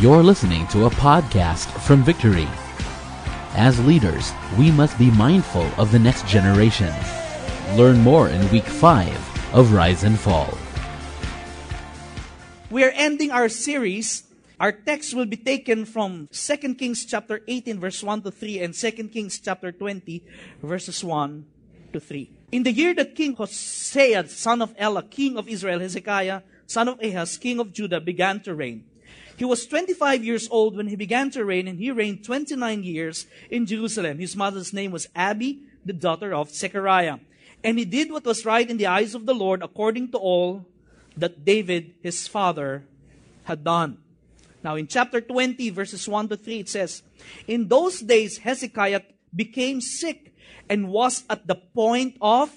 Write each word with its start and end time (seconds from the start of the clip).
You're 0.00 0.22
listening 0.22 0.66
to 0.68 0.86
a 0.86 0.96
podcast 0.96 1.68
from 1.84 2.02
Victory. 2.02 2.48
As 3.52 3.84
leaders, 3.84 4.32
we 4.56 4.72
must 4.72 4.96
be 4.96 5.10
mindful 5.10 5.68
of 5.76 5.92
the 5.92 5.98
next 5.98 6.26
generation. 6.26 6.88
Learn 7.76 8.00
more 8.00 8.30
in 8.30 8.40
week 8.48 8.64
5 8.64 9.52
of 9.52 9.74
Rise 9.74 10.02
and 10.02 10.18
Fall. 10.18 10.56
We 12.70 12.82
are 12.82 12.96
ending 12.96 13.30
our 13.30 13.50
series. 13.50 14.24
Our 14.58 14.72
text 14.72 15.12
will 15.12 15.26
be 15.26 15.36
taken 15.36 15.84
from 15.84 16.32
2 16.32 16.56
Kings 16.80 17.04
chapter 17.04 17.44
18 17.46 17.78
verse 17.78 18.02
1 18.02 18.22
to 18.22 18.30
3 18.30 18.58
and 18.60 18.72
2 18.72 19.12
Kings 19.12 19.38
chapter 19.38 19.70
20 19.70 20.24
verses 20.62 21.04
1 21.04 21.44
to 21.92 22.00
3. 22.00 22.30
In 22.52 22.62
the 22.62 22.72
year 22.72 22.94
that 22.94 23.14
King 23.14 23.34
Hosea, 23.36 24.26
son 24.28 24.62
of 24.62 24.72
Elah, 24.78 25.02
king 25.02 25.36
of 25.36 25.46
Israel, 25.46 25.78
Hezekiah, 25.78 26.40
son 26.66 26.88
of 26.88 26.98
Ahaz, 27.04 27.36
king 27.36 27.60
of 27.60 27.74
Judah, 27.74 28.00
began 28.00 28.40
to 28.40 28.54
reign. 28.54 28.84
He 29.40 29.46
was 29.46 29.64
25 29.64 30.22
years 30.22 30.48
old 30.50 30.76
when 30.76 30.88
he 30.88 30.96
began 30.96 31.30
to 31.30 31.46
reign, 31.46 31.66
and 31.66 31.78
he 31.78 31.90
reigned 31.90 32.26
29 32.26 32.82
years 32.82 33.24
in 33.48 33.64
Jerusalem. 33.64 34.18
His 34.18 34.36
mother's 34.36 34.74
name 34.74 34.90
was 34.90 35.08
Abi, 35.16 35.62
the 35.82 35.94
daughter 35.94 36.34
of 36.34 36.50
Zechariah. 36.50 37.20
And 37.64 37.78
he 37.78 37.86
did 37.86 38.12
what 38.12 38.26
was 38.26 38.44
right 38.44 38.68
in 38.68 38.76
the 38.76 38.88
eyes 38.88 39.14
of 39.14 39.24
the 39.24 39.32
Lord 39.32 39.62
according 39.62 40.10
to 40.10 40.18
all 40.18 40.66
that 41.16 41.42
David, 41.42 41.94
his 42.02 42.28
father, 42.28 42.84
had 43.44 43.64
done. 43.64 43.96
Now, 44.62 44.76
in 44.76 44.86
chapter 44.86 45.22
20, 45.22 45.70
verses 45.70 46.06
1 46.06 46.28
to 46.28 46.36
3, 46.36 46.58
it 46.58 46.68
says, 46.68 47.02
In 47.46 47.66
those 47.66 48.00
days, 48.00 48.36
Hezekiah 48.36 49.00
became 49.34 49.80
sick 49.80 50.34
and 50.68 50.90
was 50.90 51.24
at 51.30 51.46
the 51.46 51.54
point 51.54 52.18
of 52.20 52.52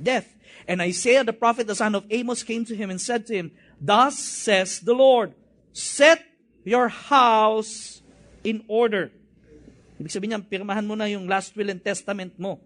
death. 0.00 0.36
And 0.68 0.80
Isaiah 0.80 1.24
the 1.24 1.32
prophet, 1.32 1.66
the 1.66 1.74
son 1.74 1.96
of 1.96 2.06
Amos, 2.10 2.44
came 2.44 2.64
to 2.66 2.76
him 2.76 2.90
and 2.90 3.00
said 3.00 3.26
to 3.26 3.34
him, 3.34 3.50
Thus 3.80 4.20
says 4.20 4.78
the 4.78 4.94
Lord, 4.94 5.34
set 5.72 6.24
your 6.64 6.88
house 6.88 8.02
in 8.44 8.64
order. 8.68 9.10
Ibig 10.00 10.12
sabihin 10.12 10.32
niya, 10.32 10.40
pirmahan 10.40 10.86
mo 10.88 10.96
na 10.96 11.04
yung 11.04 11.28
last 11.28 11.52
will 11.56 11.68
and 11.68 11.84
testament 11.84 12.32
mo. 12.40 12.56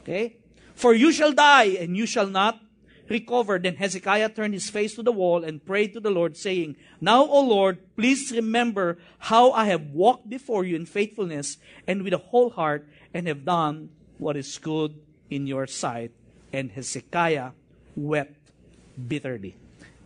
Okay? 0.00 0.40
For 0.72 0.94
you 0.94 1.12
shall 1.12 1.36
die, 1.36 1.76
and 1.76 1.96
you 1.96 2.06
shall 2.06 2.30
not 2.30 2.60
recover. 3.08 3.58
Then 3.58 3.76
Hezekiah 3.76 4.30
turned 4.30 4.54
his 4.54 4.70
face 4.70 4.94
to 4.94 5.02
the 5.02 5.12
wall 5.12 5.44
and 5.44 5.64
prayed 5.64 5.92
to 5.94 6.00
the 6.00 6.10
Lord, 6.10 6.36
saying, 6.36 6.76
Now, 7.00 7.26
O 7.26 7.40
Lord, 7.40 7.82
please 7.96 8.32
remember 8.32 8.96
how 9.28 9.52
I 9.52 9.66
have 9.66 9.90
walked 9.92 10.30
before 10.30 10.64
you 10.64 10.76
in 10.76 10.86
faithfulness 10.86 11.58
and 11.86 12.02
with 12.02 12.14
a 12.14 12.30
whole 12.32 12.50
heart, 12.50 12.88
and 13.12 13.26
have 13.26 13.44
done 13.44 13.90
what 14.16 14.36
is 14.36 14.56
good 14.56 14.96
in 15.28 15.46
your 15.46 15.66
sight. 15.66 16.12
And 16.52 16.70
Hezekiah 16.70 17.52
wept 17.96 18.52
bitterly. 18.96 19.56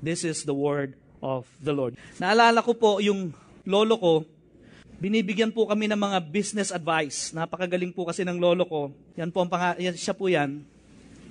This 0.03 0.25
is 0.25 0.45
the 0.45 0.55
word 0.55 0.95
of 1.23 1.47
the 1.63 1.71
Lord. 1.71 1.95
Naalala 2.19 2.61
ko 2.61 2.75
po 2.75 2.99
yung 2.99 3.31
lolo 3.63 3.95
ko, 3.97 4.13
binibigyan 4.99 5.55
po 5.55 5.71
kami 5.71 5.87
ng 5.87 5.99
mga 5.99 6.19
business 6.31 6.75
advice. 6.75 7.31
Napakagaling 7.31 7.95
po 7.95 8.07
kasi 8.07 8.27
ng 8.27 8.39
lolo 8.39 8.67
ko. 8.67 8.81
Yan 9.15 9.31
po 9.31 9.47
ang 9.47 9.51
pang- 9.51 9.79
siya 9.79 10.15
po 10.15 10.27
yan. 10.27 10.63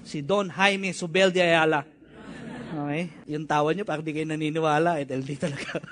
Si 0.07 0.23
Don 0.23 0.49
Jaime 0.49 0.95
Subel 0.95 1.29
de 1.29 1.43
Ayala. 1.43 1.83
Okay? 2.71 3.11
Yung 3.27 3.43
tawa 3.43 3.75
niyo, 3.75 3.83
parang 3.83 4.03
di 4.03 4.15
kayo 4.15 4.27
naniniwala. 4.27 5.03
Eh, 5.03 5.05
di 5.07 5.35
talaga. 5.35 5.83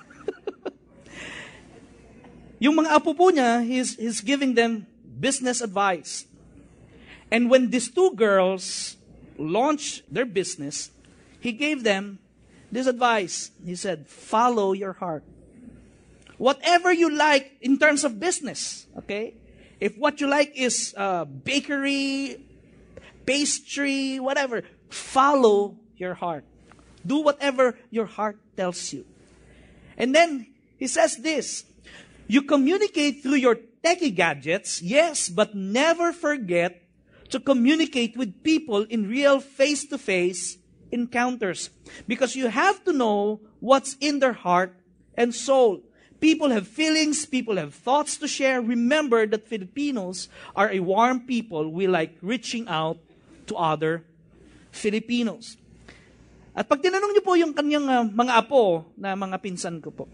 yung 2.63 2.75
mga 2.79 2.95
apo 2.95 3.11
po 3.15 3.31
niya, 3.31 3.63
he's, 3.63 3.99
he's 3.99 4.23
giving 4.23 4.55
them 4.55 4.87
business 5.03 5.59
advice. 5.59 6.23
And 7.29 7.51
when 7.51 7.69
these 7.69 7.91
two 7.91 8.15
girls 8.15 8.97
launched 9.37 10.03
their 10.09 10.25
business, 10.25 10.89
he 11.39 11.53
gave 11.53 11.83
them 11.87 12.19
this 12.71 12.87
advice. 12.87 13.51
He 13.63 13.75
said, 13.75 14.07
follow 14.07 14.73
your 14.73 14.93
heart. 14.93 15.23
Whatever 16.37 16.93
you 16.93 17.11
like 17.11 17.51
in 17.61 17.77
terms 17.77 18.03
of 18.03 18.19
business, 18.19 18.87
okay? 18.97 19.35
If 19.79 19.97
what 19.97 20.21
you 20.21 20.27
like 20.27 20.53
is 20.55 20.93
uh, 20.95 21.25
bakery, 21.25 22.37
pastry, 23.25 24.19
whatever, 24.19 24.63
follow 24.89 25.77
your 25.97 26.13
heart. 26.13 26.45
Do 27.05 27.23
whatever 27.23 27.77
your 27.89 28.05
heart 28.05 28.39
tells 28.55 28.93
you. 28.93 29.05
And 29.97 30.15
then 30.15 30.47
he 30.77 30.87
says 30.87 31.17
this 31.17 31.65
You 32.27 32.43
communicate 32.43 33.21
through 33.21 33.35
your 33.35 33.57
techie 33.83 34.15
gadgets, 34.15 34.81
yes, 34.81 35.29
but 35.29 35.55
never 35.55 36.11
forget 36.13 36.83
to 37.29 37.39
communicate 37.39 38.17
with 38.17 38.43
people 38.43 38.83
in 38.83 39.07
real 39.07 39.39
face 39.39 39.85
to 39.87 39.97
face 39.97 40.57
encounters. 40.91 41.69
Because 42.07 42.35
you 42.35 42.47
have 42.47 42.83
to 42.85 42.93
know 42.93 43.41
what's 43.59 43.95
in 43.99 44.19
their 44.19 44.33
heart 44.33 44.75
and 45.15 45.33
soul. 45.33 45.81
People 46.19 46.51
have 46.51 46.67
feelings, 46.67 47.25
people 47.25 47.55
have 47.55 47.73
thoughts 47.73 48.17
to 48.17 48.27
share. 48.27 48.59
Remember 48.61 49.25
that 49.25 49.47
Filipinos 49.47 50.27
are 50.55 50.69
a 50.69 50.79
warm 50.81 51.21
people. 51.21 51.71
We 51.71 51.87
like 51.87 52.17
reaching 52.21 52.67
out 52.67 52.99
to 53.47 53.55
other 53.55 54.03
Filipinos. 54.71 55.55
At 56.51 56.67
pag 56.67 56.83
tinanong 56.83 57.15
niyo 57.15 57.23
po 57.23 57.39
yung 57.39 57.55
kanyang 57.55 57.87
uh, 57.87 58.03
mga 58.03 58.33
apo 58.35 58.83
na 58.99 59.15
mga 59.15 59.39
pinsan 59.39 59.79
ko 59.79 59.95
po, 59.95 60.05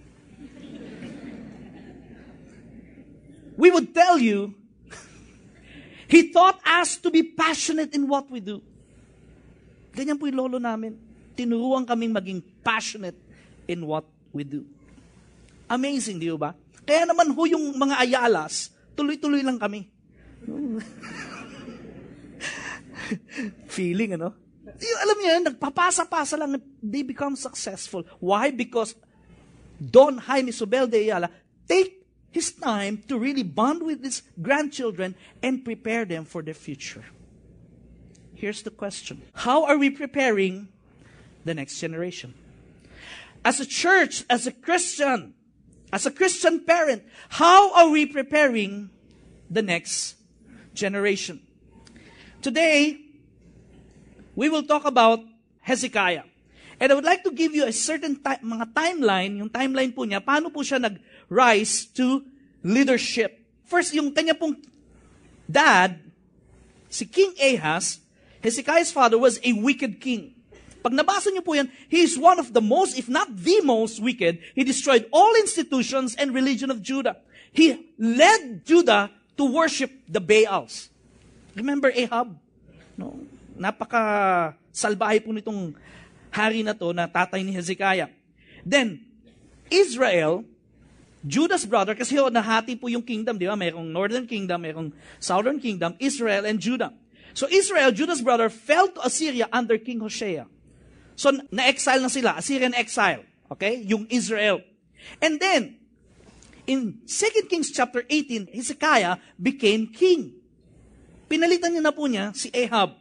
we 3.58 3.74
would 3.74 3.90
tell 3.98 4.22
you, 4.22 4.54
he 6.14 6.30
taught 6.30 6.62
us 6.62 7.02
to 7.02 7.10
be 7.10 7.24
passionate 7.24 7.98
in 7.98 8.06
what 8.06 8.30
we 8.30 8.38
do. 8.38 8.62
Ganyan 9.96 10.20
po 10.20 10.28
yung 10.28 10.40
lolo 10.46 10.60
namin. 10.60 11.00
Tinuruan 11.40 11.88
kaming 11.88 12.12
maging 12.12 12.44
passionate 12.60 13.16
in 13.66 13.88
what 13.88 14.04
we 14.36 14.44
do. 14.44 14.68
Amazing, 15.72 16.20
di 16.20 16.30
ba? 16.36 16.54
Kaya 16.86 17.08
naman 17.10 17.34
ho 17.34 17.42
yung 17.50 17.74
mga 17.74 18.06
ayalas, 18.06 18.70
tuloy-tuloy 18.94 19.42
lang 19.42 19.58
kami. 19.58 19.90
Feeling, 23.76 24.20
ano? 24.20 24.36
Yung, 24.78 25.00
alam 25.02 25.18
niyo, 25.18 25.32
nagpapasa-pasa 25.50 26.38
lang, 26.38 26.62
they 26.84 27.02
become 27.02 27.34
successful. 27.34 28.06
Why? 28.22 28.54
Because 28.54 28.94
Don 29.80 30.20
Jaime 30.20 30.52
Sobel 30.52 30.88
de 30.88 31.10
Ayala 31.10 31.32
take 31.68 32.06
his 32.32 32.52
time 32.52 33.02
to 33.08 33.18
really 33.18 33.44
bond 33.44 33.82
with 33.82 34.04
his 34.04 34.22
grandchildren 34.42 35.16
and 35.42 35.64
prepare 35.64 36.06
them 36.06 36.26
for 36.26 36.44
their 36.44 36.54
future. 36.54 37.04
Here's 38.36 38.64
the 38.64 38.70
question. 38.70 39.24
How 39.34 39.64
are 39.64 39.78
we 39.78 39.90
preparing 39.90 40.68
the 41.48 41.54
next 41.56 41.80
generation? 41.80 42.36
As 43.46 43.60
a 43.60 43.66
church, 43.66 44.26
as 44.30 44.46
a 44.46 44.52
Christian, 44.52 45.34
as 45.94 46.06
a 46.06 46.12
Christian 46.12 46.66
parent, 46.68 47.04
how 47.30 47.74
are 47.74 47.90
we 47.90 48.06
preparing 48.06 48.92
the 49.50 49.62
next 49.62 50.16
generation? 50.74 51.48
Today, 52.42 53.00
we 54.36 54.50
will 54.50 54.64
talk 54.64 54.84
about 54.84 55.24
Hezekiah. 55.62 56.28
And 56.80 56.92
I 56.92 56.96
would 56.96 57.08
like 57.08 57.24
to 57.24 57.32
give 57.32 57.56
you 57.56 57.64
a 57.64 57.72
certain 57.72 58.20
ti- 58.20 58.44
mga 58.44 58.76
timeline, 58.76 59.40
yung 59.40 59.50
timeline 59.50 59.96
po 59.96 60.04
niya, 60.04 60.20
paano 60.20 60.52
po 60.52 60.60
siya 60.60 60.76
nag-rise 60.84 61.88
to 61.96 62.28
leadership. 62.68 63.40
First, 63.64 63.96
yung 63.96 64.12
kanya 64.12 64.36
pong 64.36 64.60
dad, 65.48 66.04
si 66.92 67.08
King 67.08 67.32
Ahaz, 67.40 68.05
Hezekiah's 68.46 68.94
father 68.94 69.18
was 69.18 69.42
a 69.42 69.58
wicked 69.58 69.98
king. 69.98 70.38
Pag 70.86 70.94
nabasa 70.94 71.34
niyo 71.34 71.42
po 71.42 71.58
yan, 71.58 71.66
he 71.90 72.06
is 72.06 72.14
one 72.14 72.38
of 72.38 72.54
the 72.54 72.62
most, 72.62 72.94
if 72.94 73.10
not 73.10 73.26
the 73.34 73.58
most 73.66 73.98
wicked. 73.98 74.38
He 74.54 74.62
destroyed 74.62 75.10
all 75.10 75.34
institutions 75.34 76.14
and 76.14 76.30
religion 76.30 76.70
of 76.70 76.86
Judah. 76.86 77.18
He 77.50 77.90
led 77.98 78.62
Judah 78.62 79.10
to 79.34 79.50
worship 79.50 79.90
the 80.06 80.22
Baals. 80.22 80.94
Remember 81.58 81.90
Ahab? 81.90 82.38
No? 82.94 83.18
Napaka 83.58 84.54
salbahe 84.70 85.26
po 85.26 85.34
nitong 85.34 85.74
hari 86.30 86.62
na 86.62 86.78
to 86.78 86.94
na 86.94 87.10
tatay 87.10 87.42
ni 87.42 87.50
Hezekiah. 87.50 88.14
Then, 88.62 89.02
Israel, 89.74 90.46
Judah's 91.26 91.66
brother, 91.66 91.98
kasi 91.98 92.14
nahati 92.14 92.78
po 92.78 92.94
yung 92.94 93.02
kingdom, 93.02 93.42
di 93.42 93.50
ba? 93.50 93.58
Mayroong 93.58 93.90
northern 93.90 94.30
kingdom, 94.30 94.62
mayroong 94.62 94.94
southern 95.18 95.58
kingdom, 95.58 95.98
Israel 95.98 96.46
and 96.46 96.62
Judah. 96.62 96.94
So 97.36 97.52
Israel, 97.52 97.92
Judah's 97.92 98.24
brother, 98.24 98.48
fell 98.48 98.88
to 98.88 99.06
Assyria 99.06 99.52
under 99.52 99.78
King 99.78 100.00
Hosea. 100.00 100.48
So, 101.20 101.32
na-exile 101.52 102.00
na 102.00 102.08
sila, 102.08 102.36
Assyrian 102.40 102.74
exile. 102.74 103.28
Okay? 103.52 103.84
Yung 103.84 104.08
Israel. 104.10 104.64
And 105.22 105.40
then, 105.40 105.76
in 106.66 107.04
2 107.06 107.48
Kings 107.52 107.72
chapter 107.72 108.04
18, 108.08 108.56
Hezekiah 108.56 109.20
became 109.36 109.92
king. 109.92 110.40
Pinalitan 111.28 111.76
niya 111.76 111.84
na 111.84 111.92
po 111.92 112.08
niya 112.08 112.32
si 112.32 112.52
Ahab. 112.56 112.96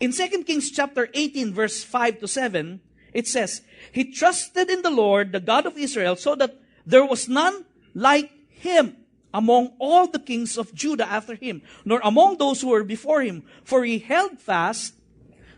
In 0.00 0.12
2 0.12 0.44
Kings 0.44 0.70
chapter 0.70 1.08
18, 1.12 1.52
verse 1.52 1.82
5 1.82 2.20
to 2.20 2.28
7, 2.28 2.80
it 3.12 3.26
says, 3.26 3.64
He 3.90 4.12
trusted 4.12 4.68
in 4.68 4.84
the 4.84 4.92
Lord, 4.92 5.32
the 5.32 5.40
God 5.40 5.64
of 5.64 5.80
Israel, 5.80 6.16
so 6.16 6.36
that 6.36 6.60
there 6.84 7.04
was 7.04 7.28
none 7.28 7.64
like 7.96 8.28
him 8.48 9.01
among 9.32 9.72
all 9.78 10.06
the 10.06 10.18
kings 10.18 10.56
of 10.56 10.74
Judah 10.74 11.08
after 11.08 11.34
him, 11.34 11.62
nor 11.84 12.00
among 12.04 12.38
those 12.38 12.60
who 12.60 12.68
were 12.68 12.84
before 12.84 13.22
him. 13.22 13.42
For 13.64 13.84
he 13.84 13.98
held 13.98 14.38
fast, 14.38 14.94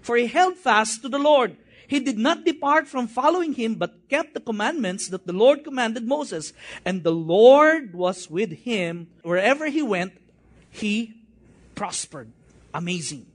for 0.00 0.16
he 0.16 0.26
held 0.26 0.56
fast 0.56 1.02
to 1.02 1.08
the 1.08 1.18
Lord, 1.18 1.56
He 1.86 2.00
did 2.00 2.18
not 2.18 2.44
depart 2.44 2.88
from 2.88 3.06
following 3.06 3.52
him, 3.52 3.76
but 3.76 4.08
kept 4.08 4.34
the 4.34 4.40
commandments 4.40 5.08
that 5.08 5.26
the 5.26 5.36
Lord 5.36 5.64
commanded 5.64 6.06
Moses. 6.06 6.52
And 6.84 7.04
the 7.04 7.12
Lord 7.12 7.94
was 7.94 8.30
with 8.30 8.64
him. 8.64 9.08
Wherever 9.22 9.68
he 9.68 9.82
went, 9.82 10.16
he 10.70 11.14
prospered. 11.74 12.32
Amazing. 12.72 13.26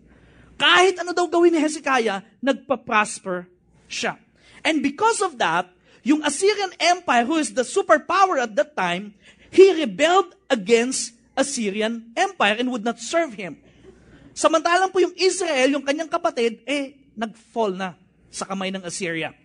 Kahit 0.59 0.99
ano 0.99 1.13
daw 1.13 1.29
gawin 1.29 1.55
ni 1.55 1.61
Hezekiah, 1.61 2.25
nagpa-prosper 2.43 3.47
siya. 3.87 4.19
And 4.65 4.83
because 4.83 5.21
of 5.23 5.39
that, 5.39 5.71
yung 6.03 6.25
Assyrian 6.25 6.75
Empire, 6.79 7.23
who 7.23 7.39
is 7.39 7.53
the 7.55 7.63
superpower 7.63 8.41
at 8.41 8.55
that 8.59 8.75
time, 8.75 9.15
he 9.51 9.73
rebelled 9.73 10.35
against 10.49 11.13
Assyrian 11.35 12.11
Empire 12.15 12.55
and 12.59 12.71
would 12.71 12.83
not 12.83 12.99
serve 12.99 13.33
him. 13.33 13.57
Samantalang 14.33 14.91
po 14.91 14.99
yung 15.03 15.15
Israel, 15.19 15.75
yung 15.75 15.83
kanyang 15.83 16.07
kapatid, 16.07 16.63
eh, 16.63 16.95
nag-fall 17.15 17.75
na 17.75 17.95
sa 18.31 18.45
kamay 18.45 18.71
ng 18.71 18.83
Assyria. 18.85 19.35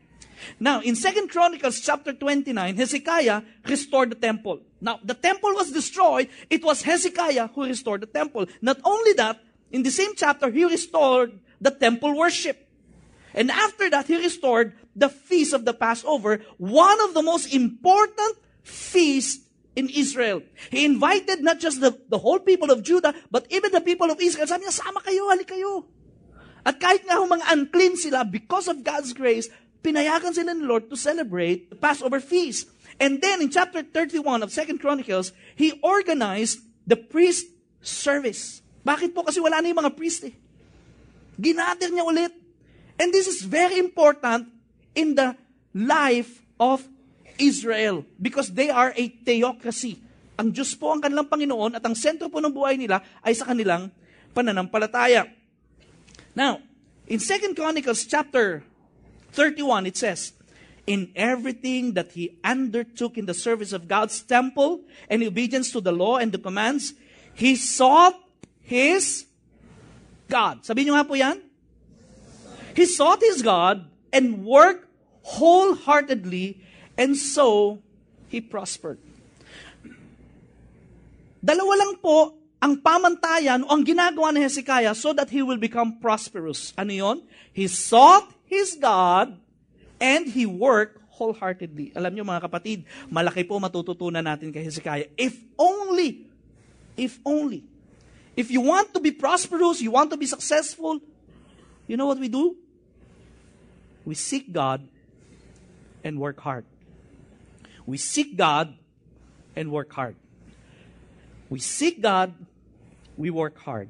Now, 0.60 0.80
in 0.80 0.94
2 0.94 1.28
Chronicles 1.28 1.80
chapter 1.80 2.12
29, 2.12 2.54
Hezekiah 2.76 3.42
restored 3.64 4.10
the 4.10 4.20
temple. 4.20 4.60
Now, 4.80 5.00
the 5.02 5.14
temple 5.14 5.54
was 5.54 5.72
destroyed. 5.72 6.28
It 6.50 6.62
was 6.62 6.82
Hezekiah 6.82 7.48
who 7.54 7.64
restored 7.64 8.02
the 8.02 8.10
temple. 8.10 8.46
Not 8.60 8.78
only 8.84 9.14
that, 9.14 9.40
in 9.72 9.82
the 9.82 9.90
same 9.90 10.12
chapter, 10.14 10.50
he 10.50 10.64
restored 10.64 11.38
the 11.60 11.70
temple 11.70 12.16
worship. 12.16 12.60
And 13.34 13.50
after 13.50 13.90
that, 13.90 14.06
he 14.06 14.16
restored 14.16 14.74
the 14.94 15.08
feast 15.08 15.54
of 15.54 15.64
the 15.64 15.74
Passover, 15.74 16.42
one 16.58 17.00
of 17.02 17.14
the 17.14 17.22
most 17.22 17.52
important 17.52 18.38
feasts 18.62 19.44
in 19.74 19.90
Israel. 19.90 20.42
He 20.70 20.84
invited 20.86 21.42
not 21.42 21.58
just 21.58 21.80
the, 21.80 21.98
the 22.08 22.18
whole 22.18 22.38
people 22.38 22.70
of 22.70 22.82
Judah, 22.82 23.14
but 23.30 23.46
even 23.50 23.72
the 23.72 23.82
people 23.82 24.10
of 24.10 24.20
Israel. 24.22 24.46
Sabi 24.46 24.66
niya, 24.66 24.74
sama 24.74 25.02
kayo, 25.02 25.30
halik 25.30 25.50
kayo. 25.50 25.84
At 26.64 26.80
kahit 26.80 27.04
nga 27.04 27.20
mga 27.20 27.46
unclean 27.52 27.94
sila, 27.98 28.24
because 28.24 28.70
of 28.70 28.80
God's 28.80 29.12
grace, 29.12 29.50
pinayagan 29.84 30.32
sila 30.32 30.56
ng 30.56 30.64
Lord 30.64 30.88
to 30.88 30.96
celebrate 30.96 31.68
the 31.68 31.76
Passover 31.76 32.22
feast. 32.22 32.72
And 32.96 33.20
then 33.20 33.42
in 33.42 33.50
chapter 33.50 33.82
31 33.82 34.46
of 34.46 34.54
2 34.54 34.78
Chronicles, 34.78 35.34
he 35.58 35.76
organized 35.82 36.62
the 36.86 36.96
priest 36.96 37.50
service. 37.82 38.62
Bakit 38.86 39.12
po? 39.12 39.26
Kasi 39.26 39.42
wala 39.42 39.60
na 39.60 39.68
yung 39.68 39.82
mga 39.82 39.92
priest 39.98 40.24
eh. 40.24 40.34
Ginather 41.36 41.90
niya 41.90 42.06
ulit. 42.06 42.32
And 42.94 43.10
this 43.10 43.26
is 43.26 43.42
very 43.42 43.82
important 43.82 44.46
in 44.94 45.18
the 45.18 45.34
life 45.74 46.46
of 46.62 46.86
Israel 47.38 48.06
because 48.20 48.52
they 48.52 48.70
are 48.70 48.92
a 48.94 49.04
theocracy. 49.22 50.00
Ang 50.34 50.50
Diyos 50.50 50.75
po 50.75 50.90
ang 50.90 51.02
kanilang 51.02 51.31
Panginoon 51.31 51.78
at 51.78 51.84
ang 51.86 51.94
sentro 51.94 52.26
po 52.26 52.42
ng 52.42 52.50
buhay 52.50 52.75
nila 52.75 53.02
ay 53.22 53.34
sa 53.38 53.46
kanilang 53.46 53.90
pananampalataya. 54.34 55.31
Now, 56.34 56.58
in 57.06 57.22
2 57.22 57.54
Chronicles 57.54 58.02
chapter 58.10 58.66
31, 59.34 59.86
it 59.86 59.96
says, 59.96 60.34
In 60.84 61.14
everything 61.14 61.94
that 61.94 62.12
he 62.12 62.36
undertook 62.42 63.16
in 63.16 63.25
the 63.25 63.32
service 63.32 63.72
of 63.72 63.88
God's 63.88 64.20
temple 64.20 64.82
and 65.08 65.22
obedience 65.22 65.70
to 65.72 65.81
the 65.81 65.94
law 65.94 66.19
and 66.19 66.34
the 66.34 66.42
commands, 66.42 66.92
he 67.32 67.56
sought 67.56 68.19
his 68.60 69.26
God. 70.28 70.66
Sabihin 70.66 70.92
niyo 70.92 70.94
nga 70.98 71.06
po 71.06 71.14
yan? 71.14 71.40
He 72.75 72.84
sought 72.84 73.22
his 73.22 73.40
God 73.40 73.86
and 74.10 74.42
worked 74.42 74.90
wholeheartedly, 75.25 76.60
and 76.99 77.17
so 77.17 77.79
he 78.29 78.41
prospered. 78.41 78.99
Dalawa 81.44 81.76
lang 81.76 81.93
po 82.00 82.41
ang 82.64 82.81
pamantayan 82.81 83.61
o 83.69 83.76
ang 83.76 83.85
ginagawa 83.85 84.32
ni 84.32 84.41
Hezekiah 84.41 84.96
so 84.96 85.12
that 85.12 85.29
he 85.29 85.44
will 85.44 85.61
become 85.61 86.00
prosperous. 86.00 86.73
Ano 86.81 86.96
yon? 86.96 87.19
He 87.52 87.69
sought 87.69 88.32
his 88.49 88.73
God 88.81 89.37
and 90.00 90.25
he 90.25 90.49
worked 90.49 91.05
wholeheartedly. 91.12 91.93
Alam 91.93 92.17
niyo 92.17 92.25
mga 92.25 92.49
kapatid, 92.49 92.88
malaki 93.12 93.44
po 93.44 93.61
matututunan 93.61 94.25
natin 94.25 94.50
kay 94.50 94.64
Hezekiah. 94.64 95.12
If 95.20 95.37
only, 95.61 96.26
if 96.96 97.20
only, 97.23 97.62
if 98.35 98.49
you 98.50 98.64
want 98.64 98.96
to 98.96 99.00
be 99.05 99.12
prosperous, 99.12 99.85
you 99.85 99.93
want 99.93 100.08
to 100.11 100.19
be 100.19 100.26
successful, 100.26 100.99
you 101.87 102.00
know 102.00 102.08
what 102.08 102.19
we 102.19 102.32
do? 102.32 102.56
We 104.08 104.17
seek 104.17 104.49
God 104.50 104.82
and 106.02 106.17
work 106.17 106.41
hard. 106.41 106.64
We 107.84 108.00
seek 108.00 108.36
God 108.36 108.72
and 109.52 109.70
work 109.70 109.92
hard. 109.92 110.16
We 111.52 111.60
seek 111.60 112.00
God, 112.00 112.32
we 113.16 113.28
work 113.28 113.60
hard. 113.62 113.88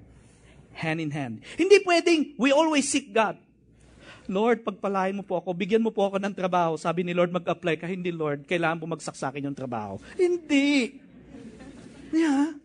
Hand 0.74 0.98
in 0.98 1.14
hand. 1.14 1.46
Hindi 1.54 1.78
pwedeng 1.86 2.34
we 2.34 2.50
always 2.50 2.90
seek 2.90 3.14
God. 3.14 3.38
Lord, 4.24 4.64
pagpalain 4.64 5.12
mo 5.14 5.22
po 5.22 5.36
ako, 5.36 5.52
bigyan 5.52 5.84
mo 5.84 5.92
po 5.92 6.08
ako 6.08 6.16
ng 6.16 6.32
trabaho. 6.32 6.80
Sabi 6.80 7.04
ni 7.04 7.12
Lord, 7.12 7.28
mag-apply 7.28 7.76
ka. 7.76 7.84
Hindi, 7.84 8.08
Lord, 8.08 8.48
kailangan 8.48 8.80
bumagsak 8.80 9.12
sa 9.12 9.28
yung 9.36 9.52
trabaho. 9.52 10.00
Hindi. 10.16 10.96
Yeah. 12.08 12.56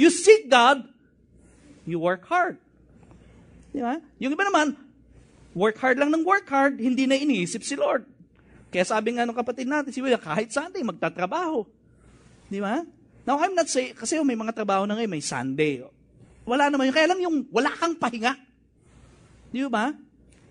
You 0.00 0.08
seek 0.08 0.48
God, 0.48 0.86
you 1.84 2.00
work 2.00 2.24
hard. 2.24 2.56
Di 3.70 3.84
ba? 3.84 4.00
Yung 4.16 4.32
iba 4.32 4.44
naman, 4.48 4.80
work 5.52 5.76
hard 5.78 6.00
lang 6.00 6.10
ng 6.10 6.24
work 6.24 6.48
hard, 6.48 6.80
hindi 6.80 7.04
na 7.04 7.20
iniisip 7.20 7.60
si 7.60 7.76
Lord. 7.76 8.06
Kaya 8.70 8.86
sabi 8.86 9.18
nga 9.18 9.26
ng 9.26 9.34
kapatid 9.34 9.66
natin, 9.66 9.90
si 9.90 9.98
William, 9.98 10.22
kahit 10.22 10.54
Sunday, 10.54 10.86
magtatrabaho. 10.86 11.66
Di 12.46 12.62
ba? 12.62 12.86
Now, 13.26 13.42
I'm 13.42 13.52
not 13.52 13.66
saying, 13.66 13.98
kasi 13.98 14.16
may 14.22 14.38
mga 14.38 14.54
trabaho 14.54 14.86
na 14.86 14.94
ngayon, 14.94 15.10
may 15.10 15.22
Sunday. 15.22 15.82
Wala 16.46 16.70
naman 16.70 16.88
yun. 16.88 16.94
Kaya 16.94 17.08
lang 17.10 17.20
yung 17.20 17.36
wala 17.50 17.70
kang 17.74 17.98
pahinga. 17.98 18.38
Di 19.50 19.66
ba? 19.66 19.90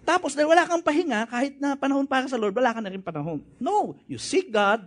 Tapos, 0.04 0.36
dahil 0.36 0.52
wala 0.52 0.68
kang 0.68 0.84
pahinga, 0.84 1.32
kahit 1.32 1.60
na 1.64 1.80
panahon 1.80 2.04
para 2.04 2.28
sa 2.28 2.36
Lord, 2.36 2.56
wala 2.56 2.76
ka 2.76 2.84
na 2.84 2.92
rin 2.92 3.04
panahon. 3.04 3.40
No, 3.60 3.96
you 4.10 4.20
seek 4.20 4.52
God, 4.52 4.84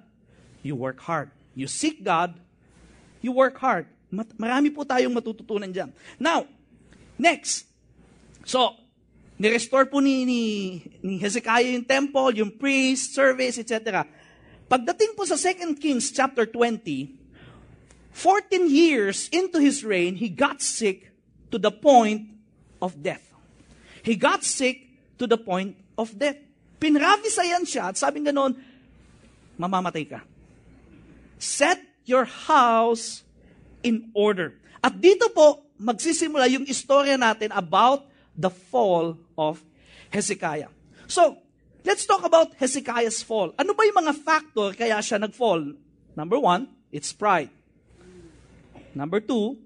you 0.60 0.76
work 0.76 1.00
hard. 1.00 1.32
You 1.56 1.68
seek 1.68 2.04
God, 2.04 2.36
you 3.24 3.32
work 3.32 3.56
hard. 3.60 3.88
Marami 4.12 4.68
po 4.68 4.84
tayong 4.84 5.12
matututunan 5.12 5.72
dyan. 5.72 5.88
Now, 6.20 6.44
next. 7.16 7.64
So, 8.44 8.81
Ni-restore 9.42 9.90
po 9.90 9.98
ni, 9.98 10.22
ni, 10.22 10.42
ni 11.02 11.18
Hezekiah 11.18 11.74
yung 11.74 11.82
temple, 11.82 12.30
yung 12.38 12.54
priest, 12.54 13.10
service, 13.10 13.58
etc. 13.58 14.06
Pagdating 14.70 15.18
po 15.18 15.26
sa 15.26 15.34
2 15.34 15.82
Kings 15.82 16.14
chapter 16.14 16.46
20, 16.46 16.78
14 18.14 18.70
years 18.70 19.26
into 19.34 19.58
his 19.58 19.82
reign, 19.82 20.14
he 20.14 20.30
got 20.30 20.62
sick 20.62 21.10
to 21.50 21.58
the 21.58 21.74
point 21.74 22.30
of 22.78 23.02
death. 23.02 23.34
He 24.06 24.14
got 24.14 24.46
sick 24.46 24.86
to 25.18 25.26
the 25.26 25.34
point 25.34 25.74
of 25.98 26.14
death. 26.14 26.38
Pinravisayan 26.78 27.66
siya 27.66 27.90
at 27.90 27.98
sabi 27.98 28.22
ganon, 28.22 28.54
mamamatay 29.58 30.06
ka. 30.06 30.22
Set 31.42 31.82
your 32.06 32.30
house 32.30 33.26
in 33.82 34.06
order. 34.14 34.54
At 34.78 35.02
dito 35.02 35.34
po, 35.34 35.66
magsisimula 35.82 36.46
yung 36.46 36.62
istorya 36.70 37.18
natin 37.18 37.50
about 37.50 38.06
the 38.36 38.50
fall 38.50 39.18
of 39.36 39.62
Hezekiah. 40.10 40.68
So, 41.06 41.38
let's 41.84 42.06
talk 42.06 42.24
about 42.24 42.54
Hezekiah's 42.56 43.22
fall. 43.22 43.52
Ano 43.58 43.74
ba 43.74 43.84
yung 43.84 43.98
mga 44.04 44.14
factor 44.16 44.72
kaya 44.72 45.00
siya 45.00 45.20
nag-fall? 45.20 45.74
Number 46.16 46.38
one, 46.38 46.68
it's 46.90 47.12
pride. 47.12 47.50
Number 48.94 49.20
two, 49.20 49.56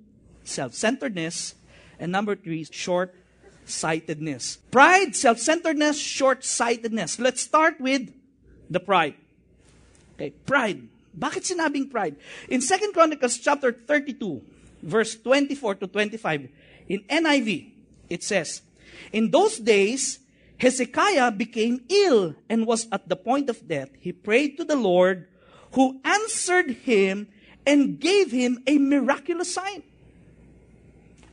self-centeredness. 0.44 1.54
And 1.98 2.12
number 2.12 2.36
three, 2.36 2.64
short-sightedness. 2.64 4.58
Pride, 4.70 5.16
self-centeredness, 5.16 5.98
short-sightedness. 5.98 7.18
Let's 7.18 7.42
start 7.42 7.80
with 7.80 8.12
the 8.70 8.80
pride. 8.80 9.14
Okay, 10.14 10.30
pride. 10.44 10.88
Bakit 11.16 11.48
sinabing 11.48 11.90
pride? 11.90 12.16
In 12.48 12.60
2 12.60 12.92
Chronicles 12.92 13.38
chapter 13.38 13.72
32, 13.72 14.42
verse 14.82 15.16
24 15.16 15.76
to 15.76 15.86
25, 15.88 16.48
in 16.88 17.00
NIV, 17.08 17.72
it 18.08 18.22
says, 18.22 18.62
In 19.12 19.30
those 19.30 19.58
days, 19.58 20.20
Hezekiah 20.58 21.32
became 21.32 21.84
ill 21.88 22.34
and 22.48 22.66
was 22.66 22.88
at 22.90 23.08
the 23.08 23.16
point 23.16 23.50
of 23.50 23.68
death. 23.68 23.90
He 24.00 24.12
prayed 24.12 24.56
to 24.56 24.64
the 24.64 24.76
Lord, 24.76 25.28
who 25.72 26.00
answered 26.04 26.70
him 26.88 27.28
and 27.66 28.00
gave 28.00 28.32
him 28.32 28.62
a 28.66 28.78
miraculous 28.78 29.52
sign. 29.52 29.82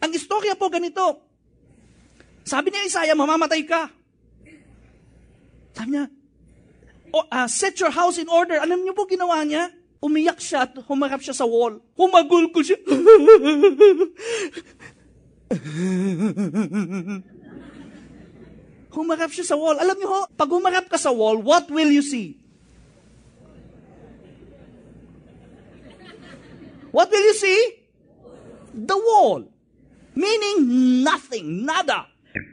Ang 0.04 0.12
istorya 0.12 0.60
po 0.60 0.68
ganito. 0.68 1.24
Sabi 2.44 2.76
ni 2.76 2.84
Isaiah, 2.84 3.16
mamamatay 3.16 3.64
ka. 3.64 3.88
Sabi 5.72 5.96
niya, 5.96 6.12
oh, 7.16 7.24
uh, 7.32 7.48
set 7.48 7.80
your 7.80 7.96
house 7.96 8.20
in 8.20 8.28
order. 8.28 8.60
Alam 8.60 8.84
niyo 8.84 8.92
po 8.92 9.08
ginawa 9.08 9.40
niya? 9.48 9.72
Umiyak 10.04 10.44
siya 10.44 10.68
at 10.68 10.76
humarap 10.84 11.24
siya 11.24 11.32
sa 11.32 11.48
wall. 11.48 11.80
Humagul 11.96 12.52
ko 12.52 12.60
siya. 12.60 12.76
humarap 18.94 19.34
siya 19.34 19.46
sa 19.46 19.58
wall. 19.58 19.78
Alam 19.82 19.98
niyo 19.98 20.10
ho, 20.10 20.22
pag 20.38 20.50
humarap 20.50 20.86
ka 20.88 20.98
sa 21.02 21.10
wall, 21.10 21.42
what 21.42 21.68
will 21.74 21.90
you 21.90 22.06
see? 22.06 22.38
What 26.94 27.10
will 27.10 27.26
you 27.26 27.34
see? 27.34 27.62
The 28.74 28.94
wall. 28.94 29.50
Meaning 30.14 31.02
nothing, 31.02 31.66
nada. 31.66 32.06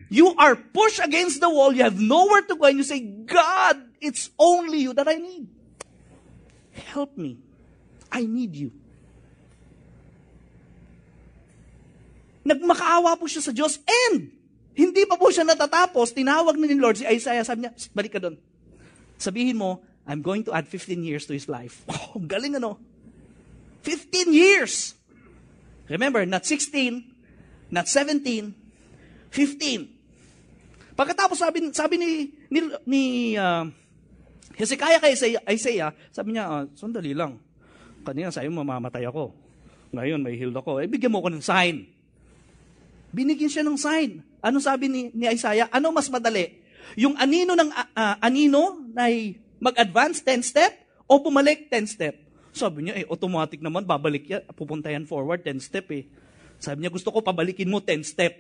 You 0.09 0.33
are 0.37 0.57
pushed 0.57 1.01
against 1.05 1.45
the 1.45 1.49
wall. 1.53 1.77
You 1.77 1.85
have 1.85 2.01
nowhere 2.01 2.43
to 2.49 2.57
go. 2.57 2.65
And 2.65 2.81
you 2.81 2.85
say, 2.85 3.01
God, 3.01 3.77
it's 4.01 4.33
only 4.41 4.89
you 4.89 4.97
that 4.97 5.09
I 5.09 5.21
need. 5.21 5.49
Help 6.73 7.17
me. 7.21 7.37
I 8.11 8.25
need 8.25 8.57
you. 8.57 8.73
Nagmakaawa 12.45 13.21
po 13.21 13.29
siya 13.29 13.45
sa 13.45 13.53
Diyos 13.53 13.81
and 13.85 14.33
hindi 14.73 15.03
pa 15.05 15.21
po 15.21 15.29
siya 15.29 15.45
natatapos, 15.45 16.17
tinawag 16.17 16.57
na 16.57 16.65
ni 16.65 16.79
Lord 16.79 16.97
si 16.97 17.05
Isaiah, 17.05 17.45
sabi 17.45 17.67
niya, 17.67 17.73
balik 17.93 18.17
ka 18.17 18.21
doon. 18.23 18.39
Sabihin 19.21 19.61
mo, 19.61 19.85
I'm 20.09 20.25
going 20.25 20.47
to 20.49 20.57
add 20.57 20.65
15 20.65 21.05
years 21.05 21.29
to 21.29 21.37
his 21.37 21.51
life. 21.51 21.85
Oh, 22.11 22.19
galing 22.19 22.59
ano? 22.59 22.81
15 23.87 24.35
years! 24.35 24.99
Remember, 25.87 26.27
not 26.27 26.43
16, 26.43 27.07
not 27.71 27.87
17, 27.87 28.51
15. 29.31 30.97
Pagkatapos 30.99 31.39
sabi, 31.39 31.71
sabi 31.71 31.95
ni, 31.99 32.11
ni, 32.51 32.59
ni 32.87 33.03
uh, 33.39 33.67
Hezekiah 34.59 34.99
kay 34.99 35.15
Isaiah, 35.15 35.43
Isaiah, 35.47 35.91
sabi 36.11 36.35
niya, 36.35 36.51
uh, 36.51 36.65
sandali 36.75 37.15
lang. 37.15 37.39
Kanina 38.03 38.33
sa'yo 38.33 38.51
mamamatay 38.51 39.07
ako. 39.07 39.35
Ngayon 39.95 40.21
may 40.23 40.35
healed 40.39 40.57
ako. 40.57 40.83
Eh, 40.83 40.91
bigyan 40.91 41.15
mo 41.15 41.23
ko 41.23 41.31
ng 41.31 41.43
sign. 41.43 42.00
Binigyan 43.11 43.51
siya 43.51 43.65
ng 43.67 43.79
sign. 43.79 44.23
Ano 44.41 44.63
sabi 44.63 44.87
ni, 44.87 45.11
ni 45.11 45.27
Isaiah? 45.27 45.67
Ano 45.75 45.91
mas 45.91 46.07
madali? 46.07 46.63
Yung 46.99 47.15
anino 47.19 47.55
ng 47.55 47.71
uh, 47.71 48.17
anino 48.23 48.87
ay 48.99 49.39
mag-advance 49.63 50.23
10 50.25 50.43
step 50.43 50.73
o 51.07 51.19
bumalik 51.19 51.69
10 51.69 51.87
step? 51.87 52.15
Sabi 52.51 52.87
niya, 52.87 52.95
eh, 52.99 53.07
automatic 53.07 53.63
naman, 53.63 53.87
babalik 53.87 54.27
yan. 54.27 54.43
Pupunta 54.55 54.91
yan 54.91 55.07
forward 55.07 55.43
10 55.43 55.63
step 55.63 55.87
eh. 55.95 56.07
Sabi 56.59 56.83
niya, 56.83 56.91
gusto 56.91 57.15
ko 57.15 57.23
pabalikin 57.23 57.71
mo 57.71 57.79
10 57.79 58.03
step. 58.03 58.35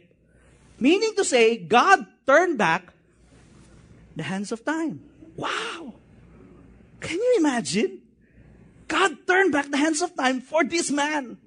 Meaning 0.82 1.14
to 1.14 1.22
say, 1.22 1.60
God 1.60 2.06
turned 2.26 2.58
back 2.58 2.90
the 4.18 4.26
hands 4.26 4.50
of 4.50 4.66
time. 4.66 4.98
Wow! 5.38 5.94
Can 6.98 7.16
you 7.16 7.32
imagine? 7.38 8.02
God 8.90 9.22
turned 9.24 9.54
back 9.54 9.70
the 9.70 9.78
hands 9.78 10.02
of 10.02 10.12
time 10.18 10.42
for 10.42 10.66
this 10.66 10.90
man. 10.90 11.38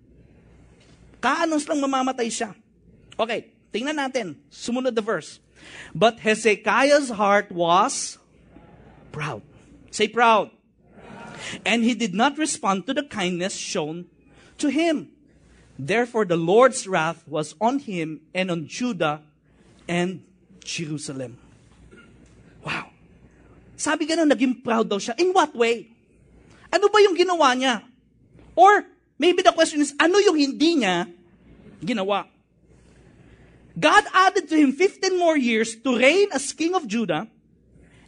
Kaanos 1.20 1.68
lang 1.68 1.84
mamamatay 1.84 2.32
siya. 2.32 2.56
Okay, 3.20 3.54
tingnan 3.74 3.98
natin. 4.02 4.42
Sumunod 4.50 4.96
the 4.96 5.06
verse. 5.06 5.40
But 5.94 6.20
Hezekiah's 6.20 7.10
heart 7.14 7.52
was 7.52 8.18
proud. 9.12 9.42
Say 9.92 10.08
proud. 10.08 10.50
And 11.66 11.84
he 11.84 11.94
did 11.94 12.14
not 12.14 12.38
respond 12.38 12.88
to 12.88 12.94
the 12.94 13.04
kindness 13.04 13.54
shown 13.54 14.10
to 14.58 14.70
him. 14.70 15.14
Therefore, 15.78 16.26
the 16.26 16.38
Lord's 16.38 16.88
wrath 16.88 17.26
was 17.28 17.56
on 17.60 17.80
him 17.80 18.22
and 18.34 18.50
on 18.50 18.68
Judah 18.68 19.22
and 19.88 20.24
Jerusalem. 20.64 21.38
Wow. 22.64 22.94
Sabi 23.76 24.08
ganun, 24.08 24.32
naging 24.32 24.64
proud 24.64 24.88
daw 24.88 24.98
siya. 25.02 25.18
In 25.20 25.34
what 25.34 25.52
way? 25.58 25.90
Ano 26.72 26.90
ba 26.90 27.02
yung 27.04 27.18
ginawa 27.18 27.54
niya? 27.58 27.84
Or, 28.56 28.86
maybe 29.18 29.42
the 29.42 29.52
question 29.52 29.82
is, 29.82 29.94
ano 29.98 30.18
yung 30.22 30.38
hindi 30.38 30.82
niya 30.82 31.10
ginawa? 31.82 32.33
God 33.74 34.06
added 34.14 34.50
to 34.50 34.56
him 34.56 34.72
15 34.72 35.18
more 35.18 35.38
years 35.38 35.76
to 35.82 35.98
reign 35.98 36.30
as 36.30 36.54
king 36.54 36.78
of 36.78 36.86
Judah 36.86 37.26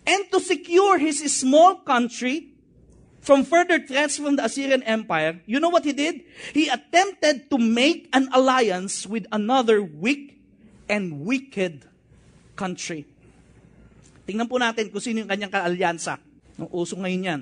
and 0.05 0.21
to 0.29 0.39
secure 0.39 1.01
his 1.01 1.25
small 1.33 1.81
country 1.81 2.53
from 3.25 3.41
further 3.41 3.81
threats 3.81 4.21
from 4.21 4.37
the 4.37 4.45
Assyrian 4.45 4.85
Empire. 4.85 5.41
You 5.49 5.57
know 5.57 5.73
what 5.73 5.81
he 5.81 5.93
did? 5.93 6.21
He 6.53 6.69
attempted 6.69 7.49
to 7.49 7.57
make 7.57 8.07
an 8.13 8.29
alliance 8.29 9.09
with 9.09 9.25
another 9.33 9.81
weak 9.81 10.37
and 10.85 11.25
wicked 11.25 11.89
country. 12.53 13.09
Tingnan 14.29 14.45
po 14.45 14.61
natin 14.61 14.93
kung 14.93 15.01
sino 15.01 15.25
yung 15.25 15.29
kanyang 15.29 15.49
kaalyansa. 15.49 16.21
Ang 16.61 16.69
uso 16.69 16.93
ngayon 17.01 17.25
yan. 17.25 17.41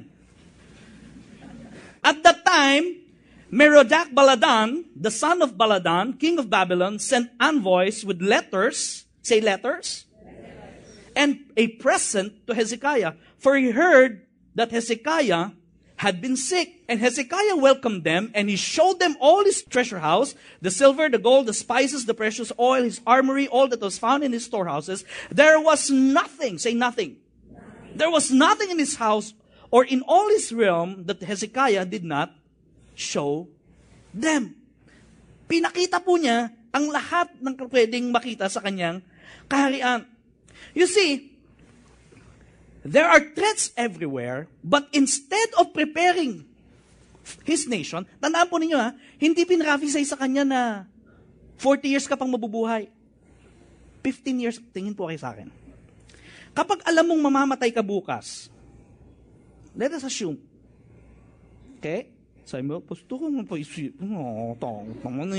At 1.99 2.23
that 2.23 2.47
time, 2.47 3.02
Merodach 3.53 4.09
Baladan, 4.09 4.85
the 4.95 5.11
son 5.11 5.43
of 5.43 5.53
Baladan, 5.53 6.19
king 6.19 6.39
of 6.39 6.49
Babylon, 6.49 6.97
sent 6.97 7.29
envoys 7.39 8.03
with 8.03 8.19
letters, 8.19 9.05
say 9.21 9.39
letters, 9.41 10.05
and 11.15 11.37
a 11.55 11.67
present 11.77 12.47
to 12.47 12.55
Hezekiah. 12.55 13.13
For 13.37 13.55
he 13.55 13.69
heard 13.69 14.25
that 14.55 14.71
Hezekiah 14.71 15.51
had 15.97 16.19
been 16.19 16.35
sick. 16.35 16.81
And 16.89 16.99
Hezekiah 16.99 17.55
welcomed 17.55 18.03
them, 18.03 18.31
and 18.33 18.49
he 18.49 18.55
showed 18.55 18.99
them 18.99 19.15
all 19.21 19.45
his 19.45 19.61
treasure 19.61 19.99
house, 19.99 20.33
the 20.59 20.71
silver, 20.71 21.07
the 21.07 21.19
gold, 21.19 21.45
the 21.45 21.53
spices, 21.53 22.07
the 22.07 22.15
precious 22.15 22.51
oil, 22.59 22.81
his 22.81 23.01
armory, 23.05 23.47
all 23.47 23.67
that 23.67 23.81
was 23.81 23.99
found 23.99 24.23
in 24.23 24.33
his 24.33 24.45
storehouses. 24.45 25.05
There 25.29 25.61
was 25.61 25.91
nothing, 25.91 26.57
say 26.57 26.73
nothing. 26.73 27.17
There 27.93 28.09
was 28.09 28.31
nothing 28.31 28.71
in 28.71 28.79
his 28.79 28.95
house 28.95 29.33
or 29.69 29.85
in 29.85 30.01
all 30.07 30.27
his 30.29 30.51
realm 30.51 31.05
that 31.05 31.21
Hezekiah 31.21 31.85
did 31.85 32.03
not 32.03 32.33
show 32.93 33.49
them. 34.13 34.57
Pinakita 35.49 35.99
po 36.01 36.17
niya 36.17 36.53
ang 36.73 36.89
lahat 36.89 37.29
ng 37.37 37.53
pwedeng 37.69 38.09
makita 38.09 38.49
sa 38.49 38.61
kanyang 38.61 39.05
kaharian. 39.45 40.09
You 40.73 40.89
see, 40.89 41.37
there 42.81 43.05
are 43.05 43.21
threats 43.37 43.69
everywhere, 43.77 44.49
but 44.65 44.89
instead 44.89 45.53
of 45.61 45.69
preparing 45.75 46.49
his 47.45 47.69
nation, 47.69 48.09
tandaan 48.17 48.49
po 48.49 48.57
ninyo 48.57 48.77
ha, 48.77 48.97
hindi 49.21 49.45
pinraphesy 49.45 50.03
sa 50.03 50.17
kanya 50.17 50.43
na 50.43 50.61
40 51.61 51.93
years 51.93 52.09
ka 52.09 52.17
pang 52.17 52.27
mabubuhay. 52.27 52.89
15 54.01 54.43
years, 54.43 54.57
tingin 54.75 54.91
po 54.91 55.07
kayo 55.07 55.21
sa 55.21 55.31
akin. 55.31 55.47
Kapag 56.51 56.83
alam 56.83 57.07
mong 57.07 57.21
mamamatay 57.23 57.71
ka 57.71 57.79
bukas, 57.79 58.51
let 59.73 59.89
us 59.95 60.03
assume, 60.03 60.37
okay, 61.79 62.11
sabi 62.43 62.67
mo, 62.67 62.83
gusto 62.83 63.15
ko 63.15 63.31
mo 63.31 63.47
pa 63.47 63.55
isip. 63.55 63.95
Oh, 64.03 64.51
tong, 64.59 64.91
tong, 64.99 65.23
ano 65.23 65.35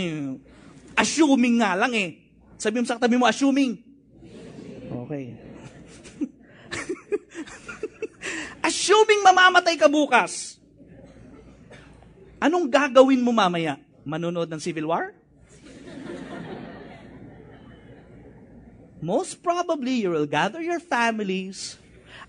Assuming 0.96 1.60
nga 1.60 1.76
lang 1.76 1.92
eh. 1.92 2.16
Sabi 2.56 2.80
mo 2.80 2.88
sa 2.88 2.96
katabi 2.96 3.20
mo, 3.20 3.28
assuming. 3.28 3.76
Okay. 4.88 5.36
assuming 8.68 9.20
mamamatay 9.20 9.76
ka 9.76 9.90
bukas. 9.90 10.56
Anong 12.40 12.68
gagawin 12.68 13.20
mo 13.20 13.32
mamaya? 13.32 13.80
Manonood 14.04 14.48
ng 14.48 14.60
Civil 14.60 14.88
War? 14.88 15.12
Most 19.04 19.44
probably, 19.44 20.00
you 20.00 20.08
will 20.08 20.24
gather 20.24 20.64
your 20.64 20.80
families, 20.80 21.76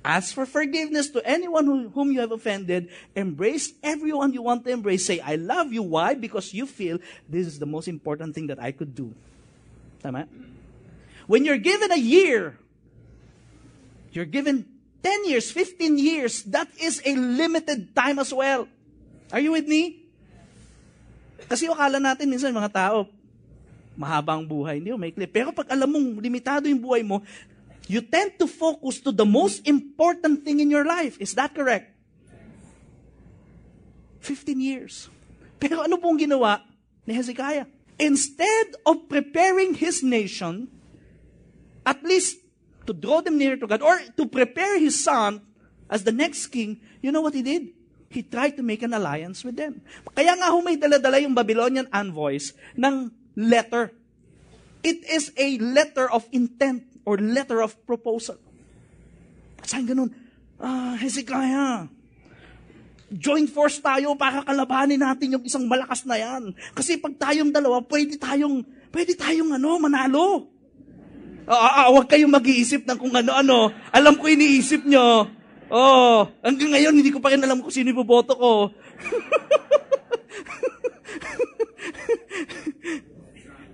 Ask 0.05 0.38
for 0.38 0.45
forgiveness 0.45 1.09
to 1.17 1.19
anyone 1.25 1.65
who, 1.65 1.89
whom 1.89 2.13
you 2.13 2.21
have 2.21 2.29
offended. 2.29 2.93
Embrace 3.17 3.74
everyone 3.81 4.38
you 4.38 4.45
want 4.45 4.62
to 4.65 4.69
embrace. 4.69 5.01
Say, 5.01 5.17
I 5.17 5.33
love 5.33 5.74
you. 5.74 5.81
Why? 5.81 6.13
Because 6.13 6.53
you 6.53 6.69
feel 6.69 7.01
this 7.25 7.50
is 7.50 7.57
the 7.57 7.65
most 7.65 7.89
important 7.89 8.38
thing 8.38 8.45
that 8.53 8.62
I 8.62 8.69
could 8.69 8.93
do. 8.93 9.17
Tama? 10.05 10.29
When 11.25 11.41
you're 11.41 11.57
given 11.57 11.89
a 11.89 11.97
year, 11.97 12.53
you're 14.13 14.29
given 14.29 14.69
10 15.01 15.25
years, 15.25 15.50
15 15.50 15.97
years, 15.97 16.45
that 16.53 16.69
is 16.77 17.01
a 17.01 17.17
limited 17.17 17.97
time 17.97 18.21
as 18.21 18.29
well. 18.29 18.69
Are 19.33 19.41
you 19.41 19.57
with 19.57 19.65
me? 19.65 20.05
Kasi 21.50 21.65
akala 21.65 21.97
natin 21.97 22.29
minsan 22.29 22.53
mga 22.53 22.69
tao, 22.69 23.09
mahabang 23.97 24.45
buhay. 24.45 24.77
Hindi, 24.77 24.93
may 25.01 25.09
clip. 25.09 25.33
Pero 25.33 25.50
pag 25.50 25.65
alam 25.74 25.89
mong 25.89 26.21
limitado 26.21 26.69
yung 26.69 26.81
buhay 26.81 27.01
mo, 27.01 27.25
you 27.88 28.01
tend 28.01 28.38
to 28.39 28.48
focus 28.48 29.00
to 29.01 29.12
the 29.12 29.25
most 29.25 29.68
important 29.68 30.44
thing 30.44 30.60
in 30.60 30.70
your 30.70 30.86
life. 30.86 31.18
Is 31.22 31.34
that 31.36 31.54
correct? 31.54 31.94
15 34.22 34.58
years. 34.60 35.10
Pero 35.62 35.86
ano 35.86 35.98
pong 36.01 36.18
ginawa 36.18 36.62
ni 37.06 37.13
Hezekiah? 37.13 37.70
Instead 38.01 38.75
of 38.84 39.08
preparing 39.08 39.77
his 39.77 40.04
nation, 40.04 40.68
at 41.86 42.01
least 42.04 42.42
to 42.89 42.92
draw 42.92 43.22
them 43.22 43.38
near 43.38 43.56
to 43.56 43.65
God, 43.65 43.82
or 43.82 44.01
to 44.18 44.25
prepare 44.25 44.77
his 44.77 44.98
son 45.00 45.42
as 45.89 46.04
the 46.04 46.12
next 46.12 46.48
king, 46.50 46.82
you 47.01 47.13
know 47.13 47.22
what 47.22 47.34
he 47.34 47.42
did? 47.42 47.70
He 48.10 48.24
tried 48.24 48.58
to 48.58 48.63
make 48.63 48.82
an 48.84 48.94
alliance 48.94 49.44
with 49.44 49.56
them. 49.56 49.82
Kaya 50.12 50.36
nga 50.36 50.51
ho 50.51 50.62
may 50.62 50.75
daladala 50.75 51.22
yung 51.22 51.36
Babylonian 51.36 51.88
envoys 51.94 52.51
ng 52.75 53.12
letter. 53.38 53.92
It 54.86 55.01
is 55.08 55.34
a 55.38 55.58
letter 55.58 56.10
of 56.10 56.27
intent 56.32 56.94
or 57.05 57.21
letter 57.21 57.62
of 57.62 57.77
proposal. 57.85 58.35
At 59.62 59.69
saan 59.69 59.85
ganun? 59.85 60.12
Ah, 60.57 60.97
Hezekiah, 60.97 61.88
joint 63.13 63.50
force 63.50 63.77
tayo 63.79 64.17
para 64.17 64.41
kalabanin 64.41 65.00
natin 65.00 65.38
yung 65.38 65.43
isang 65.45 65.69
malakas 65.69 66.03
na 66.03 66.17
yan. 66.17 66.51
Kasi 66.74 66.97
pag 66.97 67.13
tayong 67.15 67.53
dalawa, 67.53 67.79
pwede 67.85 68.17
tayong, 68.17 68.65
pwede 68.89 69.13
tayong 69.13 69.53
ano, 69.55 69.77
manalo. 69.77 70.50
Ah, 71.45 71.85
ah, 71.85 71.93
huwag 71.93 72.09
kayong 72.09 72.33
mag-iisip 72.33 72.89
ng 72.89 72.97
kung 72.97 73.13
ano-ano. 73.13 73.69
Alam 73.93 74.17
ko 74.17 74.25
iniisip 74.25 74.81
nyo. 74.89 75.29
Oh, 75.69 76.25
hanggang 76.41 76.74
ngayon, 76.74 76.97
hindi 76.97 77.13
ko 77.13 77.21
pa 77.21 77.29
rin 77.33 77.41
alam 77.45 77.62
kung 77.62 77.69
sino 77.69 77.93
iboboto 77.93 78.33
ko. 78.33 78.74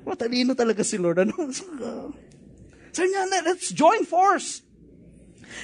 Matalino 0.07 0.51
talaga 0.51 0.83
si 0.83 0.99
Lord. 0.99 1.23
Ano? 1.23 1.35
Sabi 2.91 3.07
niya, 3.11 3.23
let's 3.47 3.71
join 3.71 4.03
force. 4.03 4.63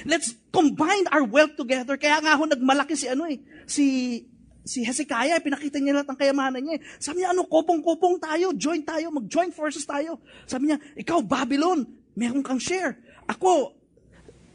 Let's 0.04 0.36
combine 0.52 1.08
our 1.12 1.24
wealth 1.24 1.56
together. 1.56 1.96
Kaya 1.96 2.20
nga 2.20 2.36
ho 2.36 2.44
nagmalaki 2.44 2.96
si 2.96 3.08
ano 3.08 3.24
eh, 3.28 3.40
si 3.64 3.86
si 4.68 4.84
Hezekiah, 4.84 5.40
pinakita 5.40 5.80
niya 5.80 5.96
lahat 5.96 6.12
ng 6.12 6.18
kayamanan 6.20 6.60
niya. 6.60 6.76
Sabi 7.00 7.24
niya, 7.24 7.32
ano, 7.32 7.48
kopong-kopong 7.48 8.20
tayo, 8.20 8.52
join 8.52 8.84
tayo, 8.84 9.08
mag-join 9.08 9.48
forces 9.48 9.88
tayo. 9.88 10.20
Sabi 10.44 10.68
niya, 10.68 10.76
ikaw, 10.92 11.24
Babylon, 11.24 11.88
meron 12.12 12.44
kang 12.44 12.60
share. 12.60 13.00
Ako, 13.24 13.72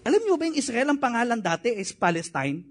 alam 0.06 0.22
niyo 0.22 0.38
ba 0.38 0.46
yung 0.46 0.54
Israel 0.54 0.94
ang 0.94 1.02
pangalan 1.02 1.42
dati 1.42 1.74
is 1.74 1.90
Palestine? 1.98 2.62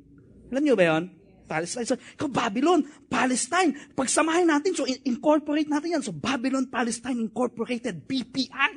Alam 0.54 0.62
niyo 0.62 0.78
ba 0.78 0.86
yon? 0.86 1.10
Palestine. 1.52 1.84
So, 1.84 1.96
ikaw, 2.00 2.28
Babylon, 2.32 2.80
Palestine. 3.12 3.76
Pagsamahin 3.92 4.48
natin, 4.48 4.72
so 4.72 4.88
incorporate 5.04 5.68
natin 5.68 6.00
yan. 6.00 6.02
So, 6.04 6.16
Babylon, 6.16 6.72
Palestine 6.72 7.20
Incorporated, 7.20 8.08
BPI. 8.08 8.72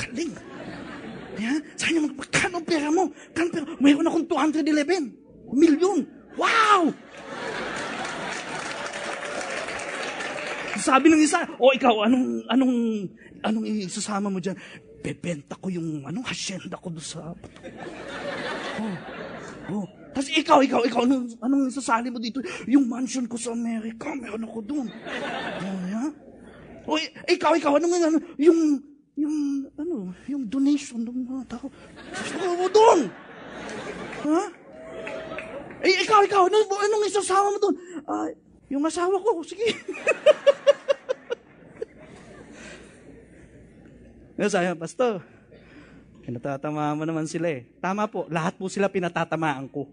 Galing. 0.00 0.32
Yeah? 1.36 1.60
Sabi 1.76 2.00
niya, 2.00 2.02
magkano 2.08 2.64
pera 2.64 2.88
mo? 2.88 3.12
Kano 3.36 3.48
pera? 3.52 3.64
Mayroon 3.76 4.08
akong 4.08 4.24
211 4.24 5.52
million. 5.52 5.98
Wow! 6.40 6.96
Sabi 10.80 11.06
ng 11.12 11.22
isa, 11.22 11.44
o 11.60 11.70
oh, 11.70 11.72
ikaw, 11.76 12.08
anong, 12.08 12.44
anong, 12.50 12.74
anong 13.44 13.64
isasama 13.84 14.32
mo 14.32 14.40
dyan? 14.40 14.56
Bebenta 15.04 15.54
ko 15.60 15.68
yung, 15.68 16.08
ano, 16.08 16.24
hasyenda 16.24 16.80
ko 16.80 16.88
doon 16.88 17.04
sa... 17.04 17.20
Oh, 18.74 19.86
oh. 19.86 20.03
Tapos 20.14 20.30
ikaw, 20.30 20.62
ikaw, 20.62 20.80
ikaw, 20.86 21.02
anong, 21.02 21.34
anong 21.42 21.66
isasali 21.74 22.06
mo 22.06 22.22
dito? 22.22 22.38
Yung 22.70 22.86
mansion 22.86 23.26
ko 23.26 23.34
sa 23.34 23.50
Amerika, 23.50 24.14
meron 24.14 24.46
ako 24.46 24.62
doon. 24.62 24.86
Yeah? 25.90 26.14
O, 26.86 26.94
ikaw, 27.26 27.58
ikaw, 27.58 27.74
anong, 27.82 27.94
ano, 27.98 28.18
yung, 28.38 28.78
yung, 29.18 29.66
ano, 29.74 30.14
yung 30.30 30.46
donation 30.46 31.02
ng 31.02 31.26
mga 31.26 31.58
tao. 31.58 31.66
Mo 32.38 32.70
doon! 32.70 33.10
Ha? 34.22 34.42
Eh, 35.82 36.06
ikaw, 36.06 36.22
ikaw, 36.22 36.46
anong, 36.46 36.70
anong 36.70 37.04
isasama 37.10 37.50
mo 37.50 37.58
doon? 37.58 37.74
Ah, 38.06 38.30
uh, 38.30 38.30
yung 38.70 38.86
asawa 38.86 39.18
ko, 39.18 39.42
sige. 39.42 39.66
Sabi 44.50 44.78
Pastor, 44.78 45.22
pinatatamaan 46.26 46.98
mo 46.98 47.04
naman 47.06 47.26
sila 47.26 47.50
eh. 47.50 47.66
Tama 47.82 48.06
po, 48.10 48.26
lahat 48.30 48.58
po 48.58 48.66
sila 48.70 48.90
pinatatamaan 48.90 49.66
ko. 49.70 49.86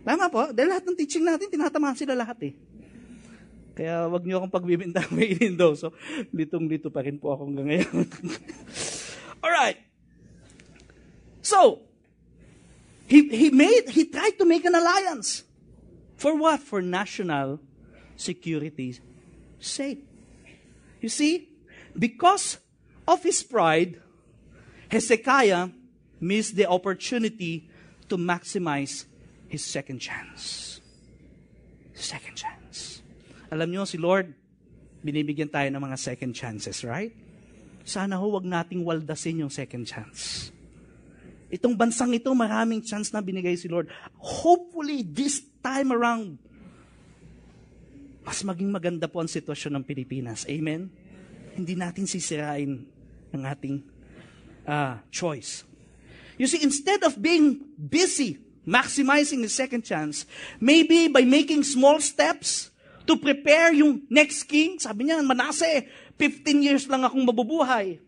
Tama 0.00 0.32
po, 0.32 0.48
dahil 0.50 0.72
lahat 0.72 0.84
ng 0.88 0.96
teaching 0.96 1.24
natin, 1.24 1.52
tinatamaan 1.52 1.96
sila 1.96 2.16
lahat 2.16 2.38
eh. 2.48 2.54
Kaya 3.76 4.08
wag 4.12 4.24
niyo 4.24 4.40
akong 4.40 4.52
pagbibintang 4.52 5.08
may 5.16 5.36
inindo. 5.36 5.72
So, 5.76 5.92
litong-lito 6.32 6.92
pa 6.92 7.04
rin 7.04 7.20
po 7.20 7.32
ako 7.32 7.48
hanggang 7.48 7.68
ngayon. 7.72 8.04
Alright. 9.44 9.80
So, 11.40 11.84
he, 13.08 13.28
he 13.28 13.48
made, 13.48 13.88
he 13.88 14.08
tried 14.08 14.36
to 14.36 14.44
make 14.44 14.64
an 14.64 14.76
alliance. 14.76 15.44
For 16.20 16.36
what? 16.36 16.60
For 16.60 16.84
national 16.84 17.60
security's 18.16 19.00
sake. 19.56 20.04
You 21.00 21.08
see, 21.08 21.48
because 21.96 22.60
of 23.08 23.24
his 23.24 23.40
pride, 23.42 23.96
Hezekiah 24.92 25.72
missed 26.20 26.56
the 26.56 26.68
opportunity 26.68 27.70
to 28.12 28.20
maximize 28.20 29.08
his 29.50 29.66
second 29.66 29.98
chance. 29.98 30.78
Second 31.90 32.38
chance. 32.38 33.02
Alam 33.50 33.74
niyo, 33.74 33.82
si 33.82 33.98
Lord, 33.98 34.30
binibigyan 35.02 35.50
tayo 35.50 35.66
ng 35.74 35.82
mga 35.82 35.98
second 35.98 36.32
chances, 36.32 36.86
right? 36.86 37.10
Sana 37.82 38.14
ho, 38.22 38.30
wag 38.30 38.46
nating 38.46 38.86
waldasin 38.86 39.42
yung 39.42 39.50
second 39.50 39.90
chance. 39.90 40.54
Itong 41.50 41.74
bansang 41.74 42.14
ito, 42.14 42.30
maraming 42.30 42.78
chance 42.86 43.10
na 43.10 43.18
binigay 43.18 43.58
si 43.58 43.66
Lord. 43.66 43.90
Hopefully, 44.22 45.02
this 45.02 45.42
time 45.58 45.90
around, 45.90 46.38
mas 48.22 48.38
maging 48.46 48.70
maganda 48.70 49.10
po 49.10 49.18
ang 49.18 49.26
sitwasyon 49.26 49.82
ng 49.82 49.84
Pilipinas. 49.84 50.46
Amen? 50.46 50.86
Hindi 51.58 51.74
natin 51.74 52.06
sisirain 52.06 52.86
ng 53.34 53.42
ating 53.42 53.82
uh, 54.62 55.02
choice. 55.10 55.66
You 56.38 56.46
see, 56.46 56.62
instead 56.62 57.02
of 57.02 57.18
being 57.18 57.66
busy 57.74 58.38
maximizing 58.70 59.42
the 59.42 59.50
second 59.50 59.82
chance, 59.82 60.22
maybe 60.62 61.10
by 61.10 61.26
making 61.26 61.66
small 61.66 61.98
steps 61.98 62.70
to 63.02 63.18
prepare 63.18 63.74
yung 63.74 64.06
next 64.06 64.46
king, 64.46 64.78
sabi 64.78 65.10
niya, 65.10 65.18
Manase, 65.26 65.90
15 66.14 66.62
years 66.62 66.86
lang 66.86 67.02
akong 67.02 67.26
mabubuhay. 67.26 67.98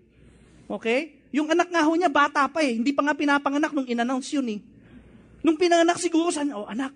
Okay? 0.70 1.18
Yung 1.34 1.50
anak 1.50 1.66
nga 1.74 1.82
ho 1.82 1.90
niya, 1.98 2.06
bata 2.06 2.46
pa 2.46 2.62
eh. 2.62 2.78
Hindi 2.78 2.94
pa 2.94 3.02
nga 3.02 3.18
pinapanganak 3.18 3.74
nung 3.74 3.88
in-announce 3.90 4.30
yun 4.30 4.46
eh. 4.46 4.60
Nung 5.42 5.58
pinanganak 5.58 5.98
siguro, 5.98 6.30
sabi 6.30 6.54
oh 6.54 6.68
anak, 6.70 6.94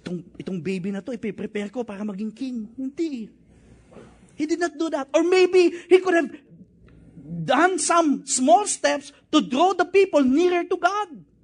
itong, 0.00 0.24
itong 0.40 0.58
baby 0.64 0.88
na 0.88 1.04
to, 1.04 1.12
ipiprepare 1.12 1.68
ko 1.68 1.84
para 1.84 2.00
maging 2.00 2.32
king. 2.32 2.56
Hindi. 2.72 3.28
He 4.40 4.48
did 4.48 4.62
not 4.62 4.72
do 4.80 4.88
that. 4.88 5.12
Or 5.12 5.20
maybe 5.20 5.74
he 5.90 6.00
could 6.00 6.16
have 6.16 6.32
done 7.44 7.76
some 7.76 8.24
small 8.24 8.64
steps 8.64 9.12
to 9.34 9.44
draw 9.44 9.76
the 9.76 9.84
people 9.84 10.22
nearer 10.24 10.64
to 10.64 10.78
God 10.80 11.35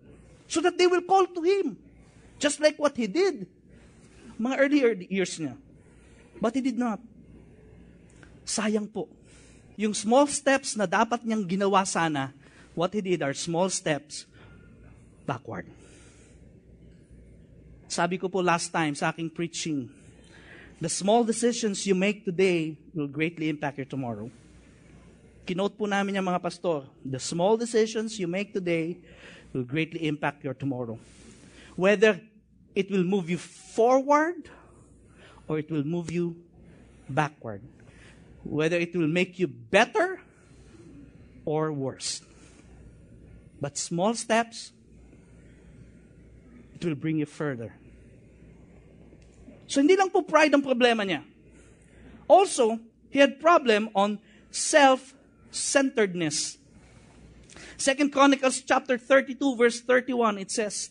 so 0.52 0.60
that 0.60 0.76
they 0.76 0.84
will 0.84 1.00
call 1.00 1.24
to 1.24 1.40
Him. 1.40 1.80
Just 2.36 2.60
like 2.60 2.76
what 2.76 2.92
He 2.92 3.08
did 3.08 3.48
mga 4.36 4.56
earlier 4.60 4.90
years 5.08 5.40
niya. 5.40 5.56
But 6.36 6.52
He 6.52 6.60
did 6.60 6.76
not. 6.76 7.00
Sayang 8.44 8.92
po. 8.92 9.08
Yung 9.80 9.96
small 9.96 10.28
steps 10.28 10.76
na 10.76 10.84
dapat 10.84 11.24
niyang 11.24 11.48
ginawa 11.48 11.88
sana, 11.88 12.36
what 12.76 12.92
He 12.92 13.00
did 13.00 13.24
are 13.24 13.32
small 13.32 13.72
steps 13.72 14.28
backward. 15.24 15.64
Sabi 17.88 18.20
ko 18.20 18.28
po 18.28 18.44
last 18.44 18.68
time 18.68 18.92
sa 18.92 19.08
aking 19.08 19.32
preaching, 19.32 19.88
the 20.82 20.92
small 20.92 21.24
decisions 21.24 21.88
you 21.88 21.96
make 21.96 22.28
today 22.28 22.76
will 22.92 23.08
greatly 23.08 23.48
impact 23.48 23.80
your 23.80 23.88
tomorrow. 23.88 24.28
Kinote 25.48 25.76
po 25.76 25.88
namin 25.88 26.16
yung 26.16 26.28
mga 26.28 26.40
pastor, 26.40 26.88
the 27.04 27.20
small 27.20 27.56
decisions 27.56 28.16
you 28.20 28.28
make 28.28 28.52
today 28.52 29.00
will 29.52 29.64
greatly 29.64 30.06
impact 30.06 30.44
your 30.44 30.54
tomorrow. 30.54 30.98
Whether 31.76 32.20
it 32.74 32.90
will 32.90 33.04
move 33.04 33.28
you 33.28 33.38
forward 33.38 34.48
or 35.48 35.58
it 35.58 35.70
will 35.70 35.84
move 35.84 36.10
you 36.10 36.36
backward. 37.08 37.62
Whether 38.44 38.78
it 38.78 38.96
will 38.96 39.08
make 39.08 39.38
you 39.38 39.46
better 39.46 40.20
or 41.44 41.72
worse. 41.72 42.22
But 43.60 43.78
small 43.78 44.14
steps, 44.14 44.72
it 46.74 46.84
will 46.84 46.96
bring 46.96 47.18
you 47.18 47.26
further. 47.26 47.74
So 49.66 49.80
hindi 49.80 49.96
lang 49.96 50.10
po 50.10 50.22
pride 50.22 50.52
ang 50.52 50.66
problema 50.66 51.06
niya. 51.06 51.22
Also, 52.26 52.80
he 53.08 53.20
had 53.20 53.38
problem 53.38 53.88
on 53.94 54.18
self 54.50 55.14
centeredness. 55.52 56.58
Second 57.76 58.12
Chronicles 58.12 58.62
chapter 58.62 58.98
32 58.98 59.56
verse 59.56 59.80
31 59.80 60.38
it 60.38 60.50
says, 60.50 60.90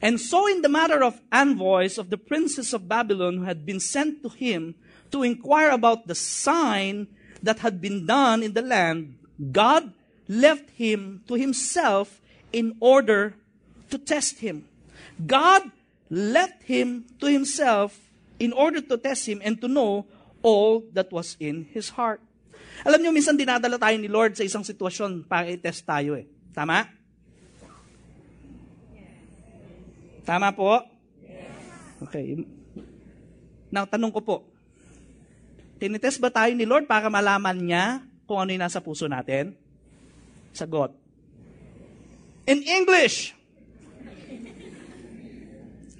And 0.00 0.20
so 0.20 0.46
in 0.46 0.62
the 0.62 0.68
matter 0.68 1.02
of 1.02 1.20
envoys 1.32 1.98
of 1.98 2.10
the 2.10 2.18
princes 2.18 2.72
of 2.72 2.88
Babylon 2.88 3.38
who 3.38 3.44
had 3.44 3.66
been 3.66 3.80
sent 3.80 4.22
to 4.22 4.28
him 4.28 4.74
to 5.10 5.22
inquire 5.22 5.70
about 5.70 6.06
the 6.06 6.14
sign 6.14 7.08
that 7.42 7.60
had 7.60 7.80
been 7.80 8.06
done 8.06 8.42
in 8.42 8.52
the 8.52 8.62
land, 8.62 9.16
God 9.52 9.92
left 10.28 10.70
him 10.70 11.22
to 11.28 11.34
himself 11.34 12.20
in 12.52 12.76
order 12.80 13.34
to 13.90 13.98
test 13.98 14.38
him. 14.38 14.66
God 15.26 15.70
left 16.08 16.62
him 16.64 17.06
to 17.20 17.26
himself 17.26 18.10
in 18.38 18.52
order 18.52 18.80
to 18.80 18.96
test 18.96 19.28
him 19.28 19.40
and 19.44 19.60
to 19.60 19.68
know 19.68 20.06
all 20.42 20.84
that 20.92 21.12
was 21.12 21.36
in 21.38 21.66
his 21.72 21.90
heart. 21.90 22.20
Alam 22.84 23.00
niyo, 23.04 23.12
minsan 23.12 23.36
dinadala 23.36 23.76
tayo 23.76 23.96
ni 24.00 24.08
Lord 24.08 24.36
sa 24.36 24.44
isang 24.46 24.64
sitwasyon 24.64 25.28
para 25.28 25.48
i-test 25.52 25.84
tayo 25.84 26.16
eh. 26.16 26.24
Tama? 26.56 26.88
Tama 30.24 30.48
po? 30.56 30.80
Okay. 32.08 32.40
Now, 33.68 33.84
tanong 33.84 34.12
ko 34.14 34.20
po. 34.24 34.36
Tinitest 35.80 36.20
ba 36.20 36.32
tayo 36.32 36.52
ni 36.56 36.64
Lord 36.64 36.88
para 36.88 37.08
malaman 37.12 37.56
niya 37.56 37.84
kung 38.24 38.40
ano 38.40 38.52
yung 38.52 38.64
nasa 38.64 38.80
puso 38.80 39.08
natin? 39.08 39.56
Sagot. 40.52 40.92
In 42.48 42.64
English, 42.64 43.36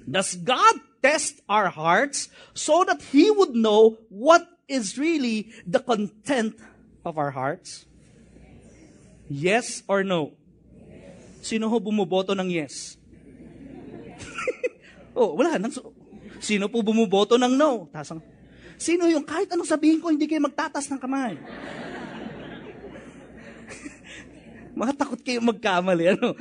does 0.05 0.35
God 0.37 0.81
test 1.01 1.41
our 1.49 1.69
hearts 1.69 2.29
so 2.53 2.85
that 2.85 3.01
He 3.09 3.29
would 3.29 3.53
know 3.57 3.97
what 4.09 4.45
is 4.71 4.95
really 4.95 5.51
the 5.65 5.79
content 5.81 6.55
of 7.05 7.17
our 7.17 7.31
hearts? 7.31 7.85
Yes 9.31 9.83
or 9.87 10.03
no? 10.03 10.35
Sino 11.41 11.71
ho 11.71 11.77
bumuboto 11.81 12.37
ng 12.37 12.49
yes? 12.51 12.97
oh, 15.17 15.33
wala. 15.33 15.57
Nang, 15.57 15.73
sino 16.37 16.69
po 16.69 16.85
bumuboto 16.85 17.39
ng 17.39 17.57
no? 17.57 17.89
Tasang, 17.89 18.21
sino 18.77 19.09
yung 19.09 19.25
kahit 19.25 19.49
anong 19.49 19.69
sabihin 19.69 20.03
ko, 20.03 20.13
hindi 20.13 20.29
kayo 20.29 20.43
magtatas 20.43 20.91
ng 20.91 21.01
kamay? 21.01 21.39
Mga 24.81 24.93
takot 24.97 25.21
kayo 25.21 25.41
magkamali. 25.41 26.15
Ano? 26.15 26.33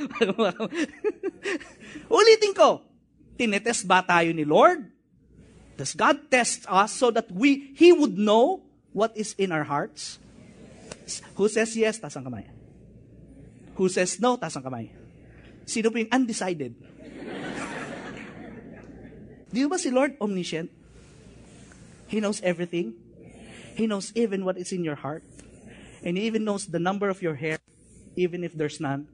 Ulitin 2.20 2.54
ko. 2.54 2.84
Tinetest 3.40 3.88
ba 3.88 4.04
tayo 4.04 4.36
ni 4.36 4.44
Lord? 4.44 4.84
Does 5.80 5.96
God 5.96 6.28
test 6.28 6.68
us 6.68 6.92
so 6.92 7.08
that 7.08 7.32
we 7.32 7.72
He 7.72 7.88
would 7.88 8.20
know 8.20 8.60
what 8.92 9.16
is 9.16 9.32
in 9.40 9.48
our 9.48 9.64
hearts? 9.64 10.20
Who 11.34 11.50
says 11.50 11.74
yes? 11.74 11.98
Taas 11.98 12.14
ang 12.14 12.30
kamay. 12.30 12.46
Who 13.74 13.90
says 13.90 14.22
no? 14.22 14.38
Taas 14.38 14.54
ang 14.54 14.62
kamay. 14.62 14.94
Sino 15.66 15.90
po 15.90 15.98
yung 15.98 16.14
undecided? 16.14 16.78
Di 19.50 19.66
ba 19.66 19.74
si 19.82 19.90
Lord 19.90 20.14
omniscient? 20.22 20.70
He 22.06 22.22
knows 22.22 22.38
everything. 22.46 22.94
He 23.74 23.90
knows 23.90 24.14
even 24.14 24.46
what 24.46 24.58
is 24.58 24.70
in 24.70 24.86
your 24.86 24.98
heart. 24.98 25.26
And 26.06 26.14
He 26.14 26.30
even 26.30 26.46
knows 26.46 26.70
the 26.70 26.78
number 26.78 27.10
of 27.10 27.18
your 27.18 27.34
hair, 27.34 27.58
even 28.14 28.46
if 28.46 28.54
there's 28.54 28.78
none. 28.78 29.10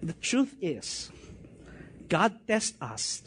the 0.00 0.16
truth 0.24 0.56
is, 0.60 1.12
God 2.08 2.40
tests 2.48 2.74
us 2.80 3.22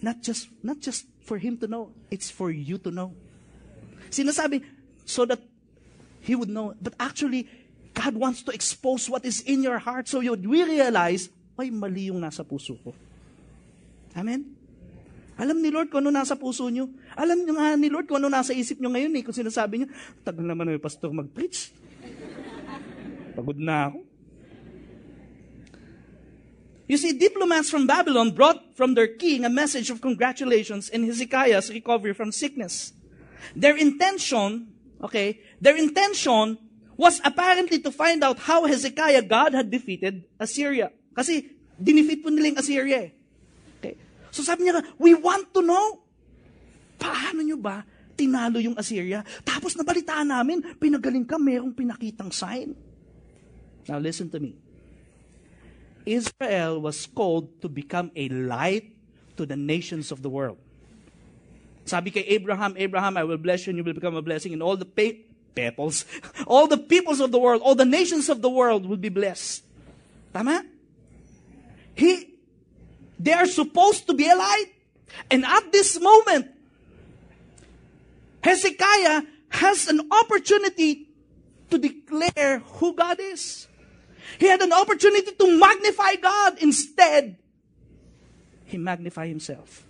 not 0.00 0.22
just 0.22 0.48
not 0.62 0.80
just 0.80 1.09
for 1.30 1.38
him 1.38 1.54
to 1.62 1.70
know, 1.70 1.94
it's 2.10 2.26
for 2.26 2.50
you 2.50 2.74
to 2.82 2.90
know. 2.90 3.14
Sinasabi 4.10 4.66
so 5.06 5.22
that 5.30 5.38
he 6.26 6.34
would 6.34 6.50
know, 6.50 6.74
but 6.82 6.98
actually 6.98 7.46
God 7.94 8.18
wants 8.18 8.42
to 8.42 8.50
expose 8.50 9.06
what 9.06 9.22
is 9.22 9.38
in 9.46 9.62
your 9.62 9.78
heart 9.78 10.10
so 10.10 10.18
you 10.18 10.34
realize, 10.34 11.30
ay 11.54 11.70
mali 11.70 12.10
yung 12.10 12.18
nasa 12.18 12.42
puso 12.42 12.74
ko. 12.82 12.90
Amen. 14.18 14.42
Alam 15.38 15.62
ni 15.62 15.70
Lord 15.70 15.92
kung 15.92 16.02
ano 16.02 16.10
nasa 16.10 16.34
puso 16.34 16.66
nyo. 16.66 16.90
Alam 17.14 17.46
nyo 17.46 17.54
nga 17.54 17.78
ni 17.78 17.86
Lord 17.86 18.10
kung 18.10 18.18
ano 18.18 18.32
nasa 18.32 18.50
isip 18.50 18.82
nyo 18.82 18.90
ngayon 18.90 19.14
eh. 19.14 19.22
Kung 19.22 19.36
sinasabi 19.36 19.84
nyo, 19.84 19.88
tagal 20.26 20.42
naman 20.42 20.66
na 20.66 20.82
pastor 20.82 21.14
mag-preach. 21.14 21.70
Pagod 23.38 23.60
na 23.60 23.92
ako. 23.92 24.09
You 26.90 26.98
see, 26.98 27.14
diplomats 27.14 27.70
from 27.70 27.86
Babylon 27.86 28.34
brought 28.34 28.74
from 28.74 28.98
their 28.98 29.06
king 29.06 29.46
a 29.46 29.52
message 29.52 29.94
of 29.94 30.02
congratulations 30.02 30.90
in 30.90 31.06
Hezekiah's 31.06 31.70
recovery 31.70 32.18
from 32.18 32.34
sickness. 32.34 32.90
Their 33.54 33.78
intention, 33.78 34.74
okay, 34.98 35.38
their 35.62 35.78
intention 35.78 36.58
was 36.98 37.22
apparently 37.22 37.78
to 37.78 37.94
find 37.94 38.26
out 38.26 38.42
how 38.42 38.66
Hezekiah 38.66 39.22
God 39.22 39.54
had 39.54 39.70
defeated 39.70 40.26
Assyria. 40.34 40.90
Kasi 41.14 41.46
dinefeat 41.78 42.26
po 42.26 42.34
nila 42.34 42.50
yung 42.50 42.58
Assyria 42.58 43.06
eh. 43.06 43.10
Okay. 43.78 43.94
So 44.34 44.42
sabi 44.42 44.66
niya, 44.66 44.82
we 44.98 45.14
want 45.14 45.54
to 45.54 45.62
know, 45.62 46.02
paano 46.98 47.46
nyo 47.46 47.54
ba 47.54 47.86
tinalo 48.18 48.58
yung 48.58 48.74
Assyria? 48.74 49.22
Tapos 49.46 49.78
nabalitaan 49.78 50.26
namin, 50.26 50.74
pinagaling 50.74 51.22
ka, 51.22 51.38
merong 51.38 51.70
pinakitang 51.70 52.34
sign. 52.34 52.74
Now 53.86 54.02
listen 54.02 54.26
to 54.34 54.42
me. 54.42 54.58
Israel 56.06 56.80
was 56.80 57.06
called 57.06 57.60
to 57.62 57.68
become 57.68 58.10
a 58.16 58.28
light 58.28 58.92
to 59.36 59.46
the 59.46 59.56
nations 59.56 60.12
of 60.12 60.22
the 60.22 60.28
world. 60.28 60.58
Sabi 61.84 62.10
kay 62.10 62.20
Abraham, 62.28 62.74
Abraham, 62.76 63.16
I 63.16 63.24
will 63.24 63.38
bless 63.38 63.66
you 63.66 63.70
and 63.70 63.78
you 63.78 63.84
will 63.84 63.94
become 63.94 64.14
a 64.14 64.22
blessing 64.22 64.52
and 64.52 64.62
all 64.62 64.76
the 64.76 64.84
pe- 64.84 65.26
peoples, 65.54 66.04
all 66.46 66.66
the 66.66 66.78
peoples 66.78 67.20
of 67.20 67.32
the 67.32 67.38
world, 67.38 67.62
all 67.62 67.74
the 67.74 67.84
nations 67.84 68.28
of 68.28 68.42
the 68.42 68.50
world 68.50 68.86
will 68.86 69.00
be 69.00 69.08
blessed. 69.08 69.64
Tama? 70.32 70.64
He, 71.94 72.38
they 73.18 73.32
are 73.32 73.46
supposed 73.46 74.06
to 74.06 74.14
be 74.14 74.28
a 74.28 74.36
light. 74.36 74.66
And 75.30 75.44
at 75.44 75.72
this 75.72 76.00
moment, 76.00 76.48
Hezekiah 78.42 79.22
has 79.50 79.88
an 79.88 80.08
opportunity 80.10 81.08
to 81.70 81.78
declare 81.78 82.60
who 82.78 82.94
God 82.94 83.18
is. 83.20 83.66
He 84.38 84.46
had 84.46 84.62
an 84.62 84.76
opportunity 84.76 85.32
to 85.32 85.46
magnify 85.58 86.20
God. 86.20 86.60
Instead, 86.62 87.40
he 88.70 88.78
magnified 88.78 89.32
himself. 89.32 89.82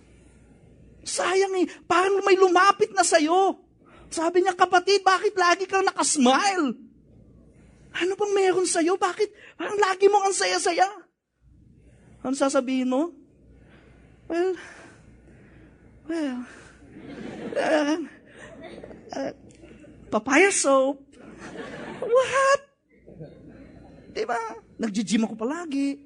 Sayang 1.05 1.53
eh, 1.61 1.67
parang 1.85 2.21
may 2.25 2.37
lumapit 2.37 2.93
na 2.93 3.05
sa'yo. 3.05 3.61
Sabi 4.11 4.41
niya, 4.41 4.57
kapatid, 4.57 5.05
bakit 5.05 5.33
lagi 5.37 5.65
kang 5.69 5.85
nakasmile? 5.85 6.77
Ano 7.91 8.11
bang 8.15 8.33
meron 8.33 8.67
sa'yo? 8.67 8.95
Bakit 8.95 9.57
parang 9.59 9.79
lagi 9.81 10.07
mo 10.07 10.23
ang 10.23 10.33
saya-saya? 10.33 10.87
Ano 12.21 12.35
sasabihin 12.37 12.89
mo? 12.89 13.11
Well, 14.31 14.55
well, 16.07 16.39
uh, 17.57 17.97
uh, 19.11 19.31
papaya 20.07 20.53
soap. 20.53 21.03
What? 21.99 22.70
Di 24.11 24.27
ba? 24.27 24.39
Nag-gym 24.79 25.23
ako 25.23 25.35
palagi. 25.39 25.99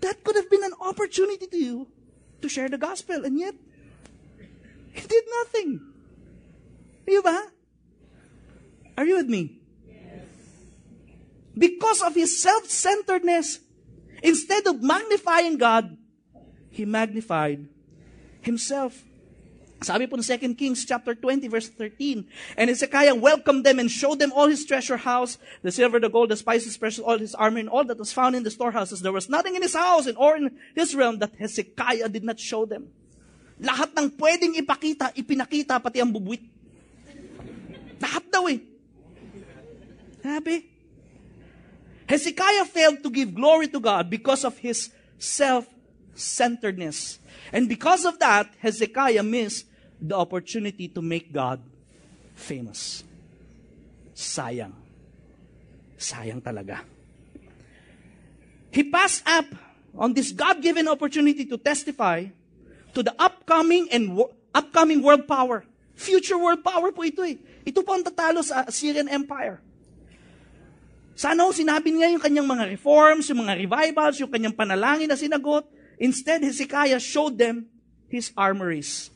That 0.00 0.24
could 0.24 0.36
have 0.36 0.48
been 0.48 0.64
an 0.64 0.72
opportunity 0.80 1.44
to 1.44 1.58
you 1.60 1.76
to 2.40 2.48
share 2.48 2.68
the 2.68 2.80
gospel. 2.80 3.24
And 3.28 3.36
yet, 3.36 3.54
he 4.96 5.04
did 5.04 5.24
nothing. 5.44 5.84
Di 7.04 7.20
ba? 7.20 7.52
Are 8.96 9.04
you 9.04 9.20
with 9.20 9.28
me? 9.28 9.60
Because 11.52 12.00
of 12.00 12.14
his 12.14 12.40
self-centeredness, 12.40 13.60
instead 14.22 14.64
of 14.66 14.80
magnifying 14.80 15.58
God, 15.58 15.96
he 16.70 16.86
magnified 16.88 17.68
himself. 18.40 19.04
Sabi 19.80 20.04
po 20.04 20.20
ng 20.20 20.24
2 20.24 20.60
Kings 20.60 20.84
chapter 20.84 21.16
20 21.16 21.48
verse 21.48 21.72
13, 21.72 22.28
And 22.60 22.68
Hezekiah 22.68 23.16
welcomed 23.16 23.64
them 23.64 23.80
and 23.80 23.88
showed 23.88 24.20
them 24.20 24.28
all 24.36 24.44
his 24.44 24.68
treasure 24.68 25.00
house, 25.00 25.40
the 25.64 25.72
silver, 25.72 25.96
the 25.96 26.12
gold, 26.12 26.28
the 26.28 26.36
spices, 26.36 26.76
precious 26.76 27.00
all 27.00 27.16
his 27.16 27.34
armor, 27.34 27.64
and 27.64 27.72
all 27.72 27.84
that 27.88 27.96
was 27.96 28.12
found 28.12 28.36
in 28.36 28.44
the 28.44 28.52
storehouses. 28.52 29.00
There 29.00 29.12
was 29.12 29.32
nothing 29.32 29.56
in 29.56 29.64
his 29.64 29.72
house 29.72 30.04
and 30.04 30.20
or 30.20 30.36
in 30.36 30.52
his 30.76 30.94
realm 30.94 31.16
that 31.24 31.32
Hezekiah 31.32 32.12
did 32.12 32.24
not 32.24 32.38
show 32.38 32.68
them. 32.68 32.92
Lahat 33.56 33.88
ng 33.96 34.12
pwedeng 34.20 34.52
ipakita, 34.60 35.16
ipinakita 35.16 35.80
pati 35.80 36.04
ang 36.04 36.12
bubuit. 36.12 36.44
Lahat 38.04 38.24
daw 38.28 38.52
eh. 38.52 38.60
Sabi, 40.20 40.68
Hezekiah 42.04 42.68
failed 42.68 43.00
to 43.00 43.08
give 43.08 43.32
glory 43.32 43.72
to 43.72 43.80
God 43.80 44.12
because 44.12 44.44
of 44.44 44.60
his 44.60 44.92
self-centeredness. 45.16 47.16
And 47.52 47.64
because 47.64 48.04
of 48.04 48.20
that, 48.20 48.52
Hezekiah 48.60 49.24
missed 49.24 49.69
the 50.00 50.16
opportunity 50.16 50.88
to 50.88 51.04
make 51.04 51.32
God 51.32 51.60
famous. 52.34 53.04
Sayang. 54.16 54.72
Sayang 56.00 56.40
talaga. 56.40 56.80
He 58.72 58.86
passed 58.88 59.22
up 59.28 59.46
on 59.94 60.14
this 60.14 60.32
God-given 60.32 60.88
opportunity 60.88 61.44
to 61.44 61.58
testify 61.58 62.24
to 62.94 63.00
the 63.02 63.14
upcoming 63.18 63.88
and 63.92 64.16
wo- 64.16 64.32
upcoming 64.54 65.02
world 65.02 65.28
power. 65.28 65.64
Future 65.94 66.38
world 66.38 66.64
power 66.64 66.90
po 66.94 67.04
ito 67.04 67.20
eh. 67.26 67.36
Ito 67.66 67.84
po 67.84 67.92
ang 67.92 68.06
tatalo 68.06 68.40
sa 68.40 68.64
Assyrian 68.64 69.10
Empire. 69.10 69.60
Sana 71.12 71.44
ho 71.44 71.52
sinabi 71.52 71.92
niya 71.92 72.16
yung 72.16 72.22
kanyang 72.24 72.48
mga 72.48 72.64
reforms, 72.72 73.28
yung 73.28 73.44
mga 73.44 73.60
revivals, 73.60 74.16
yung 74.24 74.32
kanyang 74.32 74.56
panalangin 74.56 75.04
na 75.04 75.20
sinagot. 75.20 75.68
Instead, 76.00 76.40
Hezekiah 76.40 76.96
showed 76.96 77.36
them 77.36 77.68
his 78.08 78.32
armories. 78.32 79.12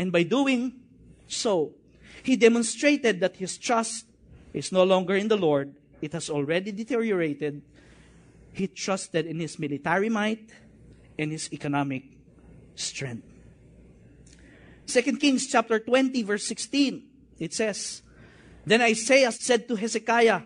And 0.00 0.10
by 0.10 0.22
doing 0.22 0.80
so, 1.28 1.74
he 2.22 2.34
demonstrated 2.34 3.20
that 3.20 3.36
his 3.36 3.58
trust 3.58 4.06
is 4.54 4.72
no 4.72 4.82
longer 4.82 5.14
in 5.14 5.28
the 5.28 5.36
Lord. 5.36 5.74
It 6.00 6.14
has 6.14 6.30
already 6.30 6.72
deteriorated. 6.72 7.60
He 8.54 8.66
trusted 8.66 9.26
in 9.26 9.38
his 9.38 9.58
military 9.58 10.08
might 10.08 10.48
and 11.18 11.30
his 11.30 11.52
economic 11.52 12.04
strength. 12.76 13.28
2 14.86 15.02
Kings 15.18 15.46
chapter 15.48 15.78
20 15.78 16.22
verse 16.22 16.46
16, 16.46 17.06
it 17.38 17.52
says, 17.52 18.00
Then 18.64 18.80
Isaiah 18.80 19.32
said 19.32 19.68
to 19.68 19.76
Hezekiah, 19.76 20.44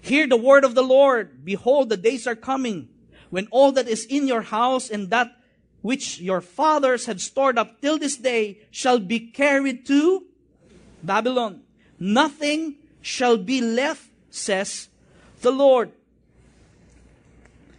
Hear 0.00 0.26
the 0.26 0.38
word 0.38 0.64
of 0.64 0.74
the 0.74 0.82
Lord. 0.82 1.44
Behold, 1.44 1.90
the 1.90 1.98
days 1.98 2.26
are 2.26 2.34
coming 2.34 2.88
when 3.28 3.46
all 3.50 3.72
that 3.72 3.88
is 3.88 4.06
in 4.06 4.26
your 4.26 4.40
house 4.40 4.88
and 4.88 5.10
that 5.10 5.35
which 5.86 6.18
your 6.18 6.42
fathers 6.42 7.06
have 7.06 7.22
stored 7.22 7.54
up 7.54 7.78
till 7.78 7.94
this 7.94 8.18
day 8.18 8.58
shall 8.74 8.98
be 8.98 9.22
carried 9.30 9.86
to 9.86 10.26
Babylon. 10.98 11.62
Nothing 11.94 12.74
shall 12.98 13.38
be 13.38 13.62
left, 13.62 14.10
says 14.26 14.90
the 15.46 15.54
Lord. 15.54 15.94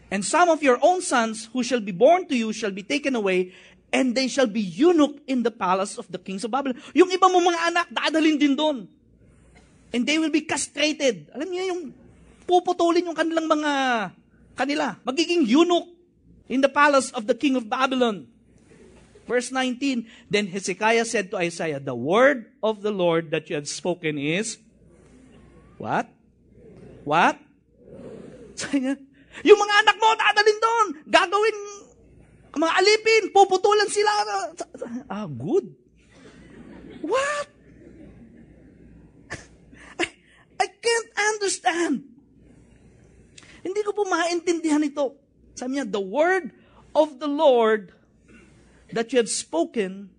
And 0.07 0.23
some 0.23 0.47
of 0.47 0.63
your 0.63 0.79
own 0.79 1.03
sons 1.03 1.51
who 1.51 1.67
shall 1.67 1.83
be 1.83 1.91
born 1.91 2.31
to 2.31 2.35
you 2.39 2.55
shall 2.55 2.71
be 2.71 2.79
taken 2.79 3.11
away, 3.11 3.51
and 3.91 4.15
they 4.15 4.31
shall 4.31 4.47
be 4.47 4.63
eunuch 4.63 5.19
in 5.27 5.43
the 5.43 5.51
palace 5.51 5.99
of 5.99 6.07
the 6.07 6.17
kings 6.17 6.47
of 6.47 6.55
Babylon. 6.55 6.79
Yung 6.95 7.11
iba 7.11 7.27
mo 7.27 7.43
mga 7.43 7.59
anak, 7.75 7.87
dadalhin 7.91 8.39
din 8.39 8.55
doon. 8.55 8.87
And 9.91 10.07
they 10.07 10.15
will 10.15 10.31
be 10.31 10.47
castrated. 10.47 11.27
Alam 11.35 11.51
niyo 11.51 11.75
yung 11.75 11.81
puputulin 12.47 13.03
yung 13.03 13.19
kanilang 13.19 13.51
mga 13.51 13.71
kanila. 14.55 14.95
Magiging 15.03 15.43
eunuch 15.43 15.96
in 16.47 16.61
the 16.61 16.71
palace 16.71 17.11
of 17.11 17.27
the 17.27 17.35
king 17.35 17.55
of 17.55 17.69
Babylon. 17.69 18.27
Verse 19.27 19.51
19, 19.51 20.07
Then 20.31 20.47
Hezekiah 20.47 21.03
said 21.03 21.31
to 21.31 21.37
Isaiah, 21.37 21.79
The 21.79 21.95
word 21.95 22.47
of 22.63 22.81
the 22.81 22.91
Lord 22.91 23.31
that 23.31 23.49
you 23.49 23.55
have 23.59 23.67
spoken 23.67 24.17
is, 24.17 24.57
what? 25.77 26.07
What? 27.03 27.35
Yung 29.47 29.59
mga 29.59 29.75
anak 29.83 29.95
mo, 29.99 30.07
dadalhin 30.15 30.59
doon. 30.63 30.87
Gagawin, 31.11 31.57
mga 32.55 32.73
alipin, 32.73 33.23
puputulan 33.35 33.89
sila. 33.91 34.11
Ah, 35.11 35.27
good. 35.27 35.75
What? 37.03 37.47
I, 40.01 40.05
I 40.57 40.67
can't 40.71 41.11
understand. 41.35 41.95
Hindi 43.61 43.81
ko 43.83 43.91
po 43.91 44.07
maintindihan 44.07 44.81
ito. 44.81 45.26
Sabi 45.57 45.81
niya, 45.81 45.89
the 45.89 45.97
word 45.97 46.53
of 46.93 47.17
the 47.17 47.25
Lord 47.25 47.89
that 48.93 49.09
you 49.09 49.17
have 49.17 49.27
spoken 49.27 50.13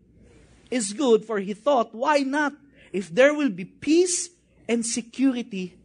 is 0.66 0.90
good, 0.90 1.22
for 1.22 1.38
he 1.38 1.54
thought, 1.54 1.94
why 1.94 2.26
not? 2.26 2.58
If 2.90 3.14
there 3.14 3.30
will 3.30 3.54
be 3.54 3.62
peace 3.62 4.34
and 4.66 4.82
security 4.82 5.78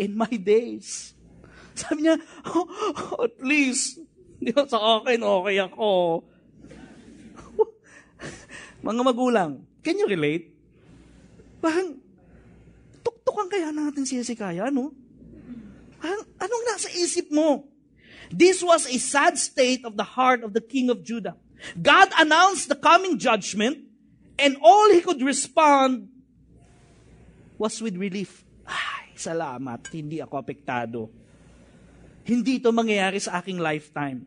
in 0.00 0.16
my 0.16 0.32
days. 0.32 1.12
Sabi 1.78 2.08
niya, 2.08 2.16
oh, 2.48 2.64
at 3.28 3.36
least, 3.44 4.00
di 4.40 4.56
ba, 4.56 4.64
sa 4.64 5.04
akin, 5.04 5.20
okay 5.20 5.56
ako. 5.60 6.24
Mga 8.88 9.02
magulang, 9.04 9.68
can 9.84 10.00
you 10.00 10.08
relate? 10.08 10.48
Parang, 11.60 12.00
tuktukan 13.04 13.52
kaya 13.52 13.68
natin 13.68 14.08
si 14.08 14.16
Hezekiah, 14.16 14.72
ano? 14.72 14.96
Parang, 16.00 16.24
anong 16.40 16.64
nasa 16.72 16.88
isip 16.96 17.28
mo? 17.28 17.73
This 18.34 18.66
was 18.66 18.90
a 18.90 18.98
sad 18.98 19.38
state 19.38 19.86
of 19.86 19.94
the 19.94 20.02
heart 20.02 20.42
of 20.42 20.50
the 20.50 20.60
king 20.60 20.90
of 20.90 21.06
Judah. 21.06 21.38
God 21.78 22.10
announced 22.18 22.66
the 22.66 22.74
coming 22.74 23.14
judgment, 23.14 23.78
and 24.34 24.58
all 24.58 24.90
he 24.90 24.98
could 25.06 25.22
respond 25.22 26.10
was 27.54 27.78
with 27.78 27.94
relief. 27.94 28.42
Ay, 28.66 29.14
salamat, 29.14 29.86
hindi 29.94 30.18
ako 30.18 30.42
apektado. 30.42 31.14
Hindi 32.26 32.58
ito 32.58 32.74
mangyayari 32.74 33.22
sa 33.22 33.38
aking 33.38 33.62
lifetime. 33.62 34.26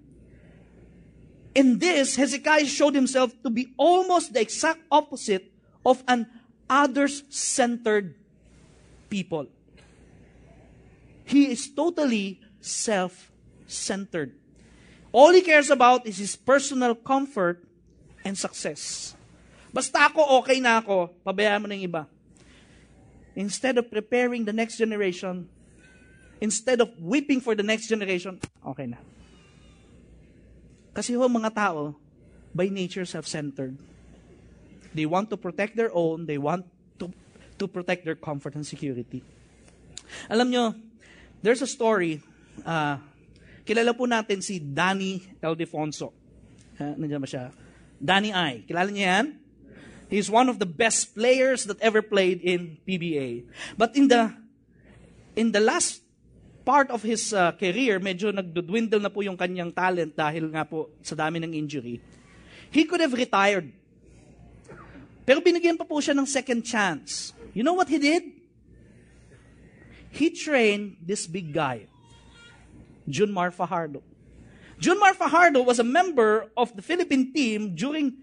In 1.52 1.76
this, 1.76 2.16
Hezekiah 2.16 2.64
showed 2.64 2.96
himself 2.96 3.36
to 3.44 3.52
be 3.52 3.76
almost 3.76 4.32
the 4.32 4.40
exact 4.40 4.88
opposite 4.88 5.52
of 5.84 6.00
an 6.08 6.32
others-centered 6.72 8.16
people. 9.12 9.52
He 11.28 11.52
is 11.52 11.68
totally 11.68 12.40
self-centered. 13.68 14.32
All 15.12 15.32
he 15.32 15.42
cares 15.42 15.70
about 15.70 16.08
is 16.08 16.18
his 16.18 16.36
personal 16.36 16.96
comfort 16.96 17.64
and 18.24 18.38
success. 18.38 19.14
Basta 19.72 20.08
ako, 20.08 20.40
okay 20.42 20.60
na 20.60 20.80
ako, 20.80 21.12
pabayaan 21.24 21.62
mo 21.64 21.68
ng 21.68 21.84
iba. 21.84 22.08
Instead 23.36 23.78
of 23.78 23.92
preparing 23.92 24.44
the 24.48 24.56
next 24.56 24.80
generation, 24.80 25.46
instead 26.42 26.82
of 26.82 26.90
weeping 26.98 27.40
for 27.40 27.54
the 27.54 27.64
next 27.64 27.88
generation, 27.88 28.40
okay 28.66 28.88
na. 28.88 28.98
Kasi 30.96 31.14
ho, 31.14 31.30
mga 31.30 31.54
tao, 31.54 31.94
by 32.56 32.72
nature, 32.74 33.06
self-centered. 33.06 33.78
They 34.98 35.06
want 35.06 35.30
to 35.30 35.38
protect 35.38 35.78
their 35.78 35.94
own, 35.94 36.26
they 36.26 36.42
want 36.42 36.66
to, 36.98 37.14
to 37.62 37.66
protect 37.70 38.02
their 38.02 38.18
comfort 38.18 38.58
and 38.58 38.66
security. 38.66 39.22
Alam 40.26 40.50
nyo, 40.50 40.74
there's 41.46 41.62
a 41.62 41.70
story, 41.70 42.24
uh, 42.66 42.98
Kilala 43.68 43.92
po 43.92 44.08
natin 44.08 44.40
si 44.40 44.64
Danny 44.64 45.20
Eldefonso. 45.44 46.16
Uh, 46.80 46.96
nandiyan 46.96 47.20
ba 47.20 47.28
siya? 47.28 47.52
Danny 48.00 48.32
I. 48.32 48.64
Kilala 48.64 48.88
niya 48.88 49.08
yan? 49.20 49.26
He's 50.08 50.32
one 50.32 50.48
of 50.48 50.56
the 50.56 50.70
best 50.70 51.12
players 51.12 51.68
that 51.68 51.76
ever 51.84 52.00
played 52.00 52.40
in 52.40 52.80
PBA. 52.88 53.44
But 53.76 54.00
in 54.00 54.08
the 54.08 54.32
in 55.36 55.52
the 55.52 55.60
last 55.60 56.00
part 56.64 56.88
of 56.96 57.04
his 57.04 57.36
uh, 57.36 57.52
career, 57.60 58.00
medyo 58.00 58.32
nagdudwindle 58.32 59.04
na 59.04 59.12
po 59.12 59.20
yung 59.20 59.36
kanyang 59.36 59.76
talent 59.76 60.16
dahil 60.16 60.48
nga 60.48 60.64
po 60.64 60.96
sa 61.04 61.20
dami 61.20 61.44
ng 61.44 61.52
injury. 61.52 62.00
He 62.72 62.88
could 62.88 63.04
have 63.04 63.12
retired. 63.12 63.68
Pero 65.28 65.44
binigyan 65.44 65.76
pa 65.76 65.84
po 65.84 66.00
siya 66.00 66.16
ng 66.16 66.24
second 66.24 66.64
chance. 66.64 67.36
You 67.52 67.68
know 67.68 67.76
what 67.76 67.92
he 67.92 68.00
did? 68.00 68.24
He 70.16 70.32
trained 70.32 71.04
this 71.04 71.28
big 71.28 71.52
guy. 71.52 71.92
Junmar 73.08 73.52
Fajardo. 73.54 74.04
Junmar 74.80 75.16
Fajardo 75.16 75.64
was 75.64 75.80
a 75.80 75.88
member 75.88 76.52
of 76.56 76.76
the 76.76 76.84
Philippine 76.84 77.34
team 77.34 77.74
during 77.74 78.14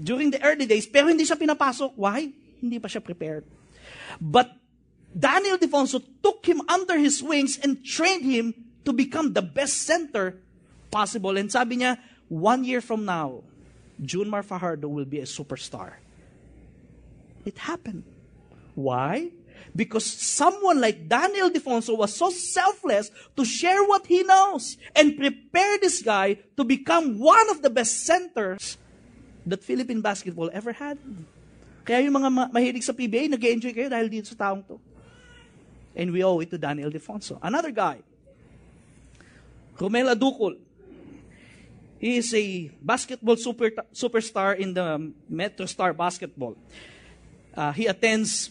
during 0.00 0.32
the 0.32 0.40
early 0.40 0.64
days, 0.64 0.88
pero 0.88 1.12
hindi 1.12 1.28
siya 1.28 1.36
pinapasok. 1.36 1.92
Why? 2.00 2.32
Hindi 2.62 2.80
pa 2.80 2.88
siya 2.88 3.04
prepared. 3.04 3.44
But 4.16 4.48
Daniel 5.12 5.60
Defonso 5.60 6.00
took 6.24 6.40
him 6.46 6.64
under 6.64 6.96
his 6.96 7.20
wings 7.20 7.60
and 7.60 7.84
trained 7.84 8.24
him 8.24 8.54
to 8.88 8.92
become 8.96 9.36
the 9.36 9.44
best 9.44 9.84
center 9.84 10.40
possible. 10.88 11.36
And 11.36 11.52
sabi 11.52 11.84
niya, 11.84 12.00
one 12.32 12.64
year 12.64 12.80
from 12.80 13.04
now, 13.04 13.44
Junmar 14.00 14.40
Fajardo 14.40 14.88
will 14.88 15.04
be 15.04 15.20
a 15.20 15.28
superstar. 15.28 16.00
It 17.44 17.58
happened. 17.58 18.04
Why? 18.74 19.36
Because 19.74 20.04
someone 20.04 20.80
like 20.80 21.08
Daniel 21.08 21.48
Defonso 21.48 21.96
was 21.96 22.12
so 22.14 22.30
selfless 22.30 23.10
to 23.36 23.44
share 23.44 23.82
what 23.84 24.06
he 24.06 24.22
knows 24.22 24.76
and 24.94 25.16
prepare 25.16 25.78
this 25.78 26.02
guy 26.02 26.34
to 26.56 26.64
become 26.64 27.18
one 27.18 27.48
of 27.50 27.62
the 27.62 27.70
best 27.70 28.04
centers 28.04 28.76
that 29.46 29.64
Philippine 29.64 30.00
basketball 30.00 30.50
ever 30.52 30.72
had. 30.72 30.98
Kaya 31.82 32.06
yung 32.06 32.14
mga 32.14 32.30
ma- 32.30 32.50
mahilig 32.52 32.86
sa 32.86 32.94
PBA, 32.94 33.26
nag 33.26 33.42
enjoy 33.42 33.74
kayo 33.74 33.90
dahil 33.90 34.06
dito 34.06 34.30
sa 34.30 34.38
taong 34.38 34.62
to. 34.62 34.78
And 35.98 36.14
we 36.14 36.22
owe 36.22 36.38
it 36.40 36.48
to 36.54 36.58
Daniel 36.58 36.88
Defonso. 36.88 37.36
Another 37.42 37.74
guy, 37.74 38.00
Romel 39.76 40.14
Aducol. 40.14 40.56
He 41.98 42.18
is 42.18 42.34
a 42.34 42.70
basketball 42.82 43.36
super, 43.36 43.70
superstar 43.94 44.58
in 44.58 44.74
the 44.74 45.12
Metro 45.28 45.66
Star 45.66 45.92
basketball. 45.94 46.56
Uh, 47.54 47.70
he 47.70 47.86
attends 47.86 48.50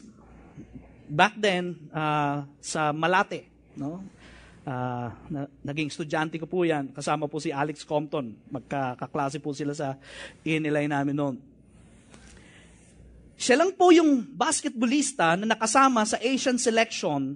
back 1.11 1.35
then, 1.35 1.91
uh, 1.91 2.47
sa 2.63 2.95
Malate, 2.95 3.51
no? 3.75 3.99
Uh, 4.61 5.09
na, 5.27 5.49
naging 5.65 5.91
estudyante 5.91 6.39
ko 6.39 6.47
po 6.47 6.63
yan. 6.63 6.95
Kasama 6.95 7.27
po 7.27 7.43
si 7.43 7.51
Alex 7.51 7.83
Compton. 7.83 8.31
Magkakaklase 8.47 9.43
po 9.43 9.51
sila 9.51 9.75
sa 9.75 9.99
inilay 10.47 10.87
namin 10.87 11.17
noon. 11.17 11.35
Siya 13.35 13.57
lang 13.57 13.73
po 13.73 13.89
yung 13.89 14.21
basketballista 14.37 15.33
na 15.35 15.57
nakasama 15.57 16.05
sa 16.05 16.21
Asian 16.21 16.61
selection 16.61 17.35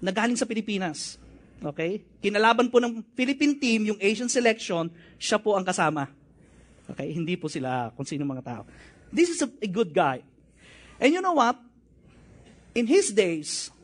na 0.00 0.10
galing 0.10 0.40
sa 0.40 0.48
Pilipinas. 0.48 1.20
Okay? 1.60 2.00
Kinalaban 2.24 2.72
po 2.72 2.80
ng 2.80 3.04
Philippine 3.12 3.60
team 3.60 3.92
yung 3.92 4.00
Asian 4.00 4.32
selection, 4.32 4.88
siya 5.20 5.36
po 5.36 5.52
ang 5.52 5.68
kasama. 5.68 6.08
Okay? 6.88 7.12
Hindi 7.12 7.36
po 7.36 7.52
sila 7.52 7.92
kung 7.92 8.08
sino 8.08 8.24
mga 8.24 8.42
tao. 8.42 8.62
This 9.12 9.36
is 9.36 9.44
a, 9.44 9.52
a 9.60 9.68
good 9.68 9.92
guy. 9.92 10.24
And 10.96 11.12
you 11.12 11.20
know 11.20 11.36
what? 11.36 11.67
In 12.78 12.86
his 12.86 13.10
days, 13.10 13.74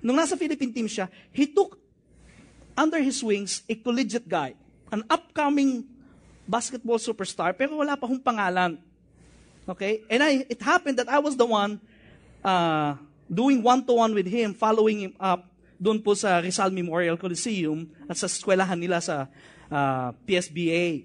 nung 0.00 0.16
nasa 0.16 0.40
Philippine 0.40 0.72
team 0.72 0.88
siya, 0.88 1.12
he 1.28 1.44
took 1.44 1.76
under 2.72 2.96
his 2.96 3.20
wings 3.20 3.60
a 3.68 3.76
collegiate 3.76 4.24
guy, 4.24 4.56
an 4.88 5.04
upcoming 5.12 5.84
basketball 6.48 6.96
superstar, 6.96 7.52
pero 7.52 7.76
wala 7.76 7.92
pa 7.92 8.08
hong 8.08 8.24
pangalan. 8.24 8.80
Okay? 9.68 10.00
And 10.08 10.24
I, 10.24 10.48
it 10.48 10.64
happened 10.64 10.96
that 10.96 11.12
I 11.12 11.20
was 11.20 11.36
the 11.36 11.44
one 11.44 11.76
uh, 12.40 12.96
doing 13.28 13.60
one-to-one 13.60 14.16
with 14.16 14.26
him, 14.26 14.56
following 14.56 15.04
him 15.04 15.14
up 15.20 15.44
doon 15.76 16.00
po 16.00 16.16
sa 16.16 16.40
Rizal 16.40 16.72
Memorial 16.72 17.20
Coliseum 17.20 17.84
at 18.08 18.16
sa 18.16 18.30
eskwelahan 18.30 18.80
nila 18.80 19.02
sa 19.04 19.28
uh, 19.68 20.08
PSBA. 20.24 21.04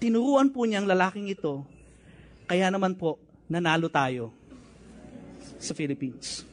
Tinuruan 0.00 0.48
po 0.48 0.64
niya 0.64 0.80
ang 0.80 0.88
lalaking 0.88 1.28
ito, 1.28 1.66
kaya 2.46 2.70
naman 2.72 2.94
po, 2.94 3.18
nanalo 3.50 3.90
tayo 3.90 4.35
sa 5.58 5.72
Philippines. 5.72 6.44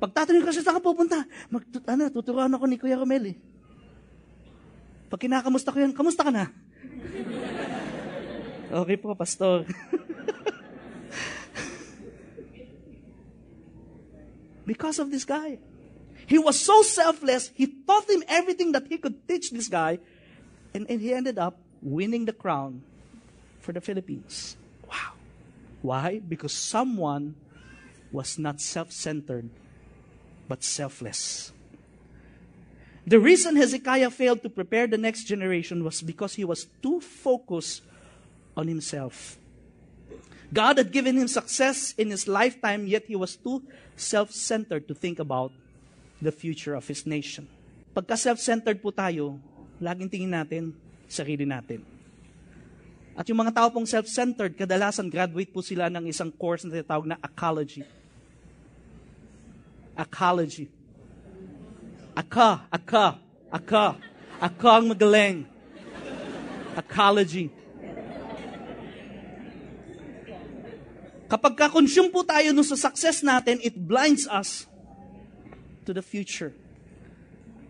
Pagtatanong 0.00 0.48
kasi 0.48 0.64
saan 0.64 0.80
ka 0.80 0.82
pupunta, 0.82 1.28
mag, 1.52 1.60
ano, 1.84 2.08
tuturuan 2.08 2.52
ako 2.56 2.64
ni 2.64 2.80
Kuya 2.80 2.96
Romel 2.96 3.36
eh. 3.36 3.38
Pag 5.12 5.20
kinakamusta 5.20 5.74
ko 5.74 5.78
yan, 5.82 5.92
kamusta 5.92 6.24
ka 6.24 6.32
na? 6.32 6.48
okay 8.80 8.96
po, 8.96 9.12
pastor. 9.12 9.68
because 14.70 15.02
of 15.02 15.10
this 15.10 15.26
guy. 15.26 15.58
He 16.30 16.38
was 16.38 16.62
so 16.62 16.86
selfless, 16.86 17.50
he 17.58 17.66
taught 17.66 18.08
him 18.08 18.22
everything 18.30 18.70
that 18.72 18.86
he 18.86 18.98
could 19.02 19.26
teach 19.26 19.50
this 19.50 19.66
guy, 19.66 19.98
and, 20.72 20.86
and 20.88 21.00
he 21.02 21.12
ended 21.12 21.42
up 21.42 21.58
winning 21.82 22.24
the 22.24 22.32
crown 22.32 22.86
for 23.58 23.72
the 23.72 23.80
Philippines. 23.80 24.56
Why? 25.82 26.20
Because 26.20 26.52
someone 26.52 27.34
was 28.12 28.38
not 28.38 28.60
self 28.60 28.92
centered, 28.92 29.48
but 30.48 30.62
selfless. 30.62 31.52
The 33.06 33.18
reason 33.18 33.56
Hezekiah 33.56 34.10
failed 34.10 34.42
to 34.42 34.50
prepare 34.50 34.86
the 34.86 34.98
next 34.98 35.24
generation 35.24 35.82
was 35.82 36.02
because 36.02 36.34
he 36.34 36.44
was 36.44 36.66
too 36.82 37.00
focused 37.00 37.82
on 38.56 38.68
himself. 38.68 39.38
God 40.52 40.78
had 40.78 40.92
given 40.92 41.16
him 41.16 41.28
success 41.28 41.94
in 41.96 42.10
his 42.10 42.28
lifetime, 42.28 42.86
yet 42.86 43.06
he 43.06 43.16
was 43.16 43.36
too 43.36 43.62
self 43.96 44.32
centered 44.32 44.86
to 44.88 44.94
think 44.94 45.18
about 45.18 45.52
the 46.20 46.30
future 46.30 46.74
of 46.74 46.86
his 46.86 47.06
nation. 47.06 47.48
Pagka 47.96 48.14
self-centered 48.14 48.78
po 48.78 48.92
tayo, 48.94 49.40
laging 49.82 50.06
tingin 50.12 50.30
natin, 50.30 50.70
sarili 51.08 51.42
natin. 51.42 51.82
At 53.20 53.28
yung 53.28 53.36
mga 53.36 53.52
tao 53.52 53.68
pong 53.68 53.84
self-centered, 53.84 54.56
kadalasan 54.56 55.12
graduate 55.12 55.52
po 55.52 55.60
sila 55.60 55.92
ng 55.92 56.08
isang 56.08 56.32
course 56.32 56.64
na 56.64 56.80
tinatawag 56.80 57.04
na 57.04 57.20
ecology. 57.20 57.84
Ecology. 59.92 60.72
Aka, 62.16 62.64
aka, 62.72 63.20
aka. 63.52 64.00
Aka 64.40 64.72
ang 64.72 64.88
magaling. 64.88 65.44
Ecology. 66.80 67.52
Kapag 71.28 71.54
ka-consume 71.60 72.08
po 72.08 72.24
tayo 72.24 72.56
no 72.56 72.64
sa 72.64 72.74
success 72.74 73.20
natin, 73.20 73.60
it 73.60 73.76
blinds 73.76 74.24
us 74.32 74.64
to 75.84 75.92
the 75.92 76.00
future. 76.00 76.56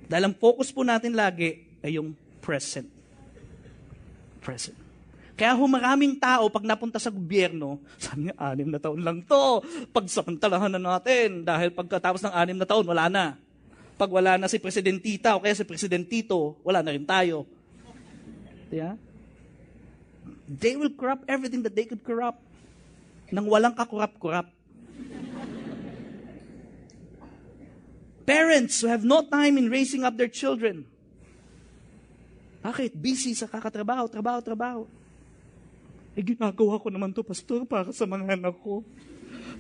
Dahil 0.07 0.31
ang 0.31 0.35
focus 0.39 0.71
po 0.71 0.87
natin 0.87 1.19
lagi 1.19 1.67
ay 1.83 1.99
yung 1.99 2.15
present. 2.39 2.87
Present. 4.39 4.80
Kaya 5.41 5.57
humaraming 5.57 6.21
tao, 6.21 6.53
pag 6.53 6.69
napunta 6.69 7.01
sa 7.01 7.09
gobyerno, 7.09 7.81
sabi 7.97 8.29
niya, 8.29 8.37
anim 8.37 8.69
na 8.69 8.77
taon 8.77 9.01
lang 9.01 9.25
to. 9.25 9.65
Pagsamantalahan 9.89 10.77
na 10.77 11.01
natin. 11.01 11.49
Dahil 11.49 11.73
pagkatapos 11.73 12.21
ng 12.29 12.35
anim 12.37 12.61
na 12.61 12.69
taon, 12.69 12.85
wala 12.85 13.09
na. 13.09 13.41
Pag 13.97 14.13
wala 14.13 14.37
na 14.37 14.53
si 14.53 14.61
Presidentita 14.61 15.33
o 15.33 15.41
kaya 15.41 15.57
si 15.57 15.65
Presidentito, 15.65 16.61
wala 16.61 16.85
na 16.85 16.93
rin 16.93 17.09
tayo. 17.09 17.49
Yeah? 18.69 19.01
They 20.45 20.77
will 20.77 20.93
corrupt 20.93 21.25
everything 21.25 21.65
that 21.65 21.73
they 21.73 21.89
could 21.89 22.05
corrupt 22.05 22.45
nang 23.33 23.49
walang 23.49 23.73
kakurap-kurap. 23.73 24.45
Parents 28.29 28.85
who 28.85 28.93
have 28.93 29.09
no 29.09 29.25
time 29.25 29.57
in 29.57 29.73
raising 29.73 30.05
up 30.05 30.21
their 30.21 30.29
children. 30.29 30.85
Bakit? 32.61 32.93
Busy 32.93 33.33
sa 33.33 33.49
kakatrabaho, 33.49 34.05
trabaho, 34.05 34.45
trabaho. 34.45 35.00
Eh, 36.21 36.37
ginagawa 36.37 36.77
ko 36.77 36.93
naman 36.93 37.17
to, 37.17 37.25
pastor, 37.25 37.65
para 37.65 37.89
sa 37.97 38.05
mga 38.05 38.37
anak 38.37 38.53
ko. 38.61 38.85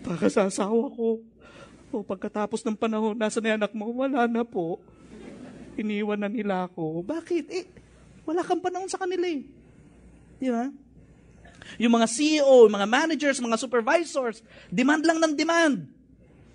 Para 0.05 0.29
sa 0.29 0.44
asawa 0.44 0.92
ko. 0.92 1.25
O 1.88 2.05
pagkatapos 2.05 2.61
ng 2.61 2.77
panahon, 2.77 3.16
nasa 3.16 3.40
na 3.40 3.57
anak 3.57 3.73
mo? 3.73 3.88
Wala 3.88 4.29
na 4.29 4.44
po. 4.44 4.77
Iniwan 5.81 6.20
na 6.20 6.29
nila 6.29 6.68
ako. 6.68 7.01
Bakit? 7.01 7.44
Eh, 7.49 7.64
wala 8.29 8.44
kang 8.44 8.61
panahon 8.61 8.92
sa 8.92 9.01
kanila 9.01 9.25
eh. 9.25 9.40
Di 10.37 10.53
ba? 10.53 10.68
Yung 11.81 11.96
mga 11.96 12.05
CEO, 12.12 12.68
mga 12.68 12.85
managers, 12.85 13.40
mga 13.40 13.57
supervisors, 13.57 14.44
demand 14.68 15.01
lang 15.09 15.16
ng 15.16 15.33
demand. 15.33 15.88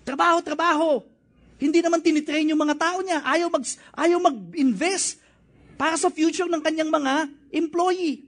Trabaho, 0.06 0.38
trabaho. 0.38 1.02
Hindi 1.58 1.82
naman 1.82 1.98
tinitrain 1.98 2.46
yung 2.46 2.62
mga 2.62 2.78
tao 2.78 3.02
niya. 3.02 3.26
Ayaw, 3.26 3.50
mag, 3.50 3.64
ayaw 3.98 4.18
mag-invest 4.22 5.18
para 5.74 5.98
sa 5.98 6.14
future 6.14 6.46
ng 6.46 6.62
kanyang 6.62 6.94
mga 6.94 7.26
employee. 7.50 8.25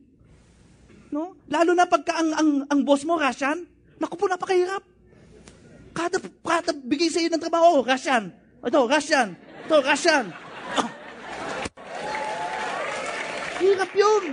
No? 1.09 1.37
Lalo 1.49 1.73
na 1.73 1.89
pagka 1.89 2.21
ang, 2.21 2.31
ang, 2.37 2.51
ang 2.69 2.81
boss 2.85 3.05
mo, 3.09 3.17
Russian, 3.17 3.65
naku 3.97 4.15
po, 4.17 4.29
napakahirap. 4.29 4.85
Kada, 5.97 6.21
kada 6.45 6.71
bigay 6.77 7.09
sa 7.09 7.19
iyo 7.19 7.33
ng 7.33 7.43
trabaho, 7.43 7.81
oh, 7.81 7.85
Russian. 7.85 8.31
Ito, 8.61 8.85
Russian. 8.85 9.35
Ito, 9.67 9.77
Russian. 9.81 10.25
Oh. 10.79 10.91
Hirap 13.59 13.91
yun. 13.97 14.25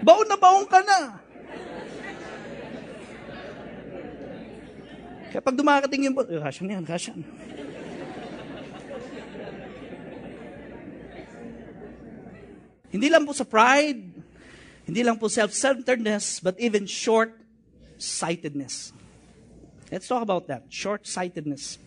Baon 0.00 0.26
na 0.28 0.36
baon 0.36 0.66
ka 0.66 0.80
na. 0.82 1.00
Kaya 5.30 5.42
pag 5.46 5.54
dumarating 5.54 6.10
yung, 6.10 6.16
eh, 6.26 6.42
Russian 6.42 6.66
yan, 6.66 6.82
Russian. 6.82 7.22
Hindi 12.90 13.08
lang 13.08 13.26
po 13.26 13.32
sa 13.32 13.44
pride, 13.46 14.02
hindi 14.86 15.02
lang 15.06 15.18
po 15.18 15.28
self-centeredness, 15.30 16.40
but 16.42 16.58
even 16.58 16.86
short-sightedness. 16.86 18.92
Let's 19.90 20.08
talk 20.10 20.22
about 20.22 20.46
that, 20.50 20.66
short-sightedness. 20.70 21.78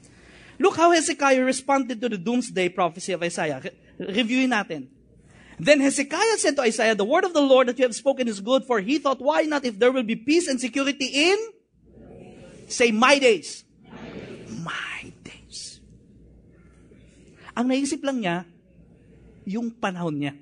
Look 0.60 0.78
how 0.80 0.92
Hezekiah 0.92 1.44
responded 1.44 2.00
to 2.00 2.08
the 2.08 2.18
doomsday 2.18 2.70
prophecy 2.70 3.12
of 3.12 3.24
Isaiah. 3.24 3.60
Re- 3.60 3.76
reviewin 4.00 4.56
natin. 4.56 4.88
Then 5.60 5.82
Hezekiah 5.82 6.38
said 6.38 6.56
to 6.56 6.64
Isaiah, 6.64 6.96
The 6.96 7.06
word 7.06 7.26
of 7.26 7.34
the 7.34 7.42
Lord 7.42 7.68
that 7.68 7.78
you 7.78 7.86
have 7.86 7.96
spoken 7.96 8.28
is 8.28 8.40
good, 8.40 8.66
for 8.66 8.80
he 8.80 8.98
thought, 8.98 9.20
Why 9.20 9.44
not 9.44 9.66
if 9.66 9.78
there 9.78 9.92
will 9.92 10.04
be 10.04 10.16
peace 10.16 10.48
and 10.48 10.60
security 10.60 11.10
in? 11.12 11.38
Say, 12.68 12.92
my 12.92 13.20
days. 13.20 13.64
My 14.64 15.14
days. 15.24 15.82
Ang 17.54 17.70
naisip 17.70 18.02
lang 18.02 18.24
niya, 18.24 18.46
yung 19.46 19.70
panahon 19.70 20.18
niya. 20.18 20.34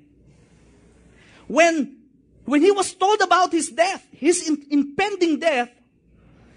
When, 1.52 2.00
when 2.48 2.64
he 2.64 2.72
was 2.72 2.96
told 2.96 3.20
about 3.20 3.52
his 3.52 3.68
death, 3.68 4.08
his 4.08 4.48
in- 4.48 4.64
impending 4.72 5.36
death, 5.36 5.68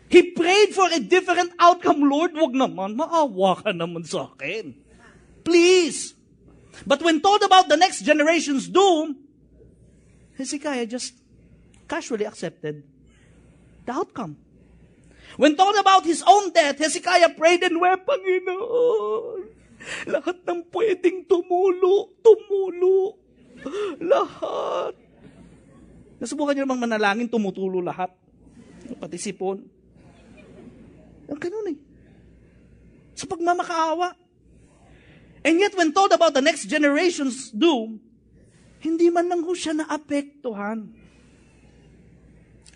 he 0.08 0.32
prayed 0.32 0.72
for 0.72 0.88
a 0.88 1.04
different 1.04 1.52
outcome. 1.60 2.08
Lord, 2.08 2.32
wag 2.32 2.56
naman, 2.56 2.96
maawa 2.96 3.60
ka 3.60 3.76
naman 3.76 4.08
sa 4.08 4.32
akin. 4.32 4.72
Please. 5.44 6.16
But 6.88 7.04
when 7.04 7.20
told 7.20 7.44
about 7.44 7.68
the 7.68 7.76
next 7.76 8.08
generation's 8.08 8.72
doom, 8.72 9.20
Hezekiah 10.40 10.88
just 10.88 11.12
casually 11.92 12.24
accepted 12.24 12.88
the 13.84 13.92
outcome. 13.92 14.40
When 15.36 15.60
told 15.60 15.76
about 15.76 16.08
his 16.08 16.24
own 16.24 16.56
death, 16.56 16.80
Hezekiah 16.80 17.36
prayed 17.36 17.68
and 17.68 17.84
wept, 17.84 18.08
Panginoon, 18.08 19.52
lahat 20.08 20.40
ng 20.48 20.72
pwedeng 20.72 21.28
tumulo, 21.28 22.16
tumulo. 22.24 23.25
Lahat. 24.02 24.94
Nasubukan 26.22 26.56
niyo 26.56 26.64
namang 26.64 26.88
manalangin, 26.88 27.28
tumutulo 27.28 27.82
lahat. 27.84 28.14
Pati 29.02 29.18
sipon. 29.20 29.66
Ang 31.26 31.40
ganun 31.42 31.74
eh. 31.74 31.78
Sa 33.18 33.26
pagmamakaawa. 33.26 34.14
And 35.46 35.62
yet, 35.62 35.78
when 35.78 35.94
told 35.94 36.14
about 36.14 36.34
the 36.34 36.42
next 36.42 36.66
generation's 36.66 37.54
doom, 37.54 38.02
hindi 38.82 39.10
man 39.14 39.30
lang 39.30 39.42
ho 39.46 39.54
siya 39.54 39.78
naapektuhan. 39.78 40.90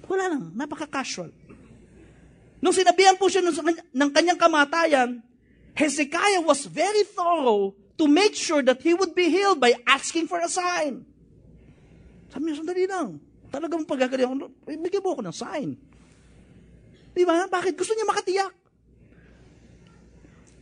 Wala 0.09 0.25
lang, 0.33 0.53
napaka-casual. 0.57 1.29
Nung 2.59 2.75
sinabihan 2.75 3.15
po 3.15 3.31
siya 3.31 3.45
ng 3.45 4.09
kanyang 4.11 4.39
kamatayan, 4.41 5.21
Hezekiah 5.77 6.43
was 6.43 6.67
very 6.67 7.07
thorough 7.07 7.78
to 7.99 8.07
make 8.07 8.31
sure 8.31 8.63
that 8.63 8.79
he 8.79 8.95
would 8.95 9.11
be 9.11 9.27
healed 9.27 9.59
by 9.59 9.75
asking 9.83 10.31
for 10.31 10.39
a 10.39 10.47
sign. 10.47 11.03
Sabi 12.31 12.47
niya, 12.47 12.63
sandali 12.63 12.87
lang. 12.87 13.19
Talagang 13.51 13.83
pagkagaling 13.83 14.23
ako, 14.23 14.33
bigyan 14.63 15.03
mo 15.03 15.09
ako 15.19 15.21
ng 15.27 15.35
sign. 15.35 15.69
Di 17.11 17.27
ba? 17.27 17.43
Bakit? 17.51 17.75
Gusto 17.75 17.91
niya 17.91 18.07
makatiyak. 18.07 18.53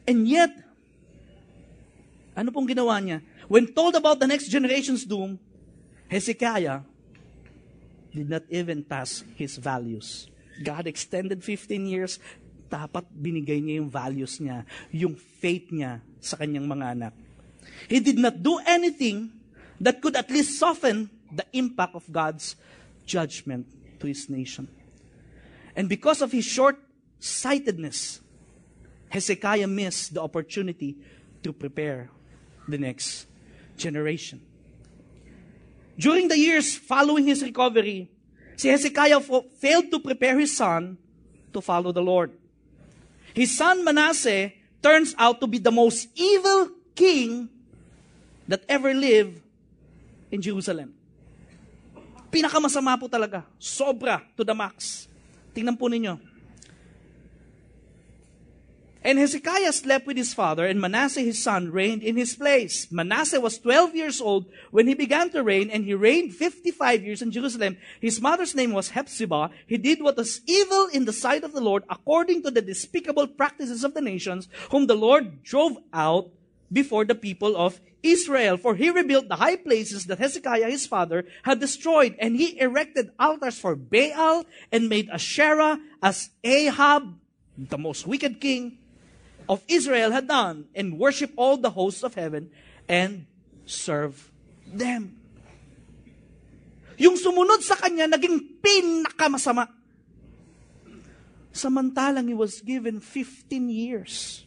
And 0.10 0.26
yet, 0.26 0.50
ano 2.34 2.50
pong 2.50 2.66
ginawa 2.66 2.98
niya? 2.98 3.22
When 3.46 3.70
told 3.70 3.94
about 3.94 4.18
the 4.18 4.26
next 4.26 4.50
generation's 4.50 5.06
doom, 5.06 5.38
Hezekiah 6.10 6.82
did 8.16 8.32
not 8.32 8.48
even 8.50 8.82
pass 8.82 9.22
his 9.36 9.60
values. 9.62 10.32
God 10.64 10.90
extended 10.90 11.44
15 11.44 11.86
years, 11.86 12.18
dapat 12.72 13.06
binigay 13.14 13.62
niya 13.62 13.84
yung 13.84 13.92
values 13.92 14.40
niya, 14.42 14.66
yung 14.90 15.14
faith 15.14 15.70
niya 15.70 16.02
sa 16.24 16.40
kanyang 16.40 16.66
mga 16.66 16.86
anak. 16.98 17.27
He 17.88 18.00
did 18.00 18.18
not 18.18 18.44
do 18.44 18.60
anything 18.66 19.32
that 19.80 20.02
could 20.02 20.16
at 20.16 20.30
least 20.30 20.60
soften 20.60 21.10
the 21.32 21.46
impact 21.54 21.96
of 21.96 22.12
God's 22.12 22.56
judgment 23.06 23.68
to 24.00 24.08
his 24.08 24.30
nation. 24.30 24.68
And 25.76 25.88
because 25.88 26.22
of 26.22 26.32
his 26.32 26.46
short 26.46 26.78
sightedness, 27.20 28.22
Hezekiah 29.10 29.68
missed 29.68 30.14
the 30.14 30.22
opportunity 30.22 30.98
to 31.44 31.54
prepare 31.54 32.10
the 32.68 32.78
next 32.78 33.28
generation. 33.78 34.42
During 35.98 36.28
the 36.28 36.38
years 36.38 36.76
following 36.76 37.26
his 37.26 37.42
recovery, 37.42 38.10
si 38.56 38.70
Hezekiah 38.70 39.22
failed 39.58 39.92
to 39.92 40.00
prepare 40.00 40.38
his 40.40 40.56
son 40.56 40.98
to 41.54 41.62
follow 41.62 41.92
the 41.92 42.02
Lord. 42.02 42.32
His 43.34 43.56
son 43.56 43.84
Manasseh 43.84 44.52
turns 44.82 45.16
out 45.18 45.40
to 45.42 45.48
be 45.48 45.58
the 45.58 45.72
most 45.72 46.10
evil 46.16 46.70
king 46.96 47.50
that 48.48 48.64
ever 48.68 48.94
lived 48.94 49.42
in 50.32 50.42
Jerusalem. 50.42 50.94
Pinakamasama 52.32 53.00
po 53.00 53.08
talaga. 53.08 53.44
Sobra 53.60 54.22
to 54.36 54.44
the 54.44 54.56
max. 54.56 55.08
Tingnan 55.56 55.80
po 55.80 55.88
ninyo. 55.88 56.20
And 59.08 59.20
Hezekiah 59.20 59.72
slept 59.72 60.06
with 60.06 60.18
his 60.18 60.34
father, 60.34 60.68
and 60.68 60.82
Manasseh 60.82 61.22
his 61.22 61.42
son 61.42 61.72
reigned 61.72 62.04
in 62.04 62.18
his 62.18 62.36
place. 62.36 62.92
Manasseh 62.92 63.40
was 63.40 63.58
12 63.58 63.96
years 63.96 64.20
old 64.20 64.52
when 64.72 64.86
he 64.86 64.96
began 64.96 65.30
to 65.30 65.44
reign, 65.44 65.70
and 65.70 65.86
he 65.86 65.94
reigned 65.94 66.36
55 66.36 67.04
years 67.04 67.22
in 67.22 67.32
Jerusalem. 67.32 67.78
His 68.02 68.20
mother's 68.20 68.54
name 68.54 68.74
was 68.74 68.90
Hephzibah. 68.90 69.52
He 69.66 69.78
did 69.78 70.04
what 70.04 70.18
was 70.18 70.42
evil 70.46 70.90
in 70.92 71.06
the 71.06 71.14
sight 71.14 71.46
of 71.46 71.54
the 71.54 71.62
Lord, 71.62 71.84
according 71.90 72.44
to 72.44 72.52
the 72.52 72.62
despicable 72.62 73.28
practices 73.28 73.86
of 73.86 73.94
the 73.94 74.02
nations, 74.02 74.50
whom 74.72 74.88
the 74.88 75.00
Lord 75.00 75.42
drove 75.42 75.78
out 75.94 76.28
before 76.74 77.06
the 77.06 77.16
people 77.16 77.56
of 77.56 77.80
Israel. 78.04 78.58
For 78.58 78.76
he 78.76 78.90
rebuilt 78.90 79.28
the 79.28 79.38
high 79.38 79.56
places 79.56 80.06
that 80.06 80.20
Hezekiah 80.20 80.70
his 80.70 80.86
father 80.86 81.26
had 81.44 81.60
destroyed, 81.60 82.16
and 82.20 82.36
he 82.36 82.60
erected 82.60 83.12
altars 83.20 83.60
for 83.60 83.76
Baal 83.76 84.46
and 84.72 84.90
made 84.90 85.10
Asherah 85.10 85.80
as 86.02 86.30
Ahab, 86.44 87.18
the 87.58 87.78
most 87.78 88.08
wicked 88.08 88.40
king, 88.40 88.78
of 89.50 89.64
Israel 89.68 90.12
had 90.12 90.28
done 90.28 90.68
and 90.76 91.00
worship 91.00 91.32
all 91.36 91.58
the 91.58 91.72
hosts 91.72 92.04
of 92.04 92.16
heaven 92.16 92.52
and 92.88 93.26
serve 93.66 94.32
them. 94.68 95.16
Yung 96.98 97.16
sumunod 97.16 97.62
sa 97.62 97.78
kanya, 97.78 98.10
naging 98.10 98.58
pinakamasama. 98.60 99.70
Samantalang 101.54 102.28
he 102.28 102.34
was 102.34 102.62
given 102.62 103.00
15 103.00 103.70
years. 103.70 104.47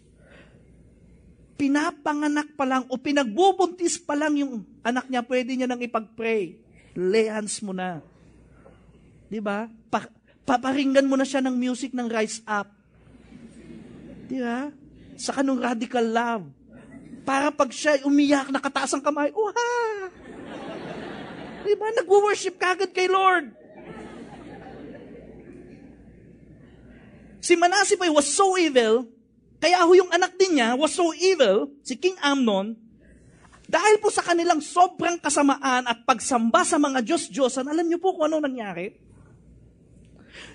Pinapanganak 1.61 2.57
pa 2.57 2.65
lang 2.65 2.89
o 2.89 2.97
pinagbubuntis 2.97 4.01
pa 4.01 4.17
lang 4.17 4.41
yung 4.41 4.65
anak 4.81 5.13
niya, 5.13 5.21
pwede 5.21 5.53
niya 5.53 5.69
nang 5.69 5.85
ipag-pray. 5.85 6.57
Lay 6.97 7.29
hands 7.29 7.61
mo 7.61 7.77
na. 7.77 8.01
Di 9.29 9.45
ba? 9.45 9.69
Pa- 9.93 10.09
paparinggan 10.49 11.05
mo 11.05 11.21
na 11.21 11.29
siya 11.29 11.45
ng 11.45 11.53
music 11.53 11.93
ng 11.93 12.09
Rise 12.09 12.41
Up. 12.49 12.73
Di 14.25 14.41
ba? 14.41 14.73
sa 15.21 15.37
kanong 15.37 15.61
radical 15.61 16.07
love. 16.09 16.49
Para 17.29 17.53
pag 17.53 17.69
siya 17.69 18.01
umiyak, 18.09 18.49
nakataas 18.49 18.97
ang 18.97 19.05
kamay, 19.05 19.29
uha! 19.29 19.77
Diba? 21.61 21.87
Nag-worship 21.93 22.57
kagad 22.57 22.89
kay 22.97 23.05
Lord. 23.05 23.53
Si 27.45 27.53
Manasseh 27.53 28.01
was 28.09 28.25
so 28.25 28.57
evil, 28.57 29.05
kaya 29.61 29.85
ho 29.85 29.93
yung 29.93 30.09
anak 30.11 30.35
din 30.41 30.59
niya 30.59 30.73
was 30.75 30.97
so 30.97 31.13
evil, 31.13 31.69
si 31.85 31.95
King 32.01 32.17
Amnon, 32.25 32.75
dahil 33.71 34.03
po 34.03 34.11
sa 34.11 34.25
kanilang 34.25 34.59
sobrang 34.59 35.21
kasamaan 35.21 35.87
at 35.87 36.03
pagsamba 36.03 36.67
sa 36.67 36.81
mga 36.81 37.07
Diyos-Diyosan, 37.07 37.71
alam 37.71 37.87
niyo 37.87 38.03
po 38.03 38.19
kung 38.19 38.27
ano 38.27 38.43
nangyari? 38.43 38.97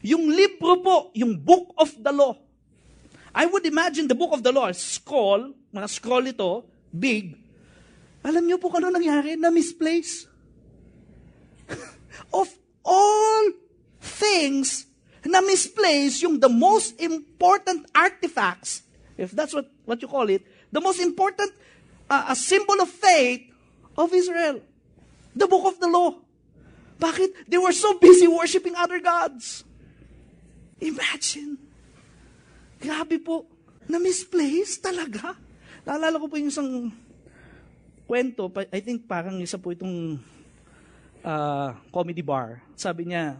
Yung 0.04 0.28
libro 0.34 0.84
po, 0.84 0.96
yung 1.16 1.40
Book 1.40 1.72
of 1.80 1.96
the 1.96 2.12
Law, 2.12 2.36
I 3.36 3.46
would 3.46 3.68
imagine 3.68 4.08
the 4.08 4.16
book 4.16 4.32
of 4.32 4.48
the 4.48 4.56
law, 4.56 4.72
scroll, 4.72 5.52
mga 5.76 5.88
scroll 5.92 6.24
ito, 6.24 6.64
big. 6.88 7.36
Alam 8.24 8.48
niyo 8.48 8.56
po 8.56 8.72
kung 8.72 8.80
ano 8.80 8.96
nangyari? 8.96 9.36
Na 9.36 9.52
misplace. 9.52 10.24
of 12.40 12.48
all 12.88 13.44
things 14.00 14.88
na 15.28 15.44
misplace 15.44 16.24
yung 16.24 16.40
the 16.40 16.48
most 16.48 16.96
important 17.02 17.84
artifacts, 17.92 18.85
if 19.18 19.32
that's 19.32 19.54
what, 19.54 19.68
what 19.86 20.02
you 20.02 20.08
call 20.08 20.30
it, 20.30 20.44
the 20.72 20.82
most 20.82 21.00
important 21.00 21.52
uh, 22.10 22.26
a 22.30 22.36
symbol 22.36 22.80
of 22.82 22.90
faith 22.90 23.50
of 23.98 24.14
Israel. 24.14 24.62
The 25.36 25.48
book 25.48 25.66
of 25.68 25.80
the 25.80 25.88
law. 25.88 26.16
Bakit? 27.00 27.48
They 27.48 27.60
were 27.60 27.76
so 27.76 28.00
busy 28.00 28.28
worshiping 28.28 28.76
other 28.76 29.00
gods. 29.04 29.68
Imagine. 30.80 31.60
Grabe 32.80 33.20
po, 33.20 33.48
na-misplace 33.88 34.80
talaga. 34.80 35.36
Naalala 35.84 36.20
ko 36.20 36.32
po 36.32 36.36
yung 36.40 36.52
isang 36.52 36.92
kwento, 38.06 38.48
I 38.72 38.80
think 38.80 39.10
parang 39.10 39.42
isa 39.42 39.58
po 39.60 39.74
itong 39.74 40.22
uh, 41.26 41.70
comedy 41.92 42.22
bar. 42.22 42.62
Sabi 42.78 43.12
niya, 43.12 43.36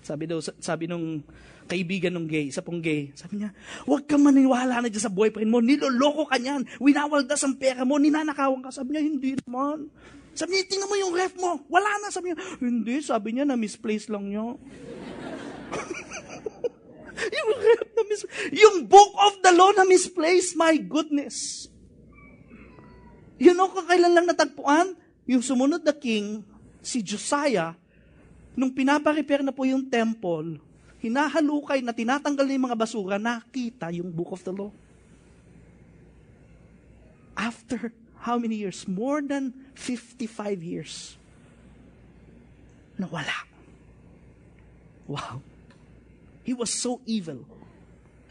sabi 0.00 0.24
daw, 0.28 0.38
sabi 0.40 0.86
nung 0.86 1.20
kaibigan 1.64 2.12
nung 2.12 2.28
gay, 2.28 2.52
isa 2.52 2.60
pong 2.60 2.84
gay, 2.84 3.08
sabi 3.16 3.40
niya, 3.40 3.50
huwag 3.88 4.04
ka 4.04 4.20
maniwala 4.20 4.84
na 4.84 4.88
dyan 4.92 5.04
sa 5.08 5.12
boyfriend 5.12 5.48
mo, 5.48 5.64
niloloko 5.64 6.28
ka 6.28 6.36
niyan, 6.36 6.68
winawaldas 6.76 7.40
ang 7.44 7.56
pera 7.56 7.88
mo, 7.88 7.96
ninanakawan 7.96 8.60
ka. 8.60 8.70
Sabi 8.70 8.94
niya, 8.94 9.02
hindi 9.04 9.32
naman. 9.40 9.88
Sabi 10.34 10.58
niya, 10.58 10.66
tingnan 10.66 10.90
mo 10.90 10.96
yung 10.98 11.14
ref 11.14 11.32
mo, 11.38 11.62
wala 11.70 11.88
na. 12.02 12.10
Sabi 12.10 12.34
niya, 12.34 12.38
hindi, 12.58 12.94
sabi 13.00 13.28
niya, 13.32 13.46
na-misplace 13.46 14.10
lang 14.10 14.28
niya. 14.28 14.44
yung 17.38 17.50
rep 17.54 17.88
na 17.94 18.02
mis- 18.10 18.30
yung 18.50 18.76
book 18.90 19.14
of 19.14 19.38
the 19.40 19.52
law 19.54 19.70
na 19.72 19.86
misplaced, 19.86 20.58
my 20.58 20.74
goodness. 20.74 21.70
You 23.38 23.54
know, 23.54 23.70
kakailan 23.70 24.12
lang 24.12 24.26
natagpuan? 24.26 24.98
Yung 25.30 25.40
sumunod 25.40 25.86
na 25.86 25.94
king, 25.94 26.42
si 26.84 27.00
Josiah, 27.00 27.78
nung 28.58 28.74
pinaparepair 28.74 29.46
na 29.46 29.54
po 29.54 29.64
yung 29.64 29.86
temple, 29.86 30.58
hinahalukay 31.04 31.84
na 31.84 31.92
tinatanggal 31.92 32.48
na 32.48 32.56
yung 32.56 32.66
mga 32.72 32.80
basura, 32.80 33.16
nakita 33.20 33.92
yung 33.92 34.08
book 34.08 34.32
of 34.32 34.40
the 34.40 34.56
law. 34.56 34.72
After 37.36 37.92
how 38.24 38.40
many 38.40 38.56
years? 38.56 38.88
More 38.88 39.20
than 39.20 39.52
55 39.76 40.64
years. 40.64 41.20
Nawala. 42.96 43.44
Wow. 45.04 45.44
He 46.40 46.56
was 46.56 46.72
so 46.72 47.04
evil. 47.04 47.44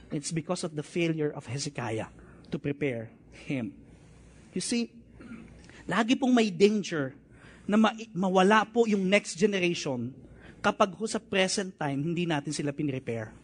It's 0.09 0.33
because 0.33 0.65
of 0.65 0.73
the 0.73 0.81
failure 0.81 1.29
of 1.29 1.45
Hezekiah 1.45 2.09
to 2.49 2.57
prepare 2.57 3.13
him. 3.45 3.77
You 4.53 4.61
see, 4.61 4.89
lagi 5.85 6.17
pong 6.17 6.33
may 6.33 6.49
danger 6.49 7.13
na 7.69 7.77
ma- 7.77 7.97
mawala 8.17 8.65
po 8.65 8.89
yung 8.89 9.05
next 9.05 9.37
generation 9.37 10.13
kapag 10.63 10.95
ho 10.95 11.03
sa 11.03 11.19
present 11.19 11.75
time 11.75 11.99
hindi 11.99 12.23
natin 12.23 12.55
sila 12.55 12.71
pinrepair. 12.71 13.35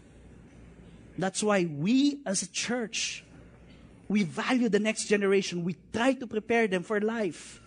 That's 1.19 1.43
why 1.43 1.67
we 1.67 2.23
as 2.23 2.47
a 2.47 2.49
church, 2.49 3.27
we 4.07 4.23
value 4.23 4.71
the 4.71 4.79
next 4.79 5.11
generation. 5.11 5.67
We 5.67 5.75
try 5.91 6.15
to 6.15 6.25
prepare 6.25 6.71
them 6.71 6.87
for 6.87 7.03
life. 7.03 7.59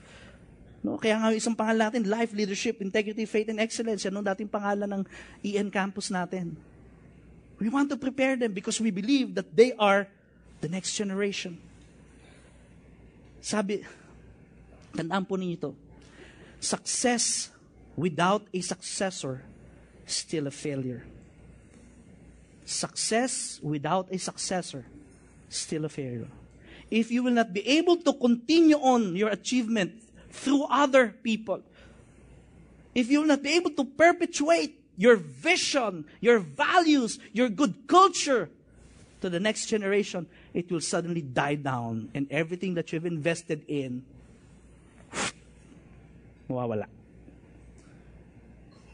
No, 0.82 0.98
kaya 0.98 1.14
nga 1.14 1.30
isang 1.30 1.54
pangalan 1.54 1.94
natin, 1.94 2.10
Life, 2.10 2.34
Leadership, 2.34 2.82
Integrity, 2.82 3.22
Faith, 3.22 3.46
and 3.46 3.62
Excellence. 3.62 4.02
Yan 4.02 4.18
ang 4.18 4.26
dating 4.34 4.50
pangalan 4.50 4.90
ng 4.90 5.02
EN 5.46 5.70
campus 5.70 6.10
natin. 6.10 6.58
We 7.62 7.70
want 7.70 7.86
to 7.94 7.98
prepare 8.00 8.34
them 8.34 8.50
because 8.50 8.82
we 8.82 8.90
believe 8.90 9.38
that 9.38 9.46
they 9.54 9.78
are 9.78 10.10
the 10.58 10.66
next 10.66 10.98
generation. 10.98 11.62
Sabi, 13.38 13.86
tandaan 14.90 15.22
po 15.22 15.38
ninyo 15.38 15.54
ito, 15.54 15.70
success 16.58 17.51
without 17.96 18.46
a 18.52 18.60
successor 18.60 19.42
still 20.06 20.46
a 20.46 20.50
failure. 20.50 21.04
Success 22.64 23.60
without 23.62 24.08
a 24.10 24.18
successor 24.18 24.84
still 25.48 25.84
a 25.84 25.88
failure. 25.88 26.28
If 26.90 27.10
you 27.10 27.22
will 27.22 27.32
not 27.32 27.52
be 27.52 27.66
able 27.66 27.96
to 27.98 28.12
continue 28.12 28.76
on 28.76 29.16
your 29.16 29.30
achievement 29.30 30.02
through 30.30 30.64
other 30.64 31.14
people, 31.22 31.62
if 32.94 33.10
you 33.10 33.20
will 33.20 33.28
not 33.28 33.42
be 33.42 33.56
able 33.56 33.70
to 33.70 33.84
perpetuate 33.84 34.78
your 34.96 35.16
vision, 35.16 36.04
your 36.20 36.38
values, 36.38 37.18
your 37.32 37.48
good 37.48 37.88
culture 37.88 38.50
to 39.20 39.30
the 39.30 39.40
next 39.40 39.66
generation, 39.66 40.26
it 40.52 40.70
will 40.70 40.80
suddenly 40.80 41.22
die 41.22 41.54
down 41.54 42.10
and 42.14 42.26
everything 42.30 42.74
that 42.74 42.92
you've 42.92 43.06
invested 43.06 43.64
in 43.68 44.04
mawawala. 46.50 46.86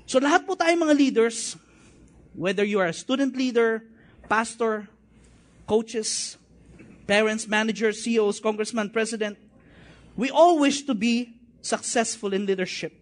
So 0.08 0.16
lahat 0.16 0.48
po 0.48 0.56
tayo 0.56 0.72
mga 0.72 0.96
leaders, 0.96 1.52
whether 2.32 2.64
you 2.64 2.80
are 2.80 2.88
a 2.88 2.96
student 2.96 3.36
leader, 3.36 3.84
pastor, 4.24 4.88
coaches, 5.68 6.40
parents, 7.04 7.44
managers, 7.44 8.00
CEOs, 8.00 8.40
congressman, 8.40 8.88
president, 8.88 9.36
we 10.16 10.32
all 10.32 10.56
wish 10.56 10.88
to 10.88 10.96
be 10.96 11.36
successful 11.60 12.32
in 12.32 12.48
leadership. 12.48 12.96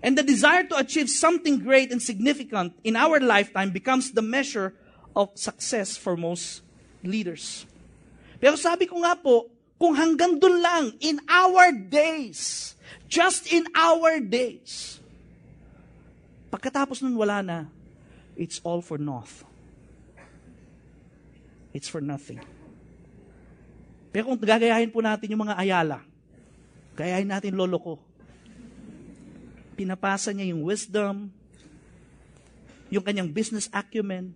And 0.00 0.16
the 0.16 0.24
desire 0.24 0.64
to 0.72 0.80
achieve 0.80 1.12
something 1.12 1.60
great 1.60 1.92
and 1.92 2.00
significant 2.00 2.72
in 2.80 2.96
our 2.96 3.20
lifetime 3.20 3.68
becomes 3.68 4.16
the 4.16 4.24
measure 4.24 4.72
of 5.12 5.36
success 5.36 6.00
for 6.00 6.16
most 6.16 6.64
leaders. 7.04 7.68
Pero 8.40 8.56
sabi 8.56 8.88
ko 8.88 9.04
nga 9.04 9.20
po, 9.20 9.52
kung 9.76 9.92
hanggang 9.92 10.40
dun 10.40 10.64
lang, 10.64 10.96
in 11.04 11.20
our 11.28 11.76
days, 11.76 12.72
just 13.04 13.52
in 13.52 13.68
our 13.76 14.16
days, 14.16 14.98
pagkatapos 16.48 17.00
nun 17.04 17.16
wala 17.16 17.40
na, 17.44 17.58
it's 18.36 18.60
all 18.64 18.80
for 18.80 18.96
naught. 18.96 19.30
It's 21.72 21.88
for 21.88 22.00
nothing. 22.00 22.40
Pero 24.08 24.32
kung 24.32 24.40
gagayahin 24.40 24.88
po 24.88 25.04
natin 25.04 25.30
yung 25.30 25.44
mga 25.44 25.56
ayala, 25.60 25.98
gayahin 26.96 27.28
natin 27.28 27.54
lolo 27.54 27.76
ko, 27.76 27.94
pinapasa 29.76 30.32
niya 30.32 30.50
yung 30.50 30.64
wisdom, 30.64 31.30
yung 32.88 33.04
kanyang 33.04 33.30
business 33.30 33.68
acumen, 33.70 34.32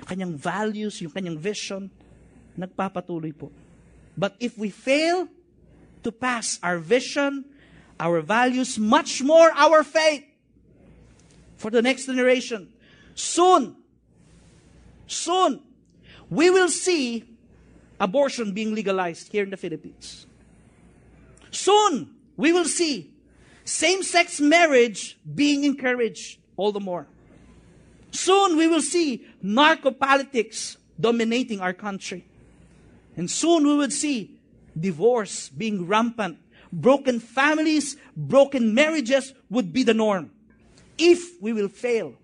yung 0.00 0.08
kanyang 0.08 0.34
values, 0.38 1.02
yung 1.02 1.12
kanyang 1.12 1.36
vision, 1.36 1.90
nagpapatuloy 2.54 3.34
po. 3.34 3.50
But 4.14 4.38
if 4.38 4.54
we 4.54 4.70
fail 4.70 5.26
to 6.06 6.10
pass 6.14 6.62
our 6.62 6.78
vision, 6.78 7.42
our 7.98 8.22
values, 8.22 8.78
much 8.78 9.18
more 9.20 9.50
our 9.58 9.82
faith 9.82 10.33
for 11.56 11.70
the 11.70 11.82
next 11.82 12.06
generation, 12.06 12.72
soon, 13.14 13.76
soon, 15.06 15.60
we 16.30 16.50
will 16.50 16.68
see 16.68 17.24
abortion 18.00 18.52
being 18.52 18.74
legalized 18.74 19.30
here 19.30 19.44
in 19.44 19.50
the 19.50 19.56
Philippines. 19.56 20.26
Soon, 21.50 22.14
we 22.36 22.52
will 22.52 22.64
see 22.64 23.14
same-sex 23.64 24.40
marriage 24.40 25.18
being 25.34 25.64
encouraged 25.64 26.38
all 26.56 26.72
the 26.72 26.80
more. 26.80 27.06
Soon, 28.10 28.56
we 28.56 28.66
will 28.66 28.82
see 28.82 29.26
narco-politics 29.42 30.76
dominating 30.98 31.60
our 31.60 31.72
country. 31.72 32.24
And 33.16 33.30
soon 33.30 33.66
we 33.66 33.76
will 33.76 33.90
see 33.90 34.38
divorce 34.78 35.48
being 35.48 35.86
rampant. 35.86 36.38
Broken 36.72 37.20
families, 37.20 37.96
broken 38.16 38.74
marriages 38.74 39.32
would 39.50 39.72
be 39.72 39.84
the 39.84 39.94
norm. 39.94 40.30
If 40.94 41.40
we 41.42 41.52
will 41.52 41.70
fail 41.70 42.14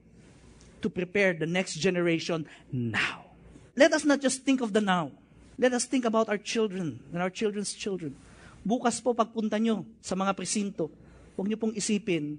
to 0.80 0.88
prepare 0.88 1.36
the 1.36 1.46
next 1.46 1.76
generation 1.76 2.48
now. 2.72 3.28
Let 3.76 3.92
us 3.92 4.04
not 4.04 4.20
just 4.20 4.42
think 4.44 4.60
of 4.60 4.72
the 4.72 4.80
now. 4.80 5.12
Let 5.60 5.76
us 5.76 5.84
think 5.84 6.08
about 6.08 6.28
our 6.32 6.40
children 6.40 7.00
and 7.12 7.20
our 7.20 7.28
children's 7.28 7.76
children. 7.76 8.16
Bukas 8.64 9.00
po 9.00 9.12
pagpunta 9.12 9.60
nyo 9.60 9.84
sa 10.00 10.16
mga 10.16 10.32
presinto, 10.36 10.88
huwag 11.36 11.48
nyo 11.48 11.56
pong 11.56 11.76
isipin 11.76 12.36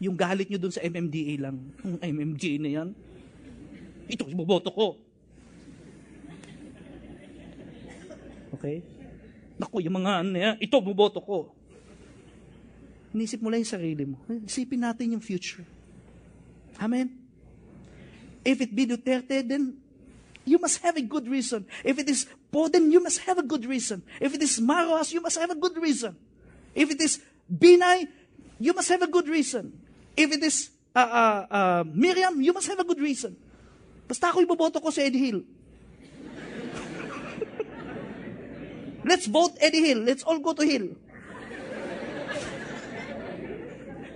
yung 0.00 0.16
galit 0.16 0.48
nyo 0.48 0.56
dun 0.56 0.72
sa 0.72 0.80
MMDA 0.80 1.36
lang. 1.36 1.60
Ang 1.84 2.00
MMDA 2.00 2.56
na 2.56 2.70
yan. 2.80 2.88
Ito, 4.08 4.24
iboboto 4.28 4.72
ko. 4.72 4.96
Okay? 8.56 8.80
Naku, 9.60 9.84
yung 9.84 10.00
mga 10.00 10.12
ano 10.24 10.36
yan, 10.36 10.56
ito, 10.56 10.76
buboto 10.80 11.20
ko. 11.20 11.52
Inisip 13.10 13.42
mo 13.42 13.50
lang 13.50 13.66
yung 13.66 13.72
sarili 13.74 14.04
mo. 14.06 14.16
Isipin 14.46 14.86
natin 14.86 15.18
yung 15.18 15.24
future. 15.24 15.66
Amen? 16.78 17.10
If 18.46 18.62
it 18.62 18.72
be 18.72 18.86
Duterte, 18.86 19.42
then 19.44 19.76
you 20.46 20.58
must 20.58 20.80
have 20.80 20.96
a 20.96 21.04
good 21.04 21.26
reason. 21.26 21.66
If 21.84 21.98
it 21.98 22.08
is 22.08 22.26
Po, 22.50 22.66
then 22.66 22.90
you 22.90 23.02
must 23.02 23.22
have 23.30 23.38
a 23.38 23.46
good 23.46 23.64
reason. 23.64 24.02
If 24.18 24.34
it 24.34 24.42
is 24.42 24.60
Maros, 24.60 25.12
you 25.12 25.20
must 25.22 25.38
have 25.38 25.50
a 25.50 25.54
good 25.54 25.76
reason. 25.78 26.16
If 26.74 26.90
it 26.90 27.00
is 27.00 27.22
Binay, 27.46 28.08
you 28.58 28.74
must 28.74 28.88
have 28.90 29.02
a 29.02 29.06
good 29.06 29.28
reason. 29.28 29.72
If 30.16 30.32
it 30.32 30.42
is 30.42 30.70
uh, 30.94 30.98
uh, 30.98 31.46
uh, 31.50 31.84
Miriam, 31.86 32.42
you 32.42 32.52
must 32.52 32.66
have 32.66 32.80
a 32.80 32.84
good 32.84 32.98
reason. 32.98 33.36
Basta 34.10 34.34
ako 34.34 34.42
iboboto 34.42 34.82
ko 34.82 34.90
sa 34.90 35.06
Eddie 35.06 35.30
Hill. 35.30 35.40
Let's 39.08 39.30
vote 39.30 39.54
Eddie 39.62 39.86
Hill. 39.94 40.02
Let's 40.02 40.26
all 40.26 40.42
go 40.42 40.50
to 40.50 40.66
Hill. 40.66 40.98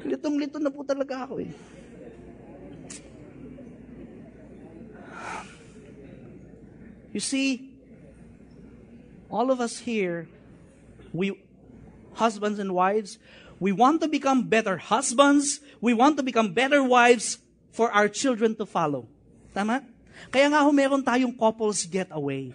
Litong-lito 0.05 0.61
na 0.61 0.69
po 0.69 0.85
talaga 0.85 1.25
ako 1.25 1.41
eh. 1.41 1.53
You 7.15 7.23
see, 7.23 7.71
all 9.31 9.55
of 9.55 9.63
us 9.63 9.79
here, 9.87 10.27
we, 11.15 11.31
husbands 12.19 12.59
and 12.59 12.75
wives, 12.75 13.23
we 13.63 13.71
want 13.71 14.03
to 14.03 14.11
become 14.11 14.51
better 14.51 14.77
husbands, 14.77 15.63
we 15.81 15.95
want 15.95 16.19
to 16.19 16.27
become 16.27 16.51
better 16.51 16.83
wives 16.83 17.39
for 17.71 17.91
our 17.95 18.11
children 18.11 18.59
to 18.59 18.67
follow. 18.67 19.07
Tama? 19.55 19.87
Kaya 20.35 20.51
nga 20.51 20.67
ho 20.67 20.75
meron 20.75 21.07
tayong 21.07 21.39
couples 21.39 21.87
getaway. 21.87 22.51